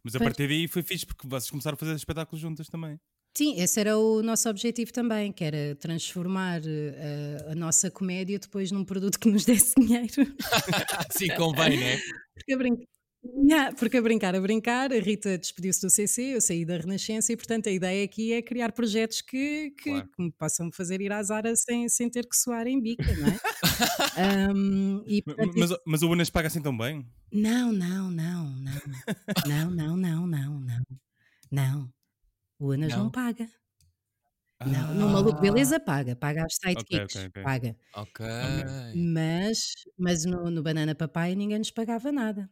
Mas 0.02 0.14
a 0.14 0.18
pois. 0.18 0.30
partir 0.30 0.48
daí 0.48 0.66
foi 0.68 0.82
fixe 0.82 1.06
porque 1.06 1.26
vocês 1.26 1.50
começaram 1.50 1.74
a 1.74 1.78
fazer 1.78 1.94
espetáculos 1.94 2.40
juntas 2.40 2.68
também. 2.68 2.98
Sim, 3.36 3.60
esse 3.60 3.78
era 3.78 3.96
o 3.96 4.22
nosso 4.22 4.48
objetivo 4.48 4.92
também, 4.92 5.32
que 5.32 5.44
era 5.44 5.76
transformar 5.76 6.60
uh, 6.60 7.52
a 7.52 7.54
nossa 7.54 7.90
comédia 7.90 8.38
depois 8.38 8.72
num 8.72 8.84
produto 8.84 9.18
que 9.18 9.30
nos 9.30 9.44
desse 9.44 9.74
dinheiro. 9.80 10.12
Sim, 11.16 11.28
convém, 11.36 11.78
não 11.78 11.86
é? 11.86 11.98
Porque 12.34 12.52
a, 12.52 12.58
brin... 12.58 12.76
yeah, 13.24 13.74
porque 13.76 13.98
a 13.98 14.02
brincar, 14.02 14.34
a 14.34 14.40
brincar, 14.40 14.92
a 14.92 14.98
Rita 14.98 15.36
despediu-se 15.38 15.80
do 15.80 15.90
CC, 15.90 16.34
eu 16.36 16.40
saí 16.40 16.64
da 16.64 16.76
Renascença 16.76 17.32
e, 17.32 17.36
portanto, 17.36 17.68
a 17.68 17.72
ideia 17.72 18.04
aqui 18.04 18.32
é 18.32 18.42
criar 18.42 18.72
projetos 18.72 19.20
que, 19.20 19.70
que, 19.82 19.90
claro. 19.90 20.08
que 20.08 20.22
me 20.22 20.32
possam 20.32 20.70
fazer 20.72 21.00
ir 21.00 21.12
à 21.12 21.22
Zara 21.22 21.54
sem, 21.56 21.88
sem 21.88 22.08
ter 22.08 22.26
que 22.26 22.36
suar 22.36 22.66
em 22.66 22.80
bica, 22.80 23.04
não 23.16 23.28
é? 23.28 24.52
um, 24.52 25.04
e, 25.06 25.22
portanto, 25.22 25.54
mas, 25.56 25.70
mas 25.86 26.02
o 26.02 26.10
Unas 26.10 26.30
paga 26.30 26.48
assim 26.48 26.62
tão 26.62 26.76
bem? 26.76 27.06
Não, 27.32 27.72
não, 27.72 28.10
não, 28.10 28.44
não. 28.56 28.80
Não, 29.46 29.70
não, 29.70 29.96
não, 29.96 30.26
não, 30.26 30.60
não. 30.60 30.82
Não. 31.50 31.92
O 32.58 32.70
Anas 32.72 32.92
não, 32.92 33.04
não 33.04 33.10
paga. 33.10 33.48
Ah. 34.60 34.66
Não, 34.66 34.94
no 34.94 35.08
Maluco 35.08 35.40
Beleza 35.40 35.80
paga, 35.80 36.14
paga 36.14 36.42
aos 36.42 36.54
sidekicks, 36.54 37.16
okay, 37.16 37.26
okay, 37.26 37.26
okay. 37.28 37.42
paga. 37.42 37.76
Ok. 37.94 38.26
Mas, 38.94 39.72
mas 39.98 40.24
no, 40.26 40.50
no 40.50 40.62
Banana 40.62 40.94
Papai 40.94 41.34
ninguém 41.34 41.58
nos 41.58 41.70
pagava 41.70 42.12
nada. 42.12 42.48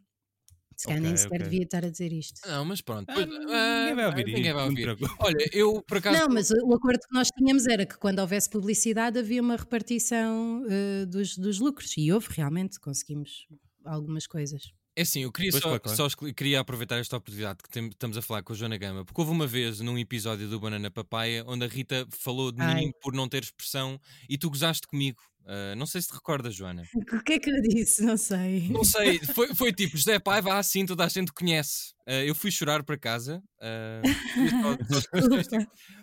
Se 0.78 0.86
calhar 0.86 1.02
nem 1.02 1.16
sequer 1.16 1.42
devia 1.42 1.64
estar 1.64 1.84
a 1.84 1.90
dizer 1.90 2.12
isto. 2.12 2.40
Não, 2.46 2.64
mas 2.64 2.80
pronto. 2.80 3.10
Ah, 3.10 3.26
ninguém 3.26 3.94
vai 3.96 4.06
ouvir. 4.06 4.24
Ninguém 4.26 4.52
vai 4.52 4.68
ouvir. 4.68 4.96
Olha, 5.18 5.50
eu 5.52 5.82
por 5.82 5.98
acaso. 5.98 6.20
Não, 6.20 6.28
mas 6.28 6.52
o 6.52 6.72
acordo 6.72 7.00
que 7.00 7.12
nós 7.12 7.28
tínhamos 7.32 7.66
era 7.66 7.84
que 7.84 7.98
quando 7.98 8.20
houvesse 8.20 8.48
publicidade 8.48 9.18
havia 9.18 9.42
uma 9.42 9.56
repartição 9.56 10.62
uh, 10.62 11.06
dos, 11.06 11.36
dos 11.36 11.58
lucros. 11.58 11.96
E 11.98 12.12
houve, 12.12 12.28
realmente, 12.30 12.78
conseguimos 12.78 13.48
algumas 13.84 14.28
coisas. 14.28 14.72
É 14.94 15.02
assim, 15.02 15.22
eu 15.22 15.32
queria 15.32 15.50
só, 15.52 16.08
só, 16.08 16.08
queria 16.36 16.60
aproveitar 16.60 16.98
esta 16.98 17.16
oportunidade 17.16 17.58
que 17.62 17.70
tem, 17.70 17.86
estamos 17.88 18.16
a 18.16 18.22
falar 18.22 18.42
com 18.42 18.52
a 18.52 18.56
Joana 18.56 18.76
Gama, 18.76 19.04
porque 19.04 19.20
houve 19.20 19.32
uma 19.32 19.46
vez 19.46 19.80
num 19.80 19.96
episódio 19.96 20.48
do 20.48 20.58
Banana 20.58 20.90
Papaya 20.90 21.44
onde 21.46 21.64
a 21.64 21.68
Rita 21.68 22.04
falou 22.10 22.50
de 22.50 22.60
Ai. 22.60 22.74
mim 22.74 22.92
por 23.00 23.12
não 23.12 23.28
ter 23.28 23.44
expressão 23.44 24.00
e 24.28 24.36
tu 24.36 24.50
gozaste 24.50 24.88
comigo. 24.88 25.20
Uh, 25.48 25.74
não 25.76 25.86
sei 25.86 26.02
se 26.02 26.08
te 26.08 26.14
recordas, 26.14 26.54
Joana. 26.54 26.82
O 27.10 27.24
que 27.24 27.32
é 27.32 27.38
que 27.38 27.50
eu 27.50 27.62
disse? 27.62 28.02
Não 28.02 28.18
sei. 28.18 28.68
Não 28.68 28.84
sei. 28.84 29.18
Foi, 29.34 29.54
foi 29.54 29.72
tipo, 29.72 29.96
José 29.96 30.18
Paiva, 30.18 30.58
assim 30.58 30.84
toda 30.84 31.04
a 31.04 31.08
gente 31.08 31.32
conhece. 31.32 31.94
Uh, 32.08 32.24
eu 32.24 32.34
fui 32.34 32.50
chorar 32.50 32.82
para 32.82 32.96
casa. 32.96 33.42
Uh, 33.58 34.06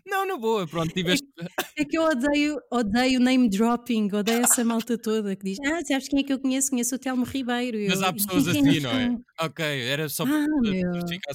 não, 0.05 0.27
na 0.27 0.35
boa, 0.35 0.67
pronto, 0.67 0.93
tiveste. 0.93 1.25
É, 1.39 1.81
é 1.81 1.85
que 1.85 1.97
eu 1.97 2.03
odeio, 2.03 2.57
odeio 2.69 3.17
name 3.17 3.47
dropping, 3.47 4.13
odeio 4.13 4.43
essa 4.43 4.61
malta 4.61 4.97
toda 4.97 5.33
que 5.37 5.45
diz: 5.45 5.57
Ah, 5.65 5.79
sabes 5.85 6.09
quem 6.09 6.19
é 6.19 6.23
que 6.23 6.33
eu 6.33 6.39
conheço? 6.39 6.69
Conheço 6.69 6.95
o 6.95 6.99
Telmo 6.99 7.23
Ribeiro. 7.23 7.77
Mas 7.87 8.01
há 8.01 8.11
pessoas 8.11 8.49
assim, 8.49 8.81
não 8.81 8.91
é? 8.91 9.15
Ok, 9.39 9.65
era 9.65 10.09
só 10.09 10.25
ah, 10.25 10.47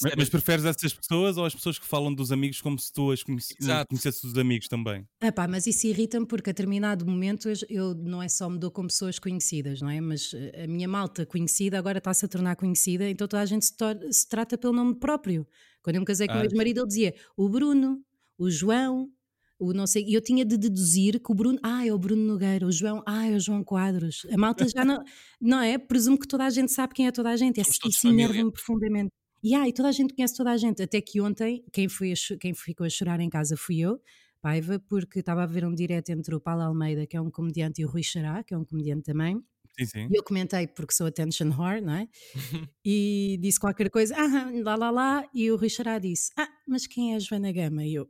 mas, 0.02 0.14
mas, 0.14 0.28
preferes 0.28 0.66
essas 0.66 0.92
pessoas 0.92 1.38
ou 1.38 1.46
as 1.46 1.54
pessoas 1.54 1.78
que 1.78 1.87
falam 1.87 2.14
dos 2.14 2.30
amigos 2.30 2.61
como 2.61 2.78
se 2.78 2.92
tu 2.92 3.11
as 3.11 3.22
conhece, 3.22 3.54
conhecesses 3.88 4.22
os 4.22 4.37
amigos 4.37 4.68
também? 4.68 5.06
Ah, 5.22 5.33
pá, 5.33 5.48
mas 5.48 5.66
isso 5.66 5.87
irrita-me 5.87 6.26
porque 6.26 6.50
a 6.50 6.52
determinado 6.52 7.06
momento 7.06 7.48
eu 7.68 7.94
não 7.94 8.22
é 8.22 8.28
só 8.28 8.48
me 8.48 8.59
dou 8.59 8.70
com 8.70 8.87
pessoas 8.87 9.18
conhecidas, 9.18 9.80
não 9.80 9.88
é? 9.88 10.02
Mas 10.02 10.33
eh, 10.35 10.64
a 10.64 10.66
minha 10.66 10.87
malta 10.87 11.24
conhecida 11.24 11.78
agora 11.78 11.96
está-se 11.96 12.26
a 12.26 12.28
tornar 12.28 12.56
conhecida, 12.56 13.09
então 13.09 13.26
toda 13.26 13.42
a 13.42 13.46
gente 13.46 13.64
se, 13.64 13.74
se 14.11 14.28
trata 14.28 14.59
pelo 14.61 14.73
nome 14.73 14.94
próprio. 14.94 15.46
Quando 15.83 15.96
eu 15.96 16.01
me 16.01 16.07
casei 16.07 16.27
com 16.27 16.35
ah, 16.35 16.38
o 16.38 16.40
meu 16.40 16.51
marido, 16.57 16.81
ele 16.81 16.87
dizia 16.87 17.14
o 17.37 17.49
Bruno, 17.49 18.03
o 18.38 18.51
João, 18.51 19.11
o 19.59 19.73
não 19.73 19.87
sei. 19.87 20.05
E 20.07 20.14
eu 20.14 20.20
tinha 20.20 20.44
de 20.44 20.57
deduzir 20.57 21.20
que 21.20 21.33
o 21.33 21.35
Bruno, 21.35 21.59
ah, 21.62 21.87
é 21.87 21.92
o 21.92 21.99
Bruno 21.99 22.23
Nogueira, 22.23 22.66
o 22.66 22.73
João, 22.73 23.03
ah, 23.07 23.27
é 23.27 23.37
o 23.37 23.40
João 23.40 23.62
Quadros. 23.64 24.27
A 24.31 24.37
malta 24.37 24.66
já 24.68 24.85
não, 24.85 25.03
não 25.40 25.61
é? 25.61 25.79
Presumo 25.79 26.18
que 26.18 26.29
toda 26.29 26.44
a 26.44 26.51
gente 26.51 26.73
sabe 26.73 26.94
quem 26.94 27.07
é 27.07 27.12
toda 27.12 27.31
a 27.31 27.37
gente. 27.37 27.62
Somos 27.64 27.96
isso 27.96 28.09
enerva-me 28.09 28.51
profundamente. 28.53 29.11
E, 29.42 29.55
ah, 29.55 29.66
e 29.68 29.73
toda 29.73 29.88
a 29.88 29.92
gente 29.92 30.14
conhece 30.14 30.37
toda 30.37 30.51
a 30.51 30.57
gente. 30.57 30.83
Até 30.83 31.01
que 31.01 31.20
ontem, 31.20 31.64
quem, 31.73 31.88
foi 31.88 32.12
quem 32.38 32.55
ficou 32.55 32.87
a 32.87 32.90
chorar 32.90 33.20
em 33.20 33.29
casa 33.29 33.57
fui 33.57 33.81
eu, 33.81 34.01
Paiva, 34.42 34.79
porque 34.88 35.20
estava 35.20 35.42
a 35.42 35.46
ver 35.46 35.66
um 35.66 35.75
direto 35.75 36.11
entre 36.11 36.35
o 36.35 36.40
Paulo 36.40 36.62
Almeida, 36.62 37.07
que 37.07 37.16
é 37.16 37.20
um 37.20 37.31
comediante, 37.31 37.83
e 37.83 37.85
o 37.85 37.88
Rui 37.88 38.03
Xará, 38.03 38.42
que 38.42 38.55
é 38.55 38.59
um 38.59 38.64
comediante 38.64 39.03
também. 39.03 39.42
Sim, 39.81 39.87
sim. 39.87 40.09
E 40.11 40.19
eu 40.19 40.23
comentei 40.23 40.66
porque 40.66 40.95
sou 40.95 41.07
attention 41.07 41.51
whore, 41.57 41.81
não 41.81 41.95
é? 41.95 42.09
e 42.85 43.38
disse 43.40 43.59
qualquer 43.59 43.90
coisa, 43.90 44.14
ah, 44.16 44.51
lá, 44.62 44.77
lá, 44.77 44.90
lá, 44.90 45.25
e 45.35 45.51
o 45.51 45.57
Richard 45.57 46.07
disse, 46.07 46.31
ah, 46.38 46.49
mas 46.69 46.87
quem 46.87 47.12
é 47.12 47.16
a 47.16 47.19
Joana 47.19 47.53
Gama? 47.53 47.85
E 47.85 47.95
eu, 47.95 48.09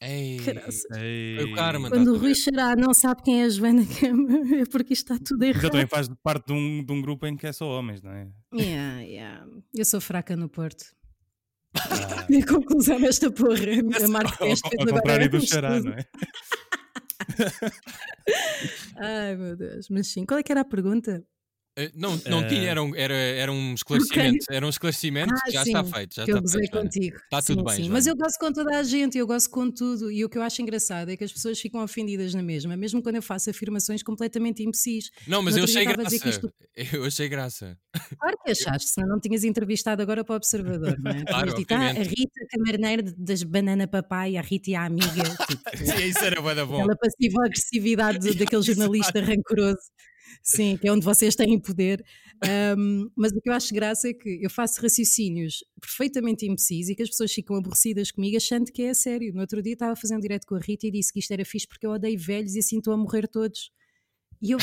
Ei, 0.00 0.38
ei. 0.96 1.36
Foi 1.36 1.52
o. 1.52 1.88
Quando 1.88 2.14
o 2.14 2.18
Rui 2.18 2.34
Xará 2.34 2.74
não 2.76 2.92
sabe 2.92 3.22
quem 3.22 3.42
é 3.42 3.44
a 3.44 3.48
Joana 3.48 3.84
Gama, 4.00 4.60
é 4.60 4.66
porque 4.66 4.92
isto 4.92 5.12
está 5.12 5.24
tudo 5.24 5.42
errado. 5.44 5.62
Já 5.62 5.70
também 5.70 5.86
faz 5.86 6.08
parte 6.22 6.46
de 6.48 6.52
um, 6.52 6.84
de 6.84 6.92
um 6.92 7.00
grupo 7.00 7.26
em 7.26 7.36
que 7.36 7.46
é 7.46 7.52
só 7.52 7.66
homens, 7.66 8.02
não 8.02 8.12
é? 8.12 8.28
Yeah, 8.52 9.00
yeah. 9.00 9.46
Eu 9.74 9.84
sou 9.84 10.00
fraca 10.00 10.36
no 10.36 10.48
Porto. 10.48 10.84
Ah. 11.74 12.26
E 12.30 12.38
a 12.38 12.46
conclusão 12.46 12.98
desta 12.98 13.30
porra, 13.30 13.66
a 14.02 14.08
Marca 14.08 14.44
Ao, 14.44 14.50
ao 14.50 14.86
contrário 14.86 15.30
do 15.30 15.46
Xará, 15.46 15.78
não 15.78 15.92
é? 15.92 16.06
Ai 18.96 19.36
meu 19.36 19.56
Deus, 19.56 19.88
mas 19.88 20.08
sim, 20.08 20.24
qual 20.24 20.38
é 20.38 20.42
que 20.42 20.52
era 20.52 20.60
a 20.62 20.64
pergunta? 20.64 21.24
Uh, 21.76 21.90
não, 21.94 22.16
não 22.26 22.40
uh... 22.40 22.48
tinha, 22.48 22.70
era 22.70 22.82
um, 22.82 22.94
era, 22.94 23.14
era 23.14 23.50
um 23.50 23.74
esclarecimento, 23.74 24.44
okay. 24.44 24.56
era 24.56 24.64
um 24.64 24.68
esclarecimento, 24.68 25.34
ah, 25.34 25.50
já 25.50 25.64
sim, 25.64 25.70
está 25.70 25.84
feito. 25.84 26.14
Já 26.14 26.24
que 26.24 26.30
está 26.30 26.38
eu 26.38 26.42
gozei 26.42 26.68
contigo. 26.68 27.16
Está 27.16 27.42
sim, 27.42 27.54
tudo 27.54 27.64
bem. 27.64 27.76
Sim. 27.76 27.88
Mas 27.88 28.06
eu 28.06 28.16
gosto 28.16 28.38
com 28.38 28.52
toda 28.52 28.78
a 28.78 28.82
gente, 28.84 29.18
eu 29.18 29.26
gosto 29.26 29.50
com 29.50 29.70
tudo. 29.70 30.10
E 30.10 30.24
o 30.24 30.28
que 30.28 30.38
eu 30.38 30.42
acho 30.42 30.62
engraçado 30.62 31.10
é 31.10 31.16
que 31.16 31.24
as 31.24 31.32
pessoas 31.32 31.58
ficam 31.58 31.82
ofendidas 31.82 32.32
na 32.32 32.42
mesma, 32.42 32.76
mesmo 32.76 33.02
quando 33.02 33.16
eu 33.16 33.22
faço 33.22 33.50
afirmações 33.50 34.02
completamente 34.02 34.62
imbecis. 34.62 35.10
Não, 35.26 35.42
mas 35.42 35.56
eu 35.56 35.64
achei 35.64 35.84
graça. 35.84 36.28
Isto... 36.28 36.52
Eu 36.92 37.04
achei 37.04 37.28
graça. 37.28 37.76
Claro 38.18 38.36
que 38.44 38.50
achaste, 38.50 38.90
senão 38.90 39.08
não 39.08 39.20
tinhas 39.20 39.42
entrevistado 39.42 40.00
agora 40.00 40.24
para 40.24 40.34
o 40.34 40.36
Observador, 40.36 40.96
não 40.98 41.10
é? 41.10 41.24
Claro, 41.34 41.54
ah, 41.70 41.90
a 41.90 42.02
Rita 42.02 42.46
Camarneira 42.50 43.02
das 43.16 43.42
Banana 43.42 43.88
Papai, 43.88 44.36
a 44.36 44.42
Rita 44.42 44.70
e 44.70 44.74
a 44.74 44.84
amiga. 44.84 45.04
Tipo, 45.48 45.76
sim, 45.76 46.06
isso 46.06 46.24
era 46.24 46.40
bom. 46.40 46.50
Aquela 46.50 46.96
passiva 46.96 47.44
agressividade 47.44 48.34
daquele 48.34 48.62
jornalista 48.62 49.20
rancoroso. 49.20 49.90
Sim, 50.42 50.76
que 50.76 50.88
é 50.88 50.92
onde 50.92 51.04
vocês 51.04 51.34
têm 51.34 51.58
poder. 51.58 52.04
Um, 52.76 53.10
mas 53.16 53.32
o 53.32 53.40
que 53.40 53.48
eu 53.48 53.52
acho 53.54 53.72
graça 53.74 54.08
é 54.08 54.12
que 54.12 54.40
eu 54.42 54.50
faço 54.50 54.80
raciocínios 54.82 55.64
perfeitamente 55.80 56.44
imbecis 56.46 56.88
e 56.88 56.94
que 56.94 57.02
as 57.02 57.08
pessoas 57.08 57.32
ficam 57.32 57.56
aborrecidas 57.56 58.10
comigo 58.10 58.36
achando 58.36 58.70
que 58.70 58.82
é 58.82 58.92
sério. 58.94 59.32
No 59.32 59.40
outro 59.40 59.62
dia 59.62 59.72
estava 59.74 59.96
fazendo 59.96 60.20
direto 60.20 60.46
com 60.46 60.56
a 60.56 60.60
Rita 60.60 60.86
e 60.86 60.90
disse 60.90 61.12
que 61.12 61.20
isto 61.20 61.30
era 61.32 61.44
fixe 61.44 61.66
porque 61.66 61.86
eu 61.86 61.92
odeio 61.92 62.18
velhos 62.18 62.54
e 62.54 62.58
assim 62.58 62.78
estou 62.78 62.92
a 62.92 62.96
morrer 62.96 63.28
todos. 63.28 63.70
E 64.44 64.50
eu, 64.50 64.58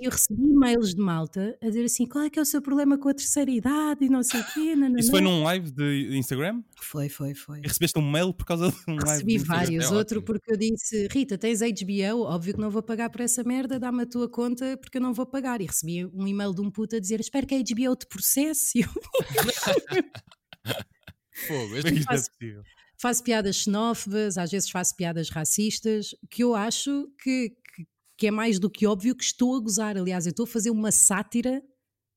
eu, 0.00 0.10
recebi 0.12 0.40
e-mails 0.40 0.94
de 0.94 1.00
malta 1.00 1.58
a 1.60 1.66
dizer 1.66 1.84
assim: 1.84 2.06
qual 2.06 2.22
é 2.22 2.30
que 2.30 2.38
é 2.38 2.42
o 2.42 2.44
seu 2.44 2.62
problema 2.62 2.96
com 2.96 3.08
a 3.08 3.14
terceira 3.14 3.50
idade 3.50 4.04
e 4.04 4.08
não 4.08 4.22
sei 4.22 4.40
o 4.40 4.44
quê. 4.54 4.76
Nananã. 4.76 5.00
Isso 5.00 5.10
foi 5.10 5.20
num 5.20 5.42
live 5.42 5.68
de 5.72 6.16
Instagram? 6.16 6.62
Foi, 6.80 7.08
foi, 7.08 7.34
foi. 7.34 7.58
E 7.58 7.66
recebeste 7.66 7.98
um 7.98 8.08
mail 8.08 8.32
por 8.32 8.46
causa 8.46 8.70
de 8.70 8.76
um 8.86 8.94
live? 8.94 9.10
Recebi 9.10 9.38
vários. 9.38 9.86
É 9.86 9.88
Outro 9.88 10.22
porque 10.22 10.52
eu 10.52 10.56
disse: 10.56 11.08
Rita, 11.10 11.36
tens 11.36 11.58
HBO? 11.58 12.20
Óbvio 12.22 12.54
que 12.54 12.60
não 12.60 12.70
vou 12.70 12.84
pagar 12.84 13.10
por 13.10 13.20
essa 13.20 13.42
merda, 13.42 13.80
dá-me 13.80 14.04
a 14.04 14.06
tua 14.06 14.28
conta 14.28 14.76
porque 14.76 14.98
eu 14.98 15.02
não 15.02 15.12
vou 15.12 15.26
pagar. 15.26 15.60
E 15.60 15.66
recebi 15.66 16.04
um 16.06 16.24
e-mail 16.24 16.54
de 16.54 16.60
um 16.60 16.70
puto 16.70 16.94
a 16.94 17.00
dizer: 17.00 17.18
espero 17.18 17.48
que 17.48 17.54
a 17.56 17.58
HBO 17.58 17.96
te 17.96 18.06
processe. 18.06 18.84
Fogo, 21.48 21.76
este 21.76 22.02
faço, 22.04 22.30
é 22.42 22.76
faço 22.98 23.22
piadas 23.22 23.56
xenófobas, 23.56 24.38
às 24.38 24.50
vezes 24.50 24.70
faço 24.70 24.96
piadas 24.96 25.28
racistas, 25.28 26.14
que 26.30 26.42
eu 26.42 26.54
acho 26.54 27.08
que, 27.22 27.52
que 28.16 28.26
é 28.26 28.30
mais 28.30 28.58
do 28.58 28.70
que 28.70 28.86
óbvio 28.86 29.14
que 29.14 29.24
estou 29.24 29.56
a 29.56 29.60
gozar. 29.60 29.96
Aliás, 29.96 30.26
eu 30.26 30.30
estou 30.30 30.44
a 30.44 30.46
fazer 30.46 30.70
uma 30.70 30.90
sátira 30.90 31.62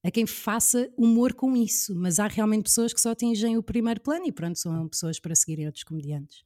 a 0.04 0.10
quem 0.10 0.26
faça 0.26 0.90
humor 0.98 1.34
com 1.34 1.56
isso, 1.58 1.94
mas 1.96 2.20
há 2.20 2.28
realmente 2.28 2.64
pessoas 2.64 2.94
que 2.94 3.02
só 3.02 3.12
atingem 3.12 3.58
o 3.58 3.64
primeiro 3.64 4.00
plano 4.00 4.26
e 4.26 4.32
pronto, 4.32 4.58
são 4.58 4.88
pessoas 4.88 5.20
para 5.20 5.36
seguirem 5.36 5.66
outros 5.66 5.84
comediantes. 5.84 6.44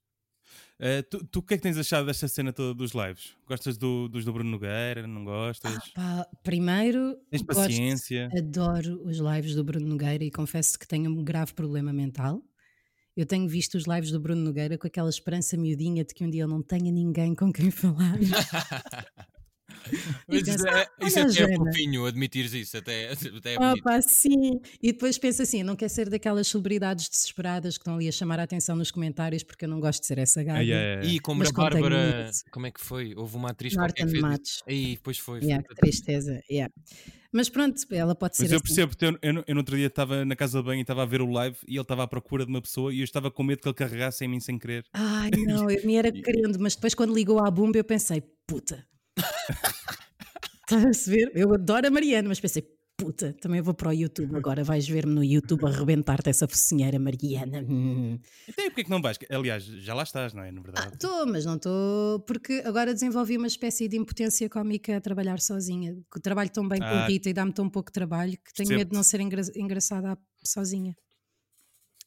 Uh, 0.79 1.03
tu, 1.09 1.23
tu 1.25 1.39
o 1.39 1.41
que 1.43 1.53
é 1.53 1.57
que 1.57 1.63
tens 1.63 1.77
achado 1.77 2.05
desta 2.05 2.27
cena 2.27 2.51
toda 2.51 2.73
dos 2.73 2.91
lives? 2.91 3.35
Gostas 3.47 3.77
do, 3.77 4.09
dos 4.09 4.25
do 4.25 4.33
Bruno 4.33 4.49
Nogueira? 4.49 5.05
Não 5.05 5.23
gostas? 5.23 5.71
Ah, 5.71 5.91
pá, 5.93 6.27
primeiro, 6.43 7.15
tens 7.29 7.43
paciência. 7.43 8.27
Gosto, 8.29 8.43
adoro 8.43 9.01
os 9.05 9.17
lives 9.17 9.55
do 9.55 9.63
Bruno 9.63 9.87
Nogueira 9.87 10.23
e 10.23 10.31
confesso 10.31 10.77
que 10.77 10.87
tenho 10.87 11.11
um 11.11 11.23
grave 11.23 11.53
problema 11.53 11.93
mental. 11.93 12.41
Eu 13.15 13.27
tenho 13.27 13.47
visto 13.47 13.75
os 13.75 13.85
lives 13.85 14.09
do 14.09 14.19
Bruno 14.19 14.41
Nogueira 14.41 14.77
com 14.77 14.87
aquela 14.87 15.09
esperança 15.09 15.55
miudinha 15.55 16.03
de 16.03 16.13
que 16.13 16.25
um 16.25 16.29
dia 16.29 16.43
eu 16.43 16.47
não 16.47 16.63
tenha 16.63 16.91
ninguém 16.91 17.35
com 17.35 17.53
quem 17.53 17.69
falar. 17.69 18.17
Mas 20.27 20.47
isso, 20.47 20.67
é, 20.67 20.87
isso 21.01 21.19
até 21.19 21.53
é 21.53 21.55
fofinho, 21.55 22.05
admitires 22.05 22.53
isso, 22.53 22.77
até, 22.77 23.11
até 23.11 23.55
é 23.55 23.59
Opa, 23.59 24.01
sim. 24.01 24.59
E 24.81 24.91
depois 24.91 25.17
pensa 25.17 25.43
assim: 25.43 25.63
não 25.63 25.75
quer 25.75 25.89
ser 25.89 26.09
daquelas 26.09 26.47
celebridades 26.47 27.09
desesperadas 27.09 27.77
que 27.77 27.81
estão 27.81 27.95
ali 27.95 28.07
a 28.07 28.11
chamar 28.11 28.39
a 28.39 28.43
atenção 28.43 28.75
nos 28.75 28.91
comentários 28.91 29.43
porque 29.43 29.65
eu 29.65 29.69
não 29.69 29.79
gosto 29.79 30.01
de 30.01 30.07
ser 30.07 30.17
essa 30.17 30.43
gaja. 30.43 30.61
yeah, 30.61 31.05
E 31.05 31.19
como 31.19 31.43
a 31.43 31.51
Bárbara, 31.51 32.31
como 32.51 32.65
é 32.65 32.71
que 32.71 32.81
foi? 32.81 33.13
Houve 33.15 33.35
uma 33.35 33.51
atriz 33.51 33.75
Norton 33.75 33.93
que 33.93 34.09
fez 34.09 34.21
Matos. 34.21 34.63
Aí, 34.67 34.95
depois 34.95 35.17
foi. 35.17 35.39
Yeah, 35.39 35.63
foi. 35.65 35.75
tristeza, 35.75 36.41
yeah. 36.49 36.71
Mas 37.33 37.49
pronto, 37.49 37.81
ela 37.91 38.13
pode 38.13 38.37
ser. 38.37 38.43
Mas 38.43 38.51
eu 38.51 38.57
assim. 38.57 38.87
percebo, 38.87 39.19
eu, 39.23 39.33
eu, 39.33 39.43
eu 39.47 39.55
no 39.55 39.61
outro 39.61 39.75
dia 39.75 39.87
estava 39.87 40.23
na 40.23 40.35
casa 40.35 40.59
de 40.59 40.65
banho 40.65 40.77
e 40.77 40.81
estava 40.81 41.01
a 41.01 41.05
ver 41.05 41.19
o 41.19 41.31
live 41.31 41.57
e 41.67 41.73
ele 41.73 41.81
estava 41.81 42.03
à 42.03 42.07
procura 42.07 42.45
de 42.45 42.51
uma 42.51 42.61
pessoa 42.61 42.93
e 42.93 42.99
eu 42.99 43.03
estava 43.03 43.31
com 43.31 43.41
medo 43.41 43.59
que 43.59 43.67
ele 43.67 43.73
carregasse 43.73 44.23
em 44.23 44.27
mim 44.27 44.39
sem 44.39 44.59
querer. 44.59 44.85
Ai 44.93 45.31
não, 45.31 45.69
eu 45.69 45.81
me 45.83 45.95
era 45.95 46.11
querendo, 46.11 46.59
mas 46.59 46.75
depois 46.75 46.93
quando 46.93 47.13
ligou 47.13 47.39
à 47.39 47.49
bomba 47.49 47.77
eu 47.77 47.83
pensei, 47.83 48.21
puta, 48.45 48.85
Estás 50.63 50.81
a 50.81 50.85
perceber? 50.85 51.31
Eu 51.35 51.53
adoro 51.53 51.87
a 51.87 51.91
Mariana, 51.91 52.29
mas 52.29 52.39
pensei, 52.39 52.63
puta, 52.97 53.33
também 53.33 53.61
vou 53.61 53.73
para 53.73 53.89
o 53.89 53.93
YouTube 53.93 54.35
agora, 54.35 54.63
vais 54.63 54.87
ver-me 54.87 55.13
no 55.13 55.23
YouTube 55.23 55.65
arrebentar-te 55.65 56.29
essa 56.29 56.47
focinheira 56.47 56.97
Mariana. 56.97 57.65
Hum. 57.67 58.19
Então, 58.47 58.65
porquê 58.65 58.83
que 58.83 58.89
não 58.89 59.01
vais? 59.01 59.17
Aliás, 59.29 59.63
já 59.65 59.93
lá 59.93 60.03
estás, 60.03 60.33
não 60.33 60.43
é? 60.43 60.51
Na 60.51 60.61
verdade. 60.61 60.93
Estou, 60.93 61.23
ah, 61.23 61.25
mas 61.25 61.45
não 61.45 61.55
estou, 61.55 62.19
porque 62.21 62.63
agora 62.65 62.93
desenvolvi 62.93 63.37
uma 63.37 63.47
espécie 63.47 63.87
de 63.87 63.97
impotência 63.97 64.49
cómica 64.49 64.97
a 64.97 65.01
trabalhar 65.01 65.39
sozinha. 65.39 65.97
Que 66.11 66.19
trabalho 66.19 66.49
tão 66.49 66.67
bem 66.67 66.79
ah, 66.81 66.89
com 66.89 67.11
Rita 67.11 67.29
e 67.29 67.33
dá-me 67.33 67.53
tão 67.53 67.69
pouco 67.69 67.91
trabalho 67.91 68.37
que 68.43 68.53
tenho 68.53 68.69
medo 68.69 68.89
de 68.89 68.95
não 68.95 69.03
ser 69.03 69.19
engra 69.19 69.41
engraçada 69.55 70.17
sozinha. 70.43 70.95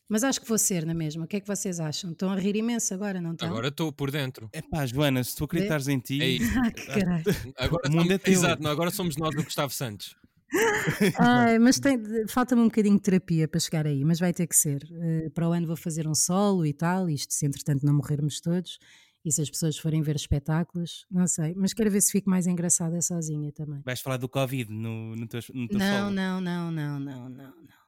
Mas 0.09 0.23
acho 0.23 0.41
que 0.41 0.49
vou 0.49 0.59
ser 0.59 0.87
na 0.87 0.95
mesma. 0.95 1.25
O 1.25 1.27
que 1.27 1.37
é 1.37 1.41
que 1.41 1.47
vocês 1.47 1.81
acham? 1.81 2.13
Estão 2.13 2.31
a 2.31 2.37
rir 2.37 2.55
imenso 2.57 2.95
agora, 2.95 3.21
não 3.21 3.33
estão? 3.33 3.49
Agora 3.49 3.69
estou 3.69 3.93
por 3.93 4.11
dentro. 4.11 4.49
É 4.53 4.63
pá, 4.63 4.87
Joana, 4.87 5.23
se 5.25 5.35
tu 5.35 5.45
acreditares 5.45 5.89
em 5.89 5.99
ti. 5.99 6.21
É 6.23 6.37
ah, 6.59 6.71
que 6.71 6.87
caralho. 6.87 7.25
Agora, 7.57 7.89
o 7.89 7.93
mundo 7.93 8.13
é 8.13 8.19
teu. 8.19 8.33
Exato, 8.33 8.63
não, 8.63 8.71
agora 8.71 8.91
somos 8.91 9.17
nós 9.17 9.35
do 9.35 9.43
Gustavo 9.43 9.73
Santos. 9.73 10.17
Ai, 11.19 11.59
mas 11.59 11.81
falta-me 12.29 12.63
um 12.63 12.67
bocadinho 12.67 12.97
de 12.97 13.03
terapia 13.03 13.49
para 13.49 13.59
chegar 13.59 13.85
aí, 13.85 14.05
mas 14.05 14.21
vai 14.21 14.33
ter 14.33 14.47
que 14.47 14.55
ser. 14.55 14.85
Uh, 14.85 15.31
para 15.31 15.49
o 15.49 15.53
ano 15.53 15.67
vou 15.67 15.77
fazer 15.77 16.07
um 16.07 16.15
solo 16.15 16.65
e 16.65 16.73
tal, 16.73 17.11
isto 17.11 17.35
se 17.35 17.45
entretanto 17.45 17.85
não 17.85 17.95
morrermos 17.95 18.41
todos. 18.41 18.79
E 19.25 19.33
se 19.33 19.43
as 19.43 19.51
pessoas 19.51 19.77
forem 19.77 20.03
ver 20.03 20.15
espetáculos, 20.15 21.05
não 21.11 21.27
sei, 21.27 21.53
mas 21.57 21.75
quero 21.75 21.91
ver 21.91 22.01
se 22.01 22.13
fico 22.13 22.31
mais 22.31 22.47
engraçada 22.47 23.03
sozinha 23.03 23.51
também. 23.51 23.83
Vais 23.85 24.01
falar 24.01 24.19
do 24.19 24.29
Covid 24.29 24.71
no, 24.71 25.17
no 25.17 25.27
teu, 25.27 25.41
no 25.53 25.67
teu 25.67 25.79
não, 25.81 25.99
solo? 25.99 26.11
Não, 26.13 26.41
não, 26.41 26.71
não, 26.71 27.01
não, 27.01 27.29
não, 27.29 27.29
não. 27.29 27.86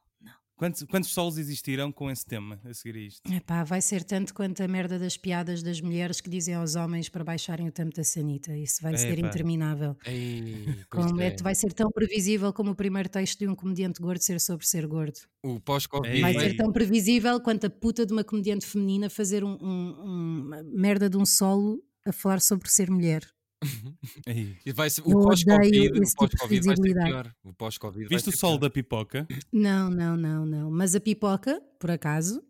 Quantos, 0.59 0.83
quantos 0.83 1.11
solos 1.11 1.39
existirão 1.39 1.93
com 1.93 2.11
esse 2.11 2.27
tema 2.27 2.61
a 2.65 2.75
seguir 2.75 2.99
a 2.99 3.01
isto? 3.01 3.33
Epá, 3.33 3.63
vai 3.63 3.81
ser 3.81 4.03
tanto 4.03 4.35
quanto 4.35 4.61
a 4.61 4.67
merda 4.67 4.99
das 4.99 5.17
piadas 5.17 5.63
das 5.63 5.81
mulheres 5.81 6.21
que 6.21 6.29
dizem 6.29 6.53
aos 6.53 6.75
homens 6.75 7.09
para 7.09 7.23
baixarem 7.23 7.69
o 7.69 7.71
tampo 7.71 7.95
da 7.95 8.03
sanita. 8.03 8.57
Isso 8.57 8.83
vai 8.83 8.97
ser 8.97 9.21
interminável. 9.21 9.97
Ei, 10.05 10.85
como 10.91 11.21
é. 11.21 11.29
é. 11.29 11.37
vai 11.41 11.55
ser 11.55 11.73
tão 11.73 11.89
previsível 11.93 12.53
como 12.53 12.73
o 12.73 12.75
primeiro 12.75 13.09
texto 13.09 13.39
de 13.39 13.47
um 13.47 13.55
comediante 13.55 14.03
gordo 14.03 14.21
ser 14.21 14.41
sobre 14.41 14.67
ser 14.67 14.85
gordo. 14.89 15.21
O 15.45 15.61
pós-Covid. 15.61 16.21
Vai 16.21 16.35
ser 16.35 16.57
tão 16.57 16.73
previsível 16.73 17.41
quanto 17.41 17.69
a 17.69 17.71
puta 17.71 18.05
de 18.05 18.13
uma 18.13 18.25
comediante 18.25 18.67
feminina 18.67 19.09
fazer 19.09 19.45
um, 19.45 19.57
um, 19.63 20.43
uma 20.45 20.63
merda 20.65 21.09
de 21.09 21.17
um 21.17 21.25
solo 21.25 21.81
a 22.05 22.11
falar 22.13 22.41
sobre 22.41 22.69
ser 22.69 22.91
mulher. 22.91 23.23
Aí. 24.27 24.57
E 24.65 24.73
vai 24.73 24.89
ser, 24.91 25.03
o 25.05 25.13
pós-Covid 25.13 25.93
tipo 25.93 26.15
pós-Covid 26.17 26.67
vai 26.67 26.77
ser 26.77 26.95
pior. 26.95 27.35
O 27.43 27.53
pós-Covid 27.53 28.09
Viste 28.09 28.29
o 28.29 28.37
sol 28.37 28.53
pior. 28.53 28.61
da 28.61 28.71
pipoca? 28.71 29.27
Não, 29.53 29.91
não, 29.91 30.17
não, 30.17 30.47
não. 30.47 30.71
Mas 30.71 30.95
a 30.95 31.01
pipoca, 31.01 31.61
por 31.79 31.91
acaso, 31.91 32.43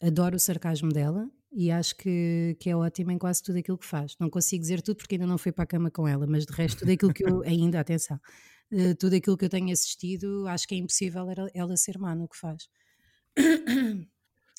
adoro 0.00 0.36
o 0.36 0.40
sarcasmo 0.40 0.90
dela 0.90 1.28
e 1.52 1.70
acho 1.70 1.96
que, 1.96 2.56
que 2.60 2.70
é 2.70 2.76
ótima 2.76 3.12
em 3.12 3.18
quase 3.18 3.42
tudo 3.42 3.58
aquilo 3.58 3.76
que 3.78 3.86
faz. 3.86 4.16
Não 4.18 4.30
consigo 4.30 4.62
dizer 4.62 4.80
tudo 4.82 4.96
porque 4.96 5.16
ainda 5.16 5.26
não 5.26 5.38
fui 5.38 5.52
para 5.52 5.64
a 5.64 5.66
cama 5.66 5.90
com 5.90 6.06
ela, 6.08 6.26
mas 6.26 6.46
de 6.46 6.52
resto, 6.52 6.80
tudo 6.80 6.92
aquilo 6.92 7.12
que 7.12 7.24
eu. 7.24 7.42
Ainda, 7.46 7.80
atenção. 7.80 8.18
eh, 8.72 8.94
tudo 8.94 9.16
aquilo 9.16 9.36
que 9.36 9.44
eu 9.44 9.50
tenho 9.50 9.72
assistido, 9.72 10.46
acho 10.48 10.66
que 10.68 10.74
é 10.74 10.78
impossível 10.78 11.28
ela, 11.30 11.50
ela 11.54 11.76
ser 11.76 11.98
má 11.98 12.14
no 12.14 12.28
que 12.28 12.36
faz. 12.38 12.68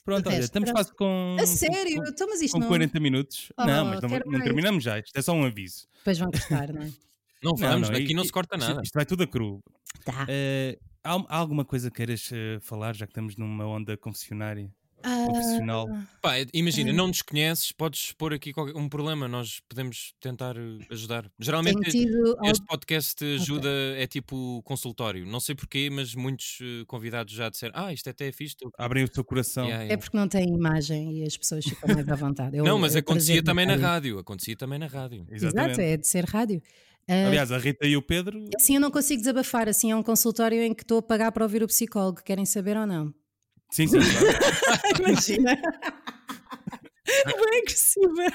Pronto, 0.06 0.28
olha, 0.30 0.40
estamos 0.40 0.72
quase 0.72 0.94
com. 0.96 1.38
A 1.40 1.46
sério? 1.48 2.02
Com, 2.04 2.08
Então, 2.10 2.28
mas 2.30 2.42
isto 2.42 2.54
com 2.54 2.60
não. 2.60 2.68
40 2.68 3.00
minutos. 3.00 3.52
Oh, 3.58 3.66
não, 3.66 3.86
mas 3.86 4.02
não, 4.02 4.10
não 4.10 4.42
terminamos 4.42 4.84
já. 4.84 5.00
Isto 5.00 5.18
é 5.18 5.22
só 5.22 5.34
um 5.34 5.46
aviso. 5.46 5.88
Depois 6.00 6.18
vão 6.20 6.30
gostar, 6.32 6.74
não 6.74 6.82
é? 6.82 6.86
Não 7.42 7.52
Não, 7.52 7.56
vamos, 7.58 7.90
não, 7.90 7.98
aqui 7.98 8.14
não 8.14 8.24
se 8.24 8.32
corta 8.32 8.58
isto- 8.58 8.68
nada. 8.68 8.82
Isto 8.84 8.94
vai 8.94 9.06
tudo 9.06 9.24
a 9.24 9.28
cru. 9.28 9.62
Tá. 10.06 10.26
Eh, 10.30 10.78
há, 11.04 11.14
há 11.14 11.38
alguma 11.38 11.64
coisa 11.66 11.90
que 11.90 11.98
queiras 11.98 12.30
eh, 12.34 12.60
falar, 12.62 12.96
já 12.96 13.06
que 13.06 13.12
estamos 13.12 13.36
numa 13.38 13.66
onda 13.66 13.96
confessionária? 13.98 14.70
Ah, 15.04 15.26
profissional. 15.30 15.88
Pá, 16.22 16.34
imagina, 16.54 16.90
Ah. 16.92 16.94
não 16.94 17.08
nos 17.08 17.22
conheces, 17.22 17.72
podes 17.72 18.06
expor 18.06 18.34
aqui 18.34 18.54
qualquer- 18.54 18.76
um 18.76 18.88
problema, 18.88 19.28
nós 19.28 19.62
podemos 19.68 20.14
tentar 20.20 20.56
eh, 20.58 20.80
ajudar. 20.92 21.30
Geralmente 21.40 21.92
tido. 21.92 22.38
este 22.46 22.66
podcast 22.66 23.24
ajuda, 23.24 23.70
é 23.98 24.08
tipo 24.08 24.62
consultório. 24.64 25.26
Não 25.26 25.40
sei 25.40 25.56
porquê, 25.56 25.90
mas 25.92 26.16
muitos 26.16 26.60
eh, 26.62 26.84
convidados 26.88 27.34
já 27.34 27.50
disseram: 27.50 27.74
Ah, 27.76 27.94
isto 27.94 28.10
até 28.10 28.28
é 28.28 28.32
fixe. 28.32 28.56
Abrem 28.78 29.04
o 29.04 29.14
seu 29.14 29.24
coração. 29.24 29.66
Yeah, 29.66 29.84
É 29.84 29.88
yeah. 29.88 30.02
porque 30.02 30.18
não 30.18 30.28
tem 30.28 30.48
imagem 30.48 31.20
e 31.20 31.24
as 31.28 31.36
pessoas 31.38 31.66
ficam 31.66 31.94
mais 31.94 32.08
à 32.08 32.16
vontade. 32.16 32.58
Eu- 32.58 32.64
Não, 32.64 32.80
mas 32.80 32.96
acontecia 32.96 33.44
também 33.44 33.66
na 33.66 33.74
rádio. 33.74 33.88
rádio. 33.88 34.20
Acontecia 34.20 34.56
também 34.56 34.80
na 34.80 34.88
rádio. 34.88 35.26
Exatamente. 35.30 35.72
Exato, 35.72 35.82
é 35.82 35.98
de 35.98 36.08
ser 36.08 36.26
rádio. 36.26 36.62
Ah, 37.08 37.28
Aliás, 37.28 37.52
a 37.52 37.58
Rita 37.58 37.86
e 37.86 37.98
o 37.98 38.02
Pedro. 38.02 38.48
Assim 38.56 38.76
eu 38.76 38.82
não 38.82 38.90
consigo 38.90 39.20
desabafar, 39.20 39.68
assim 39.68 39.92
é 39.92 39.96
um 39.96 40.02
consultório 40.02 40.62
em 40.62 40.74
que 40.74 40.84
estou 40.84 41.00
a 41.00 41.02
pagar 41.02 41.34
para 41.34 41.44
ouvir 41.44 41.62
o 41.62 41.68
psicólogo, 41.68 42.22
querem 42.24 42.46
saber 42.46 42.78
ou 42.78 42.88
não? 42.88 43.14
Sim, 43.74 43.88
sim, 43.88 43.98
claro. 43.98 45.02
Imagina. 45.02 45.56
Bem 47.26 47.60
agressiva. 47.60 48.28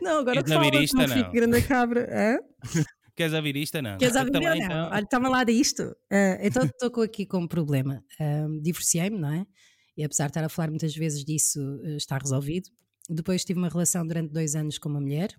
Não, 0.00 0.18
agora 0.18 0.44
fala, 0.44 0.82
isto 0.82 0.96
não 0.96 1.06
não? 1.06 1.16
fico 1.16 1.30
grande 1.30 1.62
cabra. 1.62 2.08
Hã? 2.10 2.38
Queres 3.14 3.32
ouvir 3.32 3.56
isto 3.56 3.76
ou 3.76 3.82
não? 3.82 3.96
Queres 3.98 4.16
ouvir 4.16 4.32
também, 4.32 4.48
ou 4.48 4.56
não? 4.56 4.64
então. 4.64 4.90
Olha, 4.90 5.06
toma 5.06 5.28
lá 5.28 5.44
disto. 5.44 5.94
Ah, 6.10 6.38
então 6.40 6.64
estou 6.64 7.04
aqui 7.04 7.24
com 7.24 7.38
um 7.38 7.46
problema. 7.46 8.02
Ah, 8.18 8.46
Divorciei-me, 8.60 9.18
não 9.18 9.32
é? 9.32 9.46
E 9.96 10.02
apesar 10.02 10.24
de 10.24 10.30
estar 10.30 10.44
a 10.44 10.48
falar 10.48 10.70
muitas 10.70 10.94
vezes 10.94 11.24
disso, 11.24 11.60
ah, 11.84 11.96
está 11.96 12.18
resolvido. 12.18 12.68
Depois 13.08 13.44
tive 13.44 13.60
uma 13.60 13.68
relação 13.68 14.04
durante 14.04 14.32
dois 14.32 14.56
anos 14.56 14.78
com 14.78 14.88
uma 14.88 15.00
mulher, 15.00 15.30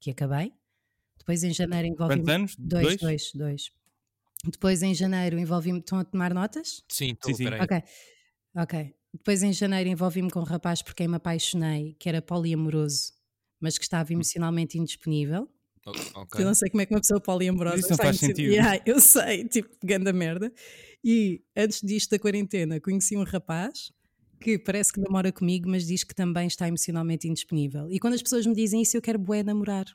que 0.00 0.10
acabei. 0.10 0.52
Depois 1.18 1.44
em 1.44 1.52
janeiro 1.52 1.86
envolvi-me. 1.88 2.20
Quantos 2.22 2.34
anos? 2.34 2.56
Dois, 2.58 2.96
dois, 2.96 3.30
dois. 3.34 3.70
Depois 4.50 4.82
em 4.82 4.94
janeiro 4.94 5.38
envolvi-me. 5.38 5.78
Estão 5.80 5.98
a 5.98 6.04
tomar 6.04 6.32
notas? 6.34 6.82
Sim, 6.88 7.14
tô, 7.14 7.28
Sim, 7.28 7.34
sim. 7.34 7.44
peraí. 7.44 7.60
Ok, 7.62 7.82
ok. 8.56 8.94
Depois 9.14 9.42
em 9.42 9.52
janeiro 9.52 9.88
envolvi-me 9.88 10.30
com 10.30 10.40
um 10.40 10.44
rapaz 10.44 10.82
por 10.82 10.94
quem 10.94 11.08
me 11.08 11.16
apaixonei, 11.16 11.94
que 11.98 12.08
era 12.08 12.20
poliamoroso, 12.20 13.12
mas 13.60 13.78
que 13.78 13.84
estava 13.84 14.12
emocionalmente 14.12 14.78
indisponível. 14.78 15.48
O- 15.86 16.20
ok. 16.20 16.40
Eu 16.40 16.46
não 16.46 16.54
sei 16.54 16.68
como 16.68 16.82
é 16.82 16.86
que 16.86 16.92
uma 16.94 17.00
pessoa 17.00 17.20
poliamorosa 17.20 17.78
Isso 17.78 17.90
não 17.90 17.96
faz 17.96 18.16
sentido. 18.18 18.52
Yeah, 18.52 18.82
eu 18.84 19.00
sei, 19.00 19.48
tipo, 19.48 19.70
ganda 19.84 20.12
merda. 20.12 20.52
E 21.02 21.42
antes 21.56 21.80
disto 21.80 22.10
da 22.10 22.18
quarentena, 22.18 22.80
conheci 22.80 23.16
um 23.16 23.22
rapaz 23.22 23.92
que 24.40 24.58
parece 24.58 24.92
que 24.92 25.00
namora 25.00 25.32
comigo, 25.32 25.68
mas 25.68 25.86
diz 25.86 26.04
que 26.04 26.14
também 26.14 26.46
está 26.46 26.68
emocionalmente 26.68 27.26
indisponível. 27.26 27.90
E 27.90 27.98
quando 27.98 28.14
as 28.14 28.22
pessoas 28.22 28.44
me 28.46 28.54
dizem 28.54 28.82
isso, 28.82 28.96
eu 28.96 29.02
quero 29.02 29.18
bué 29.18 29.42
namorar. 29.42 29.86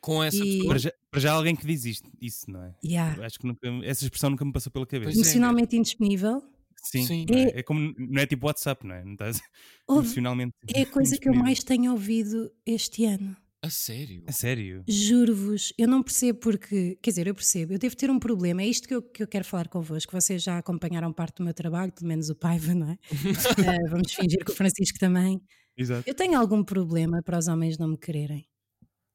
Com 0.00 0.22
essa 0.22 0.36
E- 0.36 0.40
pessoa. 0.58 0.68
Para 0.68 0.78
já, 0.78 0.92
para 1.10 1.20
já 1.20 1.32
alguém 1.32 1.56
que 1.56 1.66
diz 1.66 1.84
isto, 1.84 2.10
isso, 2.20 2.50
não 2.50 2.62
é? 2.62 2.74
Yeah. 2.84 3.24
Acho 3.24 3.38
que 3.38 3.46
nunca, 3.46 3.68
essa 3.84 4.04
expressão 4.04 4.30
nunca 4.30 4.44
me 4.44 4.52
passou 4.52 4.70
pela 4.72 4.86
cabeça. 4.86 5.10
É. 5.10 5.14
Emocionalmente 5.14 5.76
indisponível 5.76 6.42
Sim. 6.84 7.04
Sim. 7.04 7.26
não 7.28 7.36
É, 7.36 7.42
é 7.58 7.62
como, 7.62 7.94
não 7.98 8.22
é 8.22 8.26
tipo 8.26 8.46
WhatsApp, 8.46 8.86
não 8.86 8.94
é? 8.94 9.04
Não 9.04 9.12
estás 9.12 9.40
Ouve, 9.88 10.06
emocionalmente. 10.06 10.54
é 10.72 10.82
a 10.82 10.86
coisa 10.86 11.18
que 11.18 11.28
eu 11.28 11.34
mais 11.34 11.62
tenho 11.64 11.90
ouvido 11.92 12.50
este 12.64 13.04
ano. 13.04 13.36
A 13.60 13.70
sério? 13.70 14.22
A 14.28 14.30
sério? 14.30 14.84
Juro-vos, 14.86 15.72
eu 15.76 15.88
não 15.88 16.00
percebo 16.00 16.38
porque, 16.38 16.96
quer 17.02 17.10
dizer, 17.10 17.26
eu 17.26 17.34
percebo, 17.34 17.72
eu 17.72 17.78
devo 17.78 17.96
ter 17.96 18.08
um 18.08 18.18
problema, 18.20 18.62
é 18.62 18.66
isto 18.68 18.86
que 18.86 18.94
eu, 18.94 19.02
que 19.02 19.20
eu 19.20 19.26
quero 19.26 19.44
falar 19.44 19.66
convosco. 19.66 20.12
Vocês 20.12 20.40
já 20.44 20.58
acompanharam 20.58 21.12
parte 21.12 21.38
do 21.38 21.44
meu 21.44 21.52
trabalho, 21.52 21.90
pelo 21.90 22.06
menos 22.06 22.30
o 22.30 22.36
Paiva, 22.36 22.72
não 22.72 22.90
é? 22.90 22.98
Eh, 23.58 23.88
vamos 23.90 24.12
fingir 24.12 24.44
que 24.44 24.52
o 24.52 24.54
Francisco 24.54 24.96
também. 25.00 25.40
Exato. 25.76 26.04
Eu 26.08 26.14
tenho 26.14 26.38
algum 26.38 26.62
problema 26.62 27.20
para 27.24 27.36
os 27.36 27.48
homens 27.48 27.76
não 27.76 27.88
me 27.88 27.98
quererem? 27.98 28.46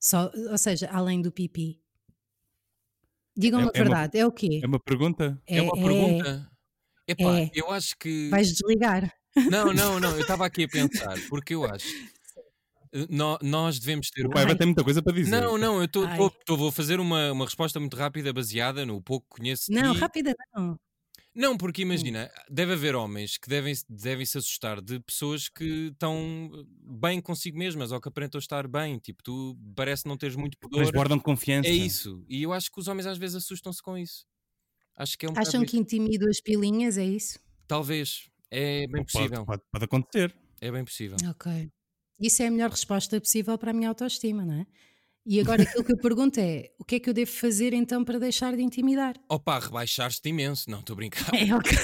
Só, 0.03 0.29
ou 0.51 0.57
seja, 0.57 0.89
além 0.91 1.21
do 1.21 1.31
pipi. 1.31 1.79
Digam-me 3.37 3.67
É- 3.67 3.67
a 3.67 3.71
é 3.73 3.79
uma- 3.79 3.83
verdade, 3.89 4.17
é 4.17 4.25
o 4.27 4.31
quê? 4.33 4.59
É 4.61 4.67
uma 4.67 4.79
pergunta? 4.79 5.41
É 5.47 5.61
uma 5.61 5.71
pergunta. 5.73 6.51
Epá, 7.07 7.39
É. 7.39 7.51
eu 7.55 7.71
acho 7.71 7.97
que. 7.97 8.27
Vais 8.29 8.51
desligar. 8.51 9.13
Não, 9.49 9.71
não, 9.73 9.99
não. 10.01 10.11
Eu 10.11 10.19
estava 10.21 10.45
aqui 10.45 10.65
a 10.65 10.67
pensar, 10.67 11.15
porque 11.29 11.55
eu 11.55 11.63
acho. 11.63 11.87
eh, 12.91 13.07
nó- 13.09 13.39
Nós 13.41 13.79
devemos 13.79 14.09
ter. 14.09 14.25
O 14.25 14.29
pai 14.29 14.45
vai 14.45 14.55
ter 14.57 14.65
muita 14.65 14.83
coisa 14.83 15.01
para 15.01 15.13
dizer. 15.13 15.31
Não, 15.31 15.57
não, 15.57 15.81
eu 15.81 15.87
tô- 15.87 16.05
vou 16.57 16.69
fazer 16.69 16.99
uma, 16.99 17.31
uma 17.31 17.45
resposta 17.45 17.79
muito 17.79 17.95
rápida, 17.95 18.33
baseada 18.33 18.85
no 18.85 19.01
pouco 19.01 19.25
que 19.33 19.41
conheço. 19.41 19.71
Não, 19.71 19.93
rápida 19.93 20.35
não. 20.53 20.77
Não, 21.35 21.57
porque 21.57 21.81
imagina, 21.81 22.29
deve 22.49 22.73
haver 22.73 22.95
homens 22.95 23.37
que 23.37 23.49
devem, 23.49 23.73
devem 23.89 24.25
se 24.25 24.37
assustar 24.37 24.79
de 24.81 24.99
pessoas 24.99 25.49
que 25.49 25.89
estão 25.91 26.51
bem 26.79 27.19
consigo 27.19 27.57
mesmas 27.57 27.91
ou 27.91 27.99
que 27.99 28.07
aparentam 28.07 28.37
estar 28.37 28.67
bem. 28.67 28.99
Tipo, 28.99 29.23
tu 29.23 29.57
parece 29.75 30.05
não 30.05 30.15
teres 30.15 30.35
muito 30.35 30.57
pudor. 30.59 30.81
Transbordam 30.81 31.17
de 31.17 31.23
confiança. 31.23 31.67
É 31.67 31.71
isso. 31.71 32.23
E 32.29 32.43
eu 32.43 32.53
acho 32.53 32.71
que 32.71 32.79
os 32.79 32.87
homens 32.87 33.07
às 33.07 33.17
vezes 33.17 33.37
assustam-se 33.37 33.81
com 33.81 33.97
isso. 33.97 34.25
Acho 34.95 35.17
que 35.17 35.25
é 35.25 35.29
um 35.29 35.33
Acham 35.33 35.61
bocado 35.61 35.65
que 35.65 35.77
intimido 35.77 36.29
as 36.29 36.39
pilinhas, 36.39 36.97
é 36.97 37.05
isso? 37.05 37.33
isso. 37.33 37.39
Talvez. 37.67 38.29
É 38.51 38.85
bem 38.87 39.03
Pode, 39.03 39.11
possível. 39.11 39.45
pode, 39.45 39.61
pode 39.71 39.85
acontecer. 39.85 40.35
É 40.61 40.71
bem 40.71 40.85
possível. 40.85 41.17
Ok. 41.27 41.71
Isso 42.19 42.43
é 42.43 42.47
a 42.47 42.51
melhor 42.51 42.69
resposta 42.69 43.19
possível 43.19 43.57
para 43.57 43.71
a 43.71 43.73
minha 43.73 43.89
autoestima, 43.89 44.45
não 44.45 44.53
é? 44.53 44.67
E 45.25 45.39
agora 45.39 45.63
aquilo 45.63 45.85
que 45.85 45.93
eu 45.93 45.97
pergunto 45.97 46.39
é: 46.39 46.69
o 46.77 46.83
que 46.83 46.95
é 46.95 46.99
que 46.99 47.09
eu 47.09 47.13
devo 47.13 47.31
fazer 47.31 47.73
então 47.73 48.03
para 48.03 48.19
deixar 48.19 48.55
de 48.55 48.61
intimidar? 48.61 49.15
Opa, 49.29 49.59
rebaixaste 49.59 50.27
imenso. 50.27 50.69
Não, 50.69 50.79
estou 50.79 50.93
a 50.93 50.97
brincar. 50.97 51.33
É, 51.33 51.55
ok. 51.55 51.71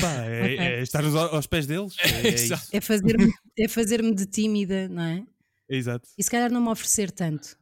Pá, 0.00 0.12
é, 0.24 0.42
Ok. 0.42 0.58
é 0.58 0.82
estar 0.82 1.04
aos, 1.04 1.14
aos 1.14 1.46
pés 1.46 1.66
deles. 1.66 1.94
É, 2.00 2.28
é. 2.28 2.78
É 2.78 2.80
fazer-me 2.80 3.32
é 3.58 3.68
fazer 3.68 4.14
de 4.14 4.26
tímida, 4.26 4.88
não 4.88 5.02
é? 5.02 5.22
É 5.68 5.76
exato. 5.76 6.08
E 6.18 6.24
se 6.24 6.30
calhar 6.30 6.50
não 6.50 6.60
me 6.60 6.68
oferecer 6.68 7.10
tanto. 7.10 7.56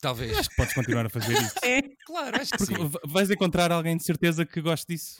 Talvez. 0.00 0.36
Acho 0.36 0.50
que 0.50 0.56
podes 0.56 0.74
continuar 0.74 1.06
a 1.06 1.08
fazer 1.08 1.32
isso. 1.32 1.54
É. 1.62 1.82
Claro, 2.04 2.40
acho 2.40 2.50
que 2.52 2.58
Porque 2.58 2.74
sim. 2.74 2.90
vais 3.06 3.30
encontrar 3.30 3.70
alguém 3.70 3.96
de 3.96 4.02
certeza 4.04 4.44
que 4.44 4.60
goste 4.60 4.86
disso. 4.88 5.16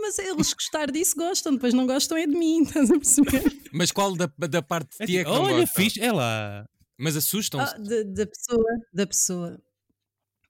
Mas 0.00 0.18
eles 0.18 0.52
gostar 0.54 0.90
disso 0.90 1.16
gostam, 1.16 1.54
depois 1.54 1.74
não 1.74 1.86
gostam 1.86 2.16
é 2.16 2.26
de 2.26 2.36
mim, 2.36 2.62
estás 2.68 2.90
a 2.90 2.94
perceber? 2.94 3.60
Mas 3.72 3.90
qual 3.90 4.14
da, 4.14 4.30
da 4.48 4.62
parte 4.62 4.96
de 4.98 5.02
É 5.02 5.06
ti 5.06 5.16
é 5.16 5.18
tipo, 5.20 5.30
que 5.32 5.36
não 5.36 5.44
Olha, 5.46 5.60
gosta? 5.60 5.80
fixe, 5.80 6.00
é 6.00 6.12
lá. 6.12 6.64
Mas 6.96 7.16
assustam-se. 7.16 7.74
Ah, 7.74 7.78
da, 7.78 8.02
da 8.04 8.26
pessoa, 8.26 8.64
da 8.92 9.06
pessoa. 9.06 9.62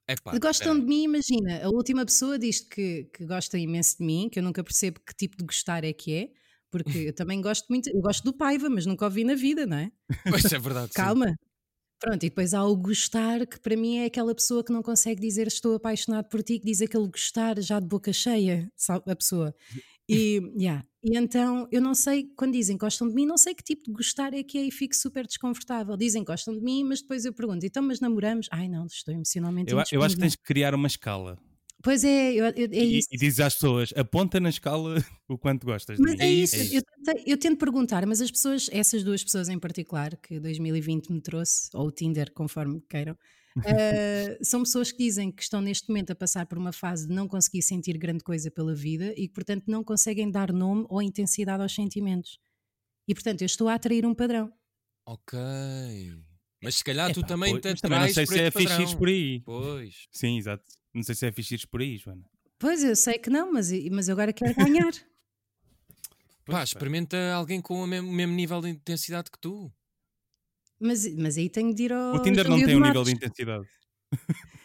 Epá, 0.07 0.31
Gostam 0.39 0.73
espera. 0.73 0.79
de 0.79 0.85
mim, 0.85 1.03
imagina. 1.03 1.63
A 1.63 1.69
última 1.69 2.05
pessoa 2.05 2.37
diz 2.39 2.59
que, 2.59 3.05
que 3.13 3.25
gosta 3.25 3.57
imenso 3.57 3.97
de 3.97 4.03
mim, 4.03 4.29
que 4.31 4.39
eu 4.39 4.43
nunca 4.43 4.63
percebo 4.63 4.99
que 5.05 5.13
tipo 5.15 5.37
de 5.37 5.45
gostar 5.45 5.83
é 5.83 5.93
que 5.93 6.13
é, 6.13 6.29
porque 6.71 6.97
eu 7.09 7.13
também 7.13 7.41
gosto 7.41 7.67
muito, 7.69 7.89
eu 7.89 8.01
gosto 8.01 8.23
do 8.23 8.33
Paiva, 8.33 8.69
mas 8.69 8.85
nunca 8.85 9.05
ouvi 9.05 9.23
na 9.23 9.35
vida, 9.35 9.65
não 9.67 9.77
é? 9.77 9.91
Pois 10.29 10.45
é 10.51 10.57
verdade. 10.59 10.87
sim. 10.87 10.93
Pronto, 11.99 12.23
e 12.23 12.29
depois 12.29 12.53
há 12.53 12.63
o 12.63 12.75
gostar, 12.77 13.45
que 13.45 13.59
para 13.59 13.75
mim 13.75 13.97
é 13.97 14.05
aquela 14.05 14.33
pessoa 14.33 14.63
que 14.63 14.71
não 14.71 14.81
consegue 14.81 15.19
dizer 15.19 15.47
estou 15.47 15.75
apaixonado 15.75 16.29
por 16.29 16.41
ti, 16.41 16.57
que 16.57 16.65
diz 16.65 16.81
aquele 16.81 17.07
gostar 17.07 17.59
já 17.61 17.79
de 17.79 17.87
boca 17.87 18.13
cheia, 18.13 18.71
sabe, 18.75 19.11
a 19.11 19.15
pessoa. 19.15 19.53
E, 20.07 20.41
yeah. 20.57 20.83
e 21.03 21.17
então 21.17 21.67
eu 21.71 21.81
não 21.81 21.93
sei, 21.93 22.31
quando 22.35 22.53
dizem 22.53 22.77
gostam 22.77 23.07
de 23.07 23.13
mim, 23.13 23.25
não 23.25 23.37
sei 23.37 23.53
que 23.53 23.63
tipo 23.63 23.83
de 23.83 23.91
gostar 23.91 24.33
é 24.33 24.41
que 24.41 24.57
é 24.57 24.63
e 24.63 24.71
fico 24.71 24.95
super 24.95 25.27
desconfortável. 25.27 25.95
Dizem 25.97 26.23
gostam 26.23 26.55
de 26.55 26.61
mim, 26.61 26.85
mas 26.85 27.01
depois 27.01 27.25
eu 27.25 27.33
pergunto, 27.33 27.65
então, 27.65 27.83
mas 27.83 27.99
namoramos? 27.99 28.47
Ai 28.49 28.69
não, 28.69 28.85
estou 28.85 29.13
emocionalmente 29.13 29.71
Eu, 29.71 29.77
eu 29.91 30.01
acho 30.01 30.15
que 30.15 30.21
tens 30.21 30.35
que 30.35 30.43
criar 30.43 30.73
uma 30.73 30.87
escala. 30.87 31.37
Pois 31.81 32.03
é, 32.03 32.33
eu, 32.33 32.45
eu- 32.45 32.69
é 32.71 32.83
e, 32.83 32.97
isso. 32.99 33.07
e 33.11 33.17
dizes 33.17 33.39
às 33.39 33.53
pessoas, 33.53 33.93
aponta 33.95 34.39
na 34.39 34.49
escala 34.49 34.95
o 35.29 35.37
quanto 35.37 35.65
gostas 35.65 35.95
de 35.97 36.03
Mas 36.03 36.15
mim. 36.15 36.21
é 36.21 36.29
isso, 36.29 36.55
isso. 36.57 36.75
Eu, 36.75 36.81
tentei- 36.83 37.23
eu 37.25 37.37
tento 37.37 37.57
perguntar, 37.57 38.05
mas 38.05 38.19
as 38.19 38.29
pessoas, 38.29 38.69
essas 38.71 39.03
duas 39.03 39.23
pessoas 39.23 39.47
em 39.47 39.57
particular, 39.57 40.17
que 40.17 40.39
2020 40.39 41.09
me 41.11 41.21
trouxe, 41.21 41.69
ou 41.73 41.87
o 41.87 41.91
Tinder, 41.91 42.31
conforme 42.33 42.81
queiram, 42.89 43.17
eh, 43.65 44.37
são 44.41 44.61
pessoas 44.63 44.91
que 44.91 44.97
dizem 44.97 45.31
que 45.31 45.41
estão 45.41 45.61
neste 45.61 45.87
momento 45.87 46.11
a 46.11 46.15
passar 46.15 46.45
por 46.45 46.57
uma 46.57 46.73
fase 46.73 47.07
de 47.07 47.13
não 47.13 47.27
conseguir 47.27 47.61
sentir 47.61 47.97
grande 47.97 48.23
coisa 48.23 48.51
pela 48.51 48.75
vida 48.75 49.13
e 49.17 49.27
que, 49.27 49.33
portanto, 49.33 49.63
não 49.67 49.83
conseguem 49.83 50.29
dar 50.29 50.51
nome 50.51 50.85
ou 50.89 51.01
intensidade 51.01 51.61
aos 51.63 51.73
sentimentos. 51.73 52.39
E, 53.07 53.13
portanto, 53.13 53.41
eu 53.41 53.45
estou 53.47 53.69
a 53.69 53.73
atrair 53.75 54.05
um 54.05 54.13
padrão. 54.13 54.51
Ok. 55.07 55.39
Mas 56.61 56.75
se 56.75 56.83
calhar 56.83 57.11
tu 57.13 57.23
também 57.23 57.53
pois, 57.53 57.61
te 57.61 57.69
mas 57.69 57.81
também 57.81 57.99
não 57.99 58.09
sei 58.09 58.25
se 58.27 58.39
é 58.39 58.51
fixe 58.51 58.95
por 58.97 59.07
aí. 59.07 59.41
Pois. 59.45 60.07
Sim, 60.11 60.37
exato. 60.37 60.63
Não 60.93 61.03
sei 61.03 61.15
se 61.15 61.25
é 61.27 61.31
fixe 61.31 61.67
por 61.67 61.81
aí, 61.81 61.97
Joana. 61.97 62.25
Pois, 62.57 62.83
eu 62.83 62.95
sei 62.95 63.17
que 63.17 63.29
não, 63.29 63.51
mas, 63.53 63.71
mas 63.91 64.09
eu 64.09 64.13
agora 64.13 64.33
quero 64.33 64.55
ganhar. 64.55 64.91
Pá, 64.91 64.99
Pois, 66.45 66.57
pá. 66.57 66.63
experimenta 66.63 67.17
alguém 67.33 67.61
com 67.61 67.83
o 67.83 67.87
mesmo, 67.87 68.09
o 68.09 68.13
mesmo 68.13 68.33
nível 68.33 68.59
de 68.61 68.69
intensidade 68.69 69.29
que 69.29 69.39
tu. 69.39 69.71
Mas, 70.79 71.13
mas 71.15 71.37
aí 71.37 71.49
tenho 71.49 71.73
de 71.73 71.83
ir 71.83 71.93
ao. 71.93 72.15
O 72.15 72.21
Tinder 72.21 72.47
não 72.49 72.57
tem 72.63 72.75
um 72.75 72.81
nível 72.81 73.03
de 73.03 73.11
intensidade. 73.11 73.67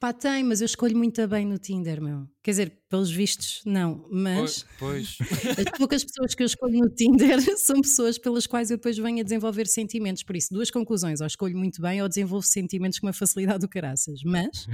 Pá, 0.00 0.14
tem, 0.14 0.42
mas 0.42 0.62
eu 0.62 0.64
escolho 0.64 0.96
muito 0.96 1.28
bem 1.28 1.44
no 1.44 1.58
Tinder, 1.58 2.00
meu. 2.00 2.26
Quer 2.42 2.52
dizer, 2.52 2.82
pelos 2.88 3.10
vistos, 3.10 3.60
não. 3.66 4.08
Mas 4.10 4.64
Pois, 4.78 5.18
pois. 5.18 5.18
as 5.58 5.76
poucas 5.76 6.02
pessoas 6.02 6.34
que 6.34 6.42
eu 6.42 6.46
escolho 6.46 6.78
no 6.78 6.88
Tinder 6.88 7.38
são 7.58 7.78
pessoas 7.82 8.16
pelas 8.16 8.46
quais 8.46 8.70
eu 8.70 8.78
depois 8.78 8.96
venho 8.96 9.20
a 9.20 9.22
desenvolver 9.22 9.66
sentimentos. 9.66 10.22
Por 10.22 10.34
isso, 10.36 10.54
duas 10.54 10.70
conclusões: 10.70 11.20
ou 11.20 11.26
escolho 11.26 11.54
muito 11.56 11.82
bem 11.82 12.00
ou 12.00 12.08
desenvolvo 12.08 12.46
sentimentos 12.46 12.98
com 12.98 13.08
uma 13.08 13.12
facilidade 13.12 13.58
do 13.58 13.68
caraças. 13.68 14.22
Mas 14.24 14.66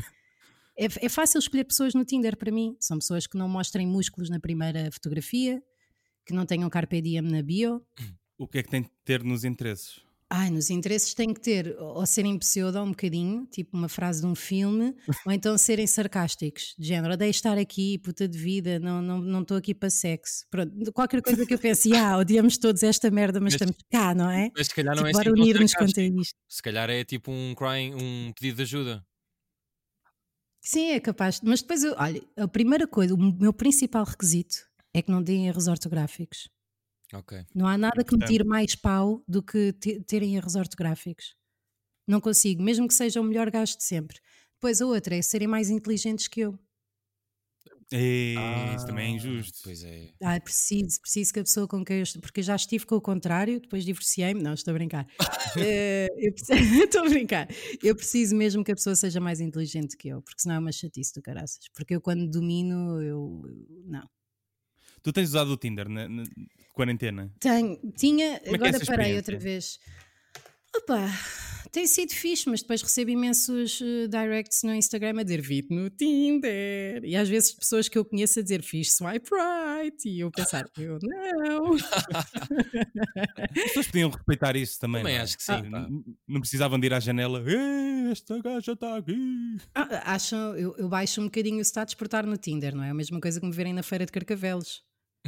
é, 0.78 0.86
é 1.06 1.08
fácil 1.08 1.38
escolher 1.38 1.64
pessoas 1.64 1.94
no 1.94 2.04
Tinder 2.04 2.36
para 2.36 2.52
mim. 2.52 2.76
São 2.80 2.98
pessoas 2.98 3.26
que 3.26 3.36
não 3.36 3.48
mostrem 3.48 3.86
músculos 3.86 4.28
na 4.28 4.38
primeira 4.38 4.90
fotografia, 4.92 5.62
que 6.24 6.34
não 6.34 6.44
tenham 6.44 6.68
carpe 6.68 7.00
diem 7.00 7.22
na 7.22 7.42
bio. 7.42 7.82
O 8.38 8.46
que 8.46 8.58
é 8.58 8.62
que 8.62 8.68
tem 8.68 8.82
de 8.82 8.90
ter 9.04 9.24
nos 9.24 9.44
interesses? 9.44 10.04
Ai, 10.28 10.50
nos 10.50 10.70
interesses 10.70 11.14
tem 11.14 11.32
que 11.32 11.40
ter, 11.40 11.76
ou 11.78 12.04
serem 12.04 12.36
pseudo 12.36 12.82
um 12.82 12.88
bocadinho, 12.90 13.46
tipo 13.46 13.76
uma 13.76 13.88
frase 13.88 14.22
de 14.22 14.26
um 14.26 14.34
filme, 14.34 14.92
ou 15.24 15.30
então 15.30 15.56
serem 15.56 15.86
sarcásticos, 15.86 16.74
de 16.76 16.88
género, 16.88 17.14
odeio 17.14 17.30
estar 17.30 17.56
aqui, 17.56 17.96
puta 17.98 18.26
de 18.26 18.36
vida, 18.36 18.80
não 18.80 19.00
estou 19.00 19.18
não, 19.22 19.42
estou 19.42 19.56
aqui 19.56 19.72
para 19.72 19.88
sexo. 19.88 20.44
Pronto, 20.50 20.92
qualquer 20.92 21.22
coisa 21.22 21.46
que 21.46 21.54
eu 21.54 21.58
pense, 21.60 21.94
ah, 21.94 22.18
odiamos 22.18 22.58
todos 22.58 22.82
esta 22.82 23.08
merda, 23.08 23.38
mas 23.38 23.52
Mas- 23.52 23.62
estamos 23.62 23.76
cá, 23.88 24.16
não 24.16 24.28
é? 24.28 24.50
Mas 24.56 24.66
se 24.66 24.74
calhar 24.74 24.96
não 24.96 25.04
Tipo, 25.04 25.08
é 25.10 25.12
bora 25.12 25.30
assim 25.30 25.40
unir-nos 25.40 25.74
contra 25.74 26.02
isto. 26.02 26.34
Se 26.48 26.60
calhar 26.60 26.90
é 26.90 27.04
tipo 27.04 27.30
um 27.30 27.54
crying, 27.54 27.94
um 27.94 28.32
pedido 28.32 28.56
de 28.56 28.62
ajuda. 28.62 29.06
Sim, 30.66 30.90
é 30.90 30.98
capaz, 30.98 31.40
mas 31.42 31.62
depois 31.62 31.84
eu, 31.84 31.94
olha, 31.96 32.20
a 32.36 32.48
primeira 32.48 32.88
coisa, 32.88 33.14
o 33.14 33.16
meu 33.16 33.52
principal 33.52 34.04
requisito 34.04 34.68
é 34.92 35.00
que 35.00 35.12
não 35.12 35.22
deem 35.22 35.46
erros 35.46 35.68
ortográficos. 35.68 36.48
Ok. 37.14 37.46
Não 37.54 37.68
há 37.68 37.78
nada 37.78 38.02
que 38.02 38.16
me 38.16 38.24
tire 38.24 38.42
mais 38.42 38.74
pau 38.74 39.22
do 39.28 39.40
que 39.44 39.72
te- 39.74 40.00
terem 40.00 40.34
erros 40.34 40.56
ortográficos. 40.56 41.36
Não 42.04 42.20
consigo, 42.20 42.64
mesmo 42.64 42.88
que 42.88 42.94
seja 42.94 43.20
o 43.20 43.24
melhor 43.24 43.48
gajo 43.48 43.76
de 43.76 43.84
sempre. 43.84 44.18
Depois 44.54 44.80
a 44.80 44.86
outra 44.86 45.14
é 45.14 45.22
serem 45.22 45.46
mais 45.46 45.70
inteligentes 45.70 46.26
que 46.26 46.40
eu. 46.40 46.58
É, 47.92 48.34
isso 48.76 48.86
também 48.86 49.06
é 49.12 49.16
injusto. 49.16 49.58
Pois 49.62 49.84
é. 49.84 50.08
Ah, 50.22 50.34
é 50.36 50.40
preciso, 50.40 51.00
preciso 51.00 51.32
que 51.32 51.38
a 51.40 51.42
pessoa 51.44 51.68
com 51.68 51.84
quem 51.84 51.98
eu 51.98 52.02
estou, 52.02 52.20
porque 52.20 52.40
eu 52.40 52.44
já 52.44 52.56
estive 52.56 52.84
com 52.84 52.96
o 52.96 53.00
contrário, 53.00 53.60
depois 53.60 53.84
divorciei-me, 53.84 54.42
não, 54.42 54.54
estou 54.54 54.72
a 54.72 54.74
brincar. 54.74 55.06
Eh, 55.58 56.08
eu 56.18 56.32
preciso- 56.34 56.52
estou 56.84 57.06
a 57.06 57.08
brincar. 57.08 57.48
Eu 57.82 57.96
preciso 57.96 58.36
mesmo 58.36 58.62
que 58.62 58.72
a 58.72 58.74
pessoa 58.74 58.94
seja 58.94 59.20
mais 59.20 59.40
inteligente 59.40 59.96
que 59.96 60.08
eu, 60.08 60.20
porque 60.20 60.42
senão 60.42 60.56
é 60.56 60.58
uma 60.58 60.72
chatice 60.72 61.14
do 61.14 61.22
caraças. 61.22 61.60
Porque 61.74 61.94
eu 61.94 62.00
quando 62.00 62.28
domino, 62.28 63.00
eu. 63.02 63.42
não. 63.86 64.06
Tu 65.02 65.12
tens 65.12 65.28
usado 65.28 65.48
o 65.52 65.56
Tinder 65.56 65.88
na, 65.88 66.08
na 66.08 66.24
quarentena? 66.74 67.32
Tenho, 67.38 67.78
tinha, 67.96 68.40
Como 68.40 68.46
é 68.48 68.50
é 68.50 68.54
agora 68.56 68.76
essa 68.76 68.84
parei 68.86 69.16
outra 69.16 69.38
vez. 69.38 69.78
Opa, 70.78 71.08
tem 71.72 71.86
sido 71.86 72.12
fixe, 72.12 72.48
mas 72.48 72.60
depois 72.62 72.82
recebo 72.82 73.10
imensos 73.10 73.80
eh, 73.82 74.06
directs 74.08 74.62
no 74.62 74.74
Instagram 74.74 75.20
a 75.20 75.22
dizer 75.22 75.40
vi 75.40 75.66
no 75.70 75.88
Tinder. 75.90 77.04
E 77.04 77.16
às 77.16 77.28
vezes 77.28 77.52
pessoas 77.52 77.88
que 77.88 77.96
eu 77.98 78.04
conheço 78.04 78.38
a 78.38 78.42
dizer 78.42 78.62
fiz 78.62 78.96
swipe 78.96 79.28
right. 79.32 79.96
E 80.08 80.20
eu 80.20 80.30
pensar, 80.30 80.68
eu 80.78 80.98
não. 81.02 81.74
As 81.74 83.62
pessoas 83.64 83.86
podiam 83.86 84.10
respeitar 84.10 84.56
isso 84.56 84.78
também. 84.78 85.02
Também 85.02 85.14
não 85.14 85.20
é? 85.20 85.24
acho 85.24 85.36
que 85.36 85.42
sim, 85.42 85.52
Ah, 85.52 85.62
pá. 85.70 85.78
n- 85.88 86.04
Não 86.28 86.40
precisavam 86.40 86.78
de 86.78 86.86
ir 86.86 86.94
à 86.94 87.00
janela. 87.00 87.42
"Ei, 87.46 88.10
esta 88.10 88.40
gaja 88.40 88.72
está 88.72 88.96
aqui. 88.96 89.56
Ah, 89.74 90.14
acham, 90.14 90.56
eu, 90.56 90.74
eu 90.78 90.88
baixo 90.88 91.20
um 91.20 91.24
bocadinho 91.24 91.58
o 91.58 91.64
status 91.64 91.94
por 91.94 92.04
estar 92.06 92.26
no 92.26 92.36
Tinder, 92.36 92.74
não 92.74 92.82
é? 92.84 92.90
A 92.90 92.94
mesma 92.94 93.20
coisa 93.20 93.40
que 93.40 93.46
me 93.46 93.52
verem 93.52 93.72
na 93.74 93.82
feira 93.82 94.04
de 94.06 94.12
Carcavelos. 94.12 94.82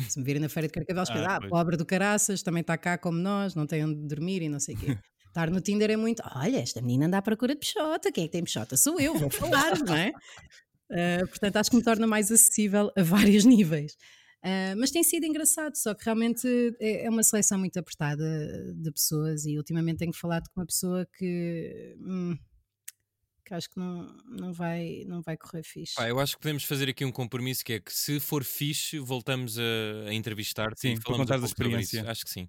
Se 0.09 0.17
me 0.19 0.25
virem 0.25 0.41
na 0.41 0.49
feira 0.49 0.69
de 0.69 0.73
Carcavelos, 0.73 1.11
Ah, 1.11 1.15
pensam, 1.15 1.31
ah, 1.31 1.49
pobre 1.49 1.77
do 1.77 1.85
caraças, 1.85 2.41
também 2.43 2.61
está 2.61 2.79
cá 2.79 2.97
como 2.97 3.19
nós, 3.19 3.55
não 3.57 3.67
tem 3.67 3.85
onde 3.85 4.07
dormir 4.07 4.43
e 4.43 4.49
não 4.49 4.61
sei 4.61 4.77
o 4.77 4.79
quê. 4.79 4.97
Estar 5.39 5.53
no 5.53 5.61
Tinder 5.61 5.89
é 5.89 5.97
muito, 5.97 6.21
olha, 6.35 6.59
esta 6.59 6.81
menina 6.83 7.07
anda 7.07 7.19
à 7.19 7.23
procura 7.23 7.55
de 7.55 7.61
peixota, 7.61 8.11
quem 8.11 8.25
é 8.25 8.27
que 8.27 8.33
tem 8.33 8.43
peixota? 8.43 8.77
Sou 8.77 8.99
eu, 8.99 9.15
vou 9.17 9.31
falar, 9.31 9.79
não 9.79 9.95
é? 9.95 10.11
Ah, 10.91 11.25
portanto, 11.29 11.57
acho 11.59 11.71
que 11.71 11.77
me 11.77 11.83
torna 11.85 12.09
mais 12.09 12.33
acessível 12.33 12.91
a 12.97 13.03
vários 13.05 13.45
níveis. 13.47 13.97
Ah, 14.43 14.75
mas 14.77 14.91
tem 14.91 15.05
sido 15.05 15.27
engraçado, 15.27 15.77
só 15.77 15.95
que 15.95 16.05
realmente 16.05 16.49
é, 16.81 17.05
é 17.05 17.09
uma 17.09 17.23
seleção 17.23 17.57
muito 17.57 17.79
apertada 17.79 18.25
de 18.75 18.91
pessoas 18.91 19.47
e 19.47 19.57
ultimamente 19.57 19.99
tenho 19.99 20.13
falado 20.13 20.49
com 20.53 20.61
uma 20.61 20.67
pessoa 20.67 21.07
que, 21.17 21.95
hum, 22.01 22.37
que 23.47 23.55
acho 23.55 23.71
que 23.71 23.79
não, 23.79 24.13
não, 24.29 24.53
vai, 24.53 25.05
não 25.07 25.23
vai 25.23 25.37
correr 25.37 25.63
fixe. 25.63 25.95
Pá, 25.95 26.09
eu 26.09 26.19
acho 26.19 26.35
que 26.35 26.43
podemos 26.43 26.65
fazer 26.65 26.89
aqui 26.89 27.05
um 27.05 27.13
compromisso 27.13 27.65
que 27.65 27.75
é 27.75 27.79
que 27.79 27.95
se 27.95 28.19
for 28.19 28.43
fixe, 28.43 28.99
voltamos 28.99 29.57
a, 29.57 30.09
a 30.09 30.15
entrevistar-te 30.15 30.81
Sim, 30.81 30.95
e 30.95 31.01
falamos 31.01 31.31
a 31.31 31.35
sobre 31.35 31.47
experiência. 31.47 32.11
Acho 32.11 32.25
que 32.25 32.31
sim. 32.31 32.49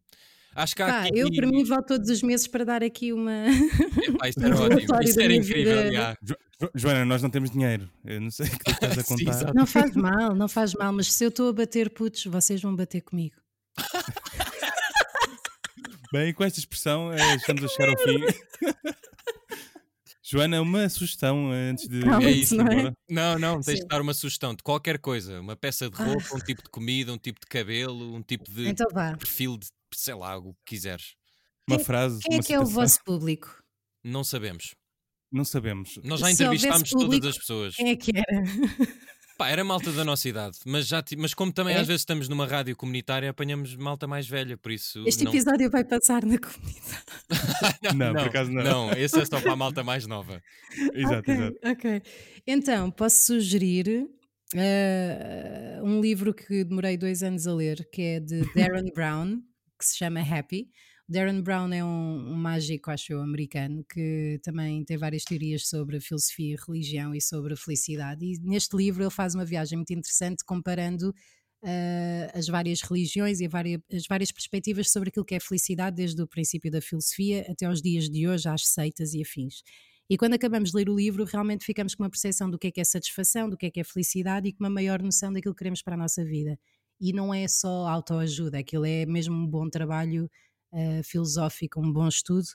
Acho 0.55 0.75
que 0.75 0.81
há 0.81 0.87
Pá, 0.87 1.01
aqui... 1.05 1.19
eu 1.19 1.31
para 1.33 1.47
mim 1.47 1.63
volto 1.63 1.87
todos 1.87 2.09
os 2.09 2.21
meses 2.23 2.47
para 2.47 2.65
dar 2.65 2.83
aqui 2.83 3.13
uma. 3.13 3.31
Epá, 4.07 4.27
isso 4.29 4.39
era 4.43 4.55
um 4.55 4.59
ótimo. 4.63 5.01
Isso 5.03 5.19
era 5.21 5.33
incrível. 5.35 5.91
Jo- 6.21 6.35
Jo- 6.61 6.69
Joana, 6.75 7.05
nós 7.05 7.21
não 7.21 7.29
temos 7.29 7.49
dinheiro. 7.51 7.89
Eu 8.03 8.19
não 8.19 8.31
sei 8.31 8.47
o 8.47 8.49
que 8.51 8.63
tu 8.65 8.71
estás 8.71 8.97
a 8.97 9.03
Sim, 9.03 9.15
contar. 9.17 9.31
exato. 9.31 9.53
Não 9.53 9.65
faz 9.65 9.95
mal, 9.95 10.35
não 10.35 10.47
faz 10.49 10.73
mal, 10.73 10.91
mas 10.91 11.11
se 11.13 11.23
eu 11.23 11.29
estou 11.29 11.49
a 11.49 11.53
bater 11.53 11.89
putos, 11.91 12.25
vocês 12.25 12.61
vão 12.61 12.75
bater 12.75 13.01
comigo. 13.01 13.35
Bem, 16.11 16.33
com 16.33 16.43
esta 16.43 16.59
expressão, 16.59 17.13
eh, 17.13 17.35
estamos 17.35 17.63
a 17.63 17.67
chegar 17.67 17.89
ao 17.89 17.97
fim. 17.97 18.19
Joana, 20.23 20.61
uma 20.61 20.89
sugestão 20.89 21.53
eh, 21.53 21.69
antes 21.71 21.87
de 21.87 22.01
Calma, 22.01 22.23
É 22.27 22.31
isso, 22.31 22.55
não 22.55 22.67
é? 22.67 22.93
Não, 23.09 23.39
não, 23.39 23.61
tens 23.61 23.77
Sim. 23.77 23.81
de 23.83 23.87
dar 23.87 24.01
uma 24.01 24.13
sugestão 24.13 24.53
de 24.55 24.63
qualquer 24.63 24.97
coisa. 24.99 25.39
Uma 25.39 25.55
peça 25.55 25.89
de 25.89 25.95
Ah. 26.01 26.05
roupa, 26.05 26.35
um 26.35 26.39
tipo 26.39 26.63
de 26.63 26.69
comida, 26.69 27.13
um 27.13 27.17
tipo 27.17 27.39
de 27.39 27.45
cabelo, 27.47 28.15
um 28.15 28.21
tipo 28.23 28.43
de 28.51 28.67
Então 28.67 28.87
perfil 29.17 29.57
de, 29.57 29.67
sei 29.95 30.13
lá, 30.13 30.37
o 30.37 30.53
que 30.53 30.75
quiseres. 30.75 31.15
Uma 31.67 31.77
Quem- 31.77 31.85
frase, 31.85 32.19
Quem 32.21 32.37
é 32.37 32.41
que 32.41 32.53
é 32.53 32.59
o 32.59 32.65
vosso 32.65 33.03
público? 33.03 33.63
Não 34.03 34.23
sabemos. 34.23 34.73
Não 35.31 35.45
sabemos. 35.45 35.99
Nós 36.03 36.19
já 36.19 36.31
entrevistámos 36.31 36.89
público, 36.89 37.11
todas 37.11 37.35
as 37.35 37.37
pessoas. 37.37 37.75
Quem 37.75 37.89
é 37.89 37.95
que 37.95 38.11
era? 38.15 38.25
Pá, 39.37 39.47
era 39.47 39.63
malta 39.63 39.89
da 39.93 40.03
nossa 40.03 40.27
idade, 40.27 40.57
mas, 40.65 40.85
já 40.85 41.01
mas 41.17 41.33
como 41.33 41.53
também 41.53 41.73
É? 41.73 41.79
às 41.79 41.87
vezes 41.87 42.01
estamos 42.01 42.27
numa 42.27 42.45
rádio 42.45 42.75
comunitária, 42.75 43.29
apanhamos 43.29 43.73
malta 43.77 44.05
mais 44.05 44.27
velha, 44.27 44.57
por 44.57 44.69
isso. 44.69 45.01
Este 45.07 45.23
não... 45.23 45.31
episódio 45.31 45.69
vai 45.69 45.85
passar 45.85 46.25
na 46.25 46.37
comunidade. 46.37 47.05
Não, 47.95 48.13
por 48.13 48.27
acaso 48.27 48.51
não. 48.51 48.63
Não, 48.63 48.91
esse 48.91 49.17
é 49.17 49.25
só 49.25 49.39
para 49.39 49.53
a 49.53 49.55
malta 49.55 49.81
mais 49.81 50.05
nova. 50.05 50.41
Exato, 50.93 51.19
ok, 51.19 51.33
exato. 51.33 51.57
ok. 51.63 52.01
Então, 52.45 52.91
posso 52.91 53.27
sugerir 53.27 54.09
eh, 54.55 55.79
um 55.83 56.01
livro 56.01 56.33
que 56.33 56.65
demorei 56.65 56.97
dois 56.97 57.23
anos 57.23 57.47
a 57.47 57.53
ler, 57.53 57.87
que 57.93 58.01
é 58.01 58.19
de 58.19 58.41
Darren 58.53 58.91
Brown, 58.93 59.41
que 59.79 59.85
se 59.85 59.97
chama 59.97 60.21
Happy. 60.21 60.69
Darren 61.07 61.41
Brown 61.41 61.73
é 61.73 61.83
um, 61.83 62.33
um 62.33 62.35
mágico, 62.35 62.91
acho 62.91 63.13
eu, 63.13 63.21
americano, 63.21 63.83
que 63.91 64.39
também 64.43 64.83
tem 64.85 64.95
várias 64.97 65.23
teorias 65.23 65.67
sobre 65.67 65.99
filosofia 65.99 66.55
religião 66.67 67.15
e 67.15 67.21
sobre 67.21 67.55
felicidade. 67.55 68.23
E 68.25 68.39
neste 68.41 68.75
livro 68.77 69.03
ele 69.03 69.09
faz 69.09 69.33
uma 69.33 69.45
viagem 69.45 69.77
muito 69.77 69.91
interessante 69.91 70.43
comparando 70.45 71.13
eh, 71.63 72.31
as 72.33 72.47
várias 72.47 72.81
religiões 72.81 73.39
e 73.39 73.45
a 73.45 73.49
vária- 73.49 73.83
as 73.91 74.05
várias 74.07 74.31
perspectivas 74.31 74.91
sobre 74.91 75.09
aquilo 75.09 75.25
que 75.25 75.35
é 75.35 75.39
felicidade, 75.39 75.95
desde 75.97 76.21
o 76.21 76.27
princípio 76.27 76.71
da 76.71 76.81
filosofia 76.81 77.45
até 77.49 77.65
aos 77.65 77.81
dias 77.81 78.09
de 78.09 78.27
hoje, 78.27 78.47
às 78.47 78.67
seitas 78.67 79.13
e 79.13 79.21
afins. 79.21 79.61
E 80.09 80.17
quando 80.17 80.33
acabamos 80.33 80.71
de 80.71 80.77
ler 80.77 80.89
o 80.89 80.95
livro, 80.95 81.23
realmente 81.25 81.65
ficamos 81.65 81.93
com 81.95 82.03
uma 82.03 82.09
percepção 82.09 82.49
do 82.49 82.57
que 82.57 82.67
é 82.67 82.71
que 82.71 82.81
é 82.81 82.83
satisfação, 82.83 83.49
do 83.49 83.57
que 83.57 83.65
é 83.67 83.71
que 83.71 83.79
é 83.79 83.83
felicidade 83.83 84.47
e 84.47 84.53
com 84.53 84.63
uma 84.63 84.69
maior 84.69 85.01
noção 85.01 85.31
daquilo 85.31 85.53
que 85.53 85.59
queremos 85.59 85.81
para 85.81 85.95
a 85.95 85.97
nossa 85.97 86.23
vida. 86.25 86.57
E 86.99 87.13
não 87.13 87.33
é 87.33 87.47
só 87.47 87.87
autoajuda, 87.87 88.59
aquilo 88.59 88.85
é 88.85 89.05
mesmo 89.05 89.35
um 89.35 89.47
bom 89.47 89.69
trabalho 89.69 90.29
eh, 90.73 91.01
filosófico, 91.03 91.79
um 91.79 91.91
bom 91.91 92.07
estudo 92.07 92.47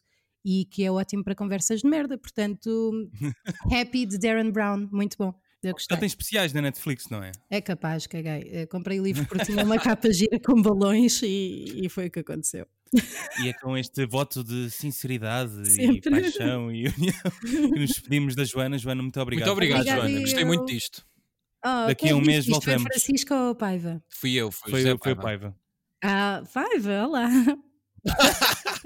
e 0.44 0.66
que 0.66 0.84
é 0.84 0.92
ótimo 0.92 1.24
para 1.24 1.34
conversas 1.34 1.80
de 1.80 1.88
merda. 1.88 2.18
Portanto, 2.18 3.10
Happy 3.72 4.06
de 4.06 4.18
Darren 4.18 4.50
Brown, 4.50 4.88
muito 4.92 5.16
bom. 5.16 5.34
Eu 5.62 5.72
gostei. 5.72 5.94
Já 5.94 6.00
tem 6.00 6.06
especiais 6.06 6.52
na 6.52 6.60
Netflix, 6.60 7.08
não 7.08 7.22
é? 7.22 7.32
É 7.48 7.60
capaz, 7.60 8.06
caguei. 8.06 8.50
Eh, 8.52 8.66
comprei 8.66 9.00
o 9.00 9.02
livro 9.02 9.26
porque 9.26 9.46
tinha 9.46 9.64
uma 9.64 9.78
capa 9.78 10.12
gira 10.12 10.38
com 10.38 10.60
balões 10.60 11.22
e, 11.22 11.86
e 11.86 11.88
foi 11.88 12.08
o 12.08 12.10
que 12.10 12.20
aconteceu. 12.20 12.66
E 13.40 13.48
é 13.48 13.52
com 13.54 13.76
este 13.76 14.06
voto 14.06 14.44
de 14.44 14.70
sinceridade 14.70 15.62
e 15.62 15.70
Sempre. 15.70 16.10
paixão 16.10 16.70
e 16.70 16.86
união 16.86 17.14
que 17.40 17.80
nos 17.80 17.88
despedimos 17.88 18.36
da 18.36 18.44
Joana. 18.44 18.78
Joana, 18.78 19.02
muito 19.02 19.18
obrigado. 19.18 19.46
Muito 19.46 19.56
obrigado, 19.56 19.80
Obrigada 19.80 20.08
Joana. 20.08 20.20
Gostei 20.20 20.42
eu. 20.42 20.46
muito 20.46 20.66
disto. 20.66 21.04
Oh, 21.64 21.86
Daqui 21.86 22.10
a 22.10 22.16
um 22.16 22.20
mês 22.20 22.46
voltamos. 22.46 22.82
Foi 22.82 22.90
Francisco 22.92 23.34
ou 23.34 23.54
Paiva? 23.54 24.02
Fui 24.08 24.32
eu, 24.34 24.50
foi, 24.50 24.70
Foi, 24.70 24.80
José 24.82 24.96
foi 25.02 25.12
o 25.12 25.16
Paiva. 25.16 25.22
Paiva. 25.22 25.56
Ah, 26.04 26.42
Paiva, 26.52 27.06
olá. 27.06 27.28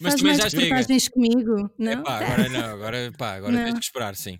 Mas 0.00 0.14
Faz 0.14 0.14
também 0.20 0.38
mais 0.70 0.86
já 0.86 0.98
chega. 0.98 1.10
comigo, 1.14 1.70
não? 1.78 1.92
Epá, 1.92 2.16
agora 2.18 2.48
não, 2.48 2.64
agora, 2.74 3.12
pá, 3.16 3.34
agora 3.34 3.52
Não. 3.52 3.64
tens 3.64 3.78
que 3.78 3.84
esperar, 3.84 4.16
sim. 4.16 4.38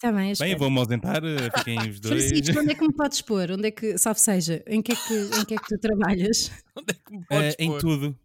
Tá 0.00 0.10
bem, 0.12 0.32
Bem, 0.38 0.52
eu 0.52 0.58
vou-me 0.58 0.78
ausentar, 0.78 1.22
eh, 1.24 1.50
fiquem 1.58 1.78
os 1.88 2.00
dois. 2.00 2.24
Francisco, 2.28 2.60
onde 2.60 2.72
é 2.72 2.74
que 2.74 2.86
me 2.86 2.92
podes 2.94 3.20
pôr? 3.22 3.50
Onde 3.52 3.68
é 3.68 3.70
que, 3.70 3.96
salve 3.98 4.20
seja, 4.20 4.62
em 4.66 4.82
que 4.82 4.92
é 4.92 4.96
que, 4.96 5.14
em 5.14 5.44
que, 5.44 5.54
é 5.54 5.58
que 5.58 5.66
tu 5.68 5.78
trabalhas? 5.78 6.50
Onde 6.76 6.90
é 6.90 6.94
que 6.94 7.12
me 7.12 7.18
Eh, 7.22 7.26
podes 7.28 7.56
em 7.58 7.70
pôr? 7.70 7.80
tudo. 7.80 8.18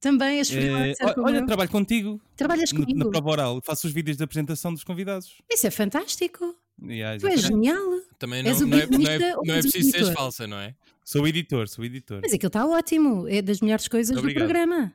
Também 0.00 0.38
és 0.38 0.50
Eh, 0.50 0.54
freelancer 0.54 1.14
como 1.14 1.26
olha, 1.26 1.38
eu? 1.38 1.46
trabalho 1.46 1.70
contigo 1.70 2.20
Trabalhas 2.36 2.72
comigo? 2.72 2.98
na 2.98 3.08
prova 3.10 3.30
oral. 3.30 3.60
Faço 3.64 3.86
os 3.86 3.92
vídeos 3.92 4.16
de 4.16 4.22
apresentação 4.24 4.72
dos 4.72 4.84
convidados. 4.84 5.36
Isso 5.50 5.66
é 5.66 5.70
fantástico. 5.70 6.54
Yeah, 6.82 7.18
Tu 7.18 7.26
és 7.26 7.40
genial. 7.40 7.82
Também 8.18 8.46
És 8.46 8.60
não, 8.60 8.66
o 8.66 8.70
não 8.70 8.78
é, 8.78 8.86
não 8.86 9.10
é, 9.10 9.18
não 9.18 9.54
é 9.54 9.60
preciso 9.62 9.90
seres 9.90 10.06
editor? 10.06 10.14
falsa, 10.14 10.46
não 10.46 10.58
é? 10.58 10.74
Sou 11.04 11.26
editor, 11.26 11.68
sou 11.68 11.84
editor. 11.84 12.20
Mas 12.22 12.32
aquilo 12.32 12.48
está 12.48 12.66
ótimo. 12.66 13.26
É 13.28 13.42
das 13.42 13.60
melhores 13.60 13.88
coisas 13.88 14.14
do 14.14 14.32
programa. 14.32 14.92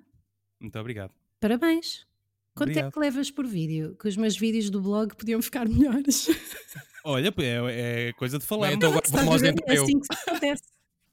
Muito 0.60 0.80
obrigado. 0.80 1.12
Parabéns. 1.40 2.06
Quanto 2.56 2.70
é 2.70 2.72
Obrigado. 2.72 2.94
que 2.94 3.00
levas 3.00 3.32
por 3.32 3.48
vídeo? 3.48 3.98
Que 4.00 4.08
os 4.08 4.16
meus 4.16 4.38
vídeos 4.38 4.70
do 4.70 4.80
blog 4.80 5.16
podiam 5.16 5.42
ficar 5.42 5.68
melhores. 5.68 6.30
Olha, 7.04 7.34
é, 7.40 8.10
é 8.10 8.14
coisa 8.14 8.38
de 8.38 8.46
falar. 8.46 8.68
Bem, 8.68 8.76
então 8.78 8.92
agora 8.92 9.06
vamos 9.10 9.42
É 9.44 9.50
assim 9.74 10.00
que 10.00 10.06
se 10.06 10.30
acontece. 10.30 10.64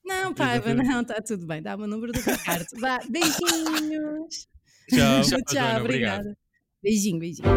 Não, 0.05 0.33
Paiva, 0.35 0.75
não, 0.75 1.01
está 1.01 1.15
tudo 1.23 1.47
bem. 1.47 1.63
Dá-me 1.63 1.85
o 1.85 1.87
número 1.87 2.13
do 2.13 2.21
Ricardo. 2.21 2.67
Vá, 2.79 2.99
beijinhos. 3.09 4.49
Tchau. 4.89 5.23
Tchau, 5.25 5.43
Tchau, 5.47 5.55
Joana, 5.55 5.81
obrigado. 5.81 6.21
obrigada. 6.21 6.39
Beijinho, 6.83 7.19
beijinho. 7.19 7.49